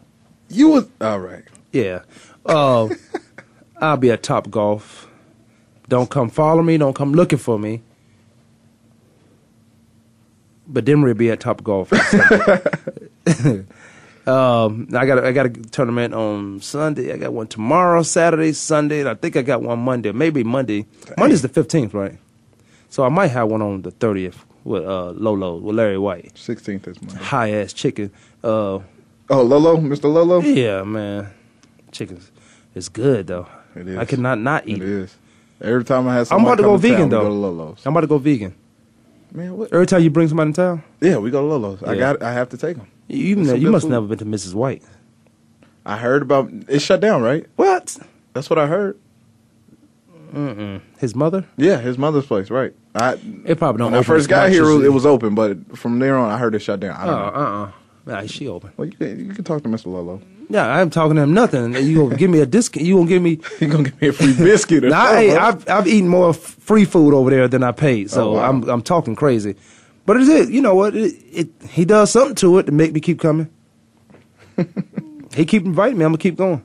You 0.48 0.68
was 0.68 0.88
all 1.02 1.20
right. 1.20 1.44
Yeah. 1.72 2.00
Uh, 2.46 2.88
I'll 3.78 3.96
be 3.98 4.10
at 4.10 4.22
Top 4.22 4.50
Golf. 4.50 5.06
Don't 5.88 6.08
come 6.08 6.30
follow 6.30 6.62
me. 6.62 6.78
Don't 6.78 6.94
come 6.94 7.12
looking 7.12 7.38
for 7.38 7.58
me. 7.58 7.82
But 10.66 10.86
then 10.86 11.02
we'll 11.02 11.12
be 11.12 11.30
at 11.30 11.40
Top 11.40 11.62
Golf. 11.62 11.90
Um, 14.26 14.88
I 14.94 15.06
got 15.06 15.18
a, 15.18 15.26
I 15.26 15.32
got 15.32 15.46
a 15.46 15.50
tournament 15.50 16.14
on 16.14 16.60
Sunday. 16.60 17.12
I 17.12 17.16
got 17.16 17.32
one 17.32 17.46
tomorrow, 17.46 18.02
Saturday, 18.02 18.52
Sunday. 18.52 19.00
And 19.00 19.08
I 19.08 19.14
think 19.14 19.36
I 19.36 19.42
got 19.42 19.62
one 19.62 19.78
Monday. 19.80 20.12
Maybe 20.12 20.42
Monday. 20.44 20.86
Monday's 21.18 21.42
the 21.42 21.48
fifteenth, 21.48 21.92
right? 21.94 22.18
So 22.90 23.04
I 23.04 23.08
might 23.08 23.28
have 23.28 23.48
one 23.48 23.60
on 23.62 23.82
the 23.82 23.90
thirtieth 23.90 24.44
with 24.64 24.84
uh, 24.84 25.10
Lolo 25.10 25.56
with 25.56 25.76
Larry 25.76 25.98
White. 25.98 26.32
Sixteenth 26.36 26.86
is 26.88 27.00
Monday. 27.02 27.22
High 27.22 27.50
ass 27.52 27.72
chicken. 27.72 28.10
Uh, 28.42 28.80
Oh, 29.30 29.40
Lolo, 29.42 29.78
Mr. 29.78 30.04
Lolo. 30.12 30.40
yeah, 30.42 30.82
man. 30.82 31.30
Chicken's 31.92 32.30
it's 32.74 32.90
good 32.90 33.26
though. 33.28 33.46
It 33.74 33.88
is. 33.88 33.96
I 33.96 34.04
could 34.04 34.18
not 34.18 34.38
not 34.38 34.68
eat 34.68 34.76
It 34.78 34.82
it. 34.82 34.88
is. 34.88 35.16
Every 35.62 35.82
time 35.84 36.06
I 36.08 36.14
have 36.16 36.30
I'm 36.30 36.42
about 36.42 36.56
to 36.56 36.62
go 36.62 36.72
to 36.72 36.78
vegan 36.78 37.08
town, 37.08 37.08
though. 37.10 37.72
To. 37.74 37.88
I'm 37.88 37.92
about 37.94 38.02
to 38.02 38.06
go 38.06 38.18
vegan. 38.18 38.54
Man, 39.32 39.56
what? 39.56 39.72
Every 39.72 39.86
time 39.86 40.02
you 40.02 40.10
bring 40.10 40.28
somebody 40.28 40.48
in 40.48 40.52
town, 40.54 40.82
Yeah, 41.00 41.16
we 41.16 41.30
go 41.30 41.40
to 41.40 41.46
Lolo's. 41.46 41.82
I 41.82 41.96
got. 41.96 42.22
I 42.22 42.32
have 42.34 42.50
to 42.50 42.58
take 42.58 42.76
them. 42.76 42.86
You, 43.08 43.36
you, 43.36 43.70
must 43.70 43.82
food. 43.84 43.90
never 43.92 44.06
been 44.06 44.18
to 44.18 44.24
Mrs. 44.24 44.54
White. 44.54 44.82
I 45.86 45.96
heard 45.98 46.22
about 46.22 46.50
it 46.68 46.80
shut 46.80 47.00
down, 47.00 47.22
right? 47.22 47.46
What? 47.56 47.96
That's 48.32 48.48
what 48.48 48.58
I 48.58 48.66
heard. 48.66 48.98
Mm-mm. 50.32 50.80
His 50.98 51.14
mother? 51.14 51.44
Yeah, 51.56 51.78
his 51.78 51.96
mother's 51.98 52.26
place, 52.26 52.50
right? 52.50 52.74
I 52.94 53.18
It 53.44 53.58
probably 53.58 53.78
don't. 53.78 53.92
when 53.92 54.00
I 54.00 54.02
first 54.02 54.28
got 54.28 54.50
here, 54.50 54.64
it 54.82 54.92
was 54.92 55.06
open, 55.06 55.34
but 55.34 55.76
from 55.78 55.98
there 56.00 56.16
on, 56.16 56.30
I 56.30 56.38
heard 56.38 56.54
it 56.54 56.60
shut 56.60 56.80
down. 56.80 56.96
I 56.96 57.02
Oh, 57.04 57.06
don't 57.06 57.34
know. 57.34 57.40
uh, 57.40 57.64
uh 57.66 57.70
Nah, 58.06 58.26
she 58.26 58.48
open. 58.48 58.70
Well, 58.76 58.86
you 58.86 58.92
can, 58.92 59.26
you 59.28 59.32
can 59.32 59.44
talk 59.44 59.62
to 59.62 59.68
Mr. 59.68 59.86
Lolo. 59.86 60.20
Yeah, 60.50 60.66
I'm 60.68 60.90
talking 60.90 61.16
to 61.16 61.22
him 61.22 61.32
nothing. 61.32 61.72
You 61.74 61.96
gonna 62.04 62.16
give 62.16 62.30
me 62.30 62.40
a 62.40 62.46
discount? 62.46 62.84
You 62.84 62.96
gonna 62.96 63.08
give 63.08 63.22
me? 63.22 63.40
You 63.60 63.68
gonna 63.68 63.84
give 63.84 64.00
me 64.00 64.08
a 64.08 64.12
free 64.12 64.34
biscuit? 64.34 64.84
Or 64.84 64.90
Nah, 64.90 65.06
something. 65.06 65.36
I've 65.36 65.68
I've 65.70 65.86
eaten 65.88 66.08
more 66.08 66.30
f- 66.30 66.36
free 66.36 66.84
food 66.84 67.14
over 67.14 67.30
there 67.30 67.48
than 67.48 67.62
I 67.62 67.72
paid, 67.72 68.10
so 68.10 68.30
Oh, 68.30 68.32
wow. 68.32 68.48
I'm 68.50 68.68
I'm 68.68 68.82
talking 68.82 69.14
crazy. 69.16 69.56
But 70.06 70.18
it 70.18 70.28
is, 70.28 70.50
you 70.50 70.60
know 70.60 70.74
what? 70.74 70.94
It, 70.94 71.14
it 71.32 71.48
he 71.70 71.84
does 71.84 72.10
something 72.10 72.34
to 72.36 72.58
it 72.58 72.64
to 72.64 72.72
make 72.72 72.92
me 72.92 73.00
keep 73.00 73.20
coming. 73.20 73.50
he 75.34 75.44
keep 75.44 75.64
inviting 75.64 75.98
me. 75.98 76.04
I'm 76.04 76.12
gonna 76.12 76.18
keep 76.18 76.36
going. 76.36 76.62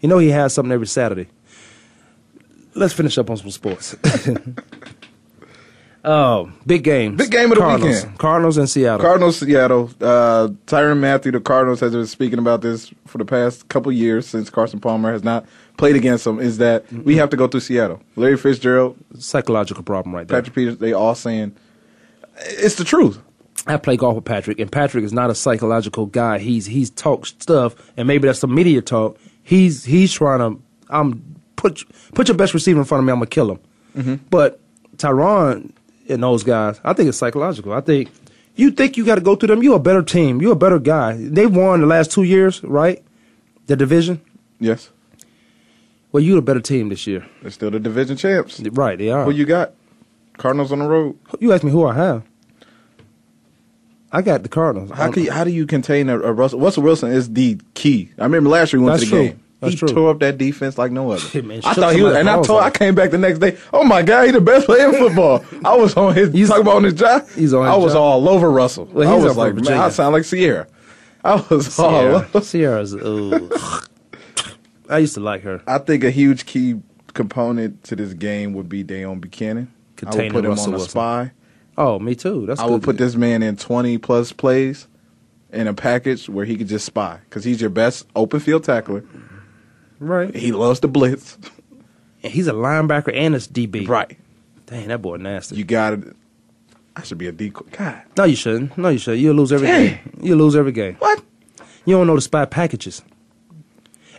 You 0.00 0.08
know 0.08 0.18
he 0.18 0.30
has 0.30 0.52
something 0.52 0.72
every 0.72 0.86
Saturday. 0.86 1.28
Let's 2.74 2.92
finish 2.92 3.16
up 3.16 3.30
on 3.30 3.36
some 3.36 3.50
sports. 3.50 3.94
oh, 6.04 6.52
big 6.66 6.82
game. 6.82 7.16
Big 7.16 7.30
game 7.30 7.52
of 7.52 7.56
the 7.56 7.60
Cardinals. 7.60 7.96
weekend. 8.02 8.18
Cardinals 8.18 8.58
in 8.58 8.66
Seattle. 8.66 9.00
Cardinals, 9.00 9.38
Seattle. 9.38 9.90
Uh, 10.00 10.48
Tyrann 10.66 10.98
Mathieu, 10.98 11.30
the 11.30 11.40
Cardinals, 11.40 11.78
has 11.78 11.92
been 11.92 12.06
speaking 12.06 12.40
about 12.40 12.62
this 12.62 12.92
for 13.06 13.18
the 13.18 13.24
past 13.24 13.68
couple 13.68 13.92
years 13.92 14.26
since 14.26 14.50
Carson 14.50 14.80
Palmer 14.80 15.12
has 15.12 15.22
not 15.22 15.46
played 15.76 15.94
against 15.94 16.24
them. 16.24 16.40
Is 16.40 16.58
that 16.58 16.92
we 16.92 17.14
have 17.16 17.30
to 17.30 17.36
go 17.36 17.46
through 17.46 17.60
Seattle? 17.60 18.02
Larry 18.16 18.36
Fitzgerald, 18.36 18.96
Psychological 19.18 19.84
problem 19.84 20.12
right 20.14 20.26
there. 20.26 20.40
Patrick 20.40 20.56
Peters, 20.56 20.78
they 20.78 20.92
all 20.92 21.14
saying 21.14 21.54
it's 22.36 22.76
the 22.76 22.84
truth. 22.84 23.18
I 23.66 23.76
play 23.78 23.96
golf 23.96 24.16
with 24.16 24.24
Patrick, 24.24 24.58
and 24.58 24.70
Patrick 24.70 25.04
is 25.04 25.12
not 25.12 25.30
a 25.30 25.34
psychological 25.34 26.06
guy. 26.06 26.38
He's 26.38 26.66
he's 26.66 26.90
talks 26.90 27.30
stuff, 27.30 27.74
and 27.96 28.06
maybe 28.06 28.26
that's 28.26 28.38
some 28.38 28.54
media 28.54 28.82
talk. 28.82 29.18
He's 29.42 29.84
he's 29.84 30.12
trying 30.12 30.40
to 30.40 30.60
I'm 30.90 31.36
put 31.56 31.82
put 32.14 32.28
your 32.28 32.36
best 32.36 32.52
receiver 32.54 32.78
in 32.80 32.84
front 32.84 33.00
of 33.00 33.06
me. 33.06 33.12
I'm 33.12 33.18
gonna 33.18 33.26
kill 33.26 33.52
him. 33.52 33.58
Mm-hmm. 33.96 34.14
But 34.28 34.60
Tyrann 34.96 35.72
and 36.08 36.22
those 36.22 36.42
guys, 36.44 36.80
I 36.84 36.92
think 36.92 37.08
it's 37.08 37.16
psychological. 37.18 37.72
I 37.72 37.80
think 37.80 38.10
you 38.56 38.70
think 38.70 38.96
you 38.96 39.04
got 39.06 39.14
to 39.16 39.20
go 39.20 39.34
through 39.34 39.48
them. 39.48 39.62
You're 39.62 39.76
a 39.76 39.80
better 39.80 40.02
team. 40.02 40.42
You're 40.42 40.52
a 40.52 40.56
better 40.56 40.78
guy. 40.78 41.16
They've 41.18 41.54
won 41.54 41.80
the 41.80 41.86
last 41.86 42.12
two 42.12 42.22
years, 42.24 42.62
right? 42.62 43.02
The 43.66 43.76
division. 43.76 44.20
Yes, 44.60 44.90
Well, 46.12 46.22
you're 46.22 46.38
a 46.38 46.42
better 46.42 46.60
team 46.60 46.88
this 46.90 47.06
year, 47.06 47.26
they're 47.42 47.50
still 47.50 47.70
the 47.70 47.80
division 47.80 48.16
champs. 48.16 48.60
right? 48.60 48.96
They 48.98 49.10
are. 49.10 49.24
Who 49.24 49.30
you 49.32 49.44
got? 49.44 49.72
Cardinals 50.38 50.72
on 50.72 50.80
the 50.80 50.86
road. 50.86 51.18
You 51.40 51.52
asked 51.52 51.64
me 51.64 51.70
who 51.70 51.86
I 51.86 51.94
have. 51.94 52.22
I 54.12 54.22
got 54.22 54.42
the 54.44 54.48
Cardinals. 54.48 54.90
How 54.92 55.10
can 55.10 55.24
you, 55.24 55.32
how 55.32 55.42
do 55.42 55.50
you 55.50 55.66
contain 55.66 56.08
a, 56.08 56.18
a 56.20 56.32
Russell? 56.32 56.60
Russell 56.60 56.84
Wilson 56.84 57.10
is 57.10 57.32
the 57.32 57.58
key. 57.74 58.10
I 58.18 58.22
remember 58.24 58.48
last 58.50 58.72
year 58.72 58.80
we 58.80 58.86
went 58.86 59.00
That's 59.00 59.10
to 59.10 59.16
the 59.16 59.22
true. 59.22 59.28
game. 59.30 59.40
That's 59.60 59.72
he 59.72 59.78
true. 59.78 59.88
tore 59.88 60.10
up 60.10 60.20
that 60.20 60.38
defense 60.38 60.78
like 60.78 60.92
no 60.92 61.10
other. 61.10 61.42
Man, 61.42 61.60
I 61.64 61.74
thought 61.74 61.94
he 61.96 62.02
was, 62.02 62.14
and 62.14 62.28
I 62.28 62.40
told. 62.42 62.62
I 62.62 62.70
came 62.70 62.94
back 62.94 63.10
the 63.10 63.18
next 63.18 63.38
day. 63.40 63.56
Oh 63.72 63.82
my 63.82 64.02
god, 64.02 64.26
he 64.26 64.32
the 64.32 64.40
best 64.40 64.66
player 64.66 64.88
in 64.88 64.94
football. 64.94 65.44
I 65.64 65.74
was 65.76 65.96
on 65.96 66.14
his. 66.14 66.32
You 66.34 66.46
talk 66.46 66.60
about 66.60 66.76
on 66.76 66.84
his 66.84 66.94
job. 66.94 67.28
He's 67.30 67.52
on 67.54 67.66
I 67.66 67.76
was 67.76 67.94
job. 67.94 68.02
all 68.02 68.28
over 68.28 68.50
Russell. 68.50 68.84
Well, 68.86 69.08
I 69.08 69.16
was 69.24 69.36
like, 69.36 69.54
man, 69.54 69.78
I 69.78 69.88
sound 69.88 70.12
like 70.12 70.24
Ciara. 70.24 70.66
I 71.24 71.36
was 71.48 71.76
all. 71.78 71.90
Ciara. 71.90 72.14
over. 72.14 72.40
Ciara's. 72.42 72.94
I 74.88 74.98
used 74.98 75.14
to 75.14 75.20
like 75.20 75.42
her. 75.42 75.62
I 75.66 75.78
think 75.78 76.04
a 76.04 76.10
huge 76.10 76.44
key 76.46 76.80
component 77.14 77.82
to 77.84 77.96
this 77.96 78.12
game 78.12 78.52
would 78.52 78.68
be 78.68 78.84
Deone 78.84 79.20
Bucannon. 79.20 79.68
I 79.96 80.00
Containing 80.00 80.32
would 80.32 80.38
put 80.40 80.44
him 80.44 80.50
Russell 80.50 80.74
on 80.74 80.80
a 80.80 80.84
spy. 80.84 81.32
Oh, 81.76 81.98
me 81.98 82.14
too. 82.14 82.46
That's 82.46 82.60
I 82.60 82.66
would 82.66 82.80
good. 82.82 82.84
put 82.84 82.98
this 82.98 83.14
man 83.16 83.42
in 83.42 83.56
20 83.56 83.98
plus 83.98 84.32
plays 84.32 84.86
in 85.52 85.66
a 85.66 85.74
package 85.74 86.28
where 86.28 86.44
he 86.44 86.56
could 86.56 86.68
just 86.68 86.84
spy 86.86 87.18
because 87.28 87.44
he's 87.44 87.60
your 87.60 87.70
best 87.70 88.06
open 88.14 88.40
field 88.40 88.64
tackler. 88.64 89.04
right. 89.98 90.34
He 90.34 90.52
loves 90.52 90.80
the 90.80 90.88
blitz. 90.88 91.38
And 92.22 92.32
he's 92.32 92.46
a 92.48 92.52
linebacker 92.52 93.14
and 93.14 93.34
a 93.34 93.38
DB. 93.38 93.86
Right. 93.88 94.16
Dang, 94.66 94.88
that 94.88 95.02
boy 95.02 95.16
nasty. 95.16 95.56
You 95.56 95.64
got 95.64 95.92
it. 95.94 96.16
I 96.96 97.02
should 97.02 97.18
be 97.18 97.26
a 97.26 97.32
decoy. 97.32 97.66
God. 97.72 98.02
No, 98.16 98.24
you 98.24 98.36
shouldn't. 98.36 98.78
No, 98.78 98.88
you 98.88 98.98
should. 98.98 99.18
You'll 99.18 99.34
lose 99.34 99.52
every 99.52 99.66
Dang. 99.66 99.86
game. 99.86 100.18
You'll 100.22 100.38
lose 100.38 100.54
every 100.56 100.72
game. 100.72 100.94
What? 101.00 101.22
You 101.84 101.96
don't 101.96 102.06
know 102.06 102.14
the 102.14 102.20
spy 102.22 102.44
packages. 102.46 103.02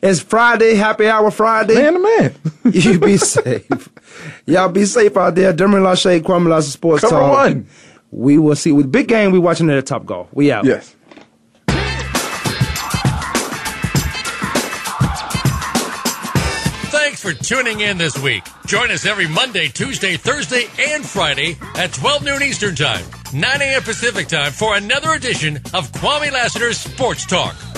It's 0.07 0.19
Friday, 0.19 0.75
happy 0.75 1.07
hour 1.07 1.31
Friday. 1.31 1.73
Man 1.73 1.93
to 1.93 1.99
man. 1.99 2.35
you 2.71 2.99
be 2.99 3.17
safe. 3.17 3.89
Y'all 4.45 4.69
be 4.69 4.85
safe 4.85 5.17
out 5.17 5.33
there. 5.33 5.51
Demery 5.51 5.81
Lachey, 5.81 6.21
Kwamie 6.21 6.47
Lassiter 6.47 6.73
Sports 6.73 7.01
Cover 7.01 7.15
Talk. 7.15 7.33
one. 7.33 7.67
We 8.11 8.37
will 8.37 8.55
see. 8.55 8.71
With 8.71 8.91
big 8.91 9.07
game, 9.07 9.31
we 9.31 9.39
watching 9.39 9.67
it 9.67 9.73
at 9.73 9.87
Top 9.87 10.05
Golf. 10.05 10.31
We 10.31 10.51
out. 10.51 10.63
Yes. 10.63 10.95
Thanks 16.91 17.23
for 17.23 17.33
tuning 17.33 17.79
in 17.79 17.97
this 17.97 18.15
week. 18.19 18.43
Join 18.67 18.91
us 18.91 19.07
every 19.07 19.27
Monday, 19.27 19.69
Tuesday, 19.69 20.17
Thursday, 20.17 20.67
and 20.77 21.03
Friday 21.03 21.57
at 21.75 21.93
12 21.93 22.23
noon 22.23 22.43
Eastern 22.43 22.75
Time, 22.75 23.03
9 23.33 23.61
a.m. 23.61 23.81
Pacific 23.81 24.27
Time 24.27 24.51
for 24.51 24.75
another 24.75 25.13
edition 25.13 25.55
of 25.73 25.91
Kwamie 25.93 26.31
Lassiter's 26.31 26.77
Sports 26.77 27.25
Talk 27.25 27.55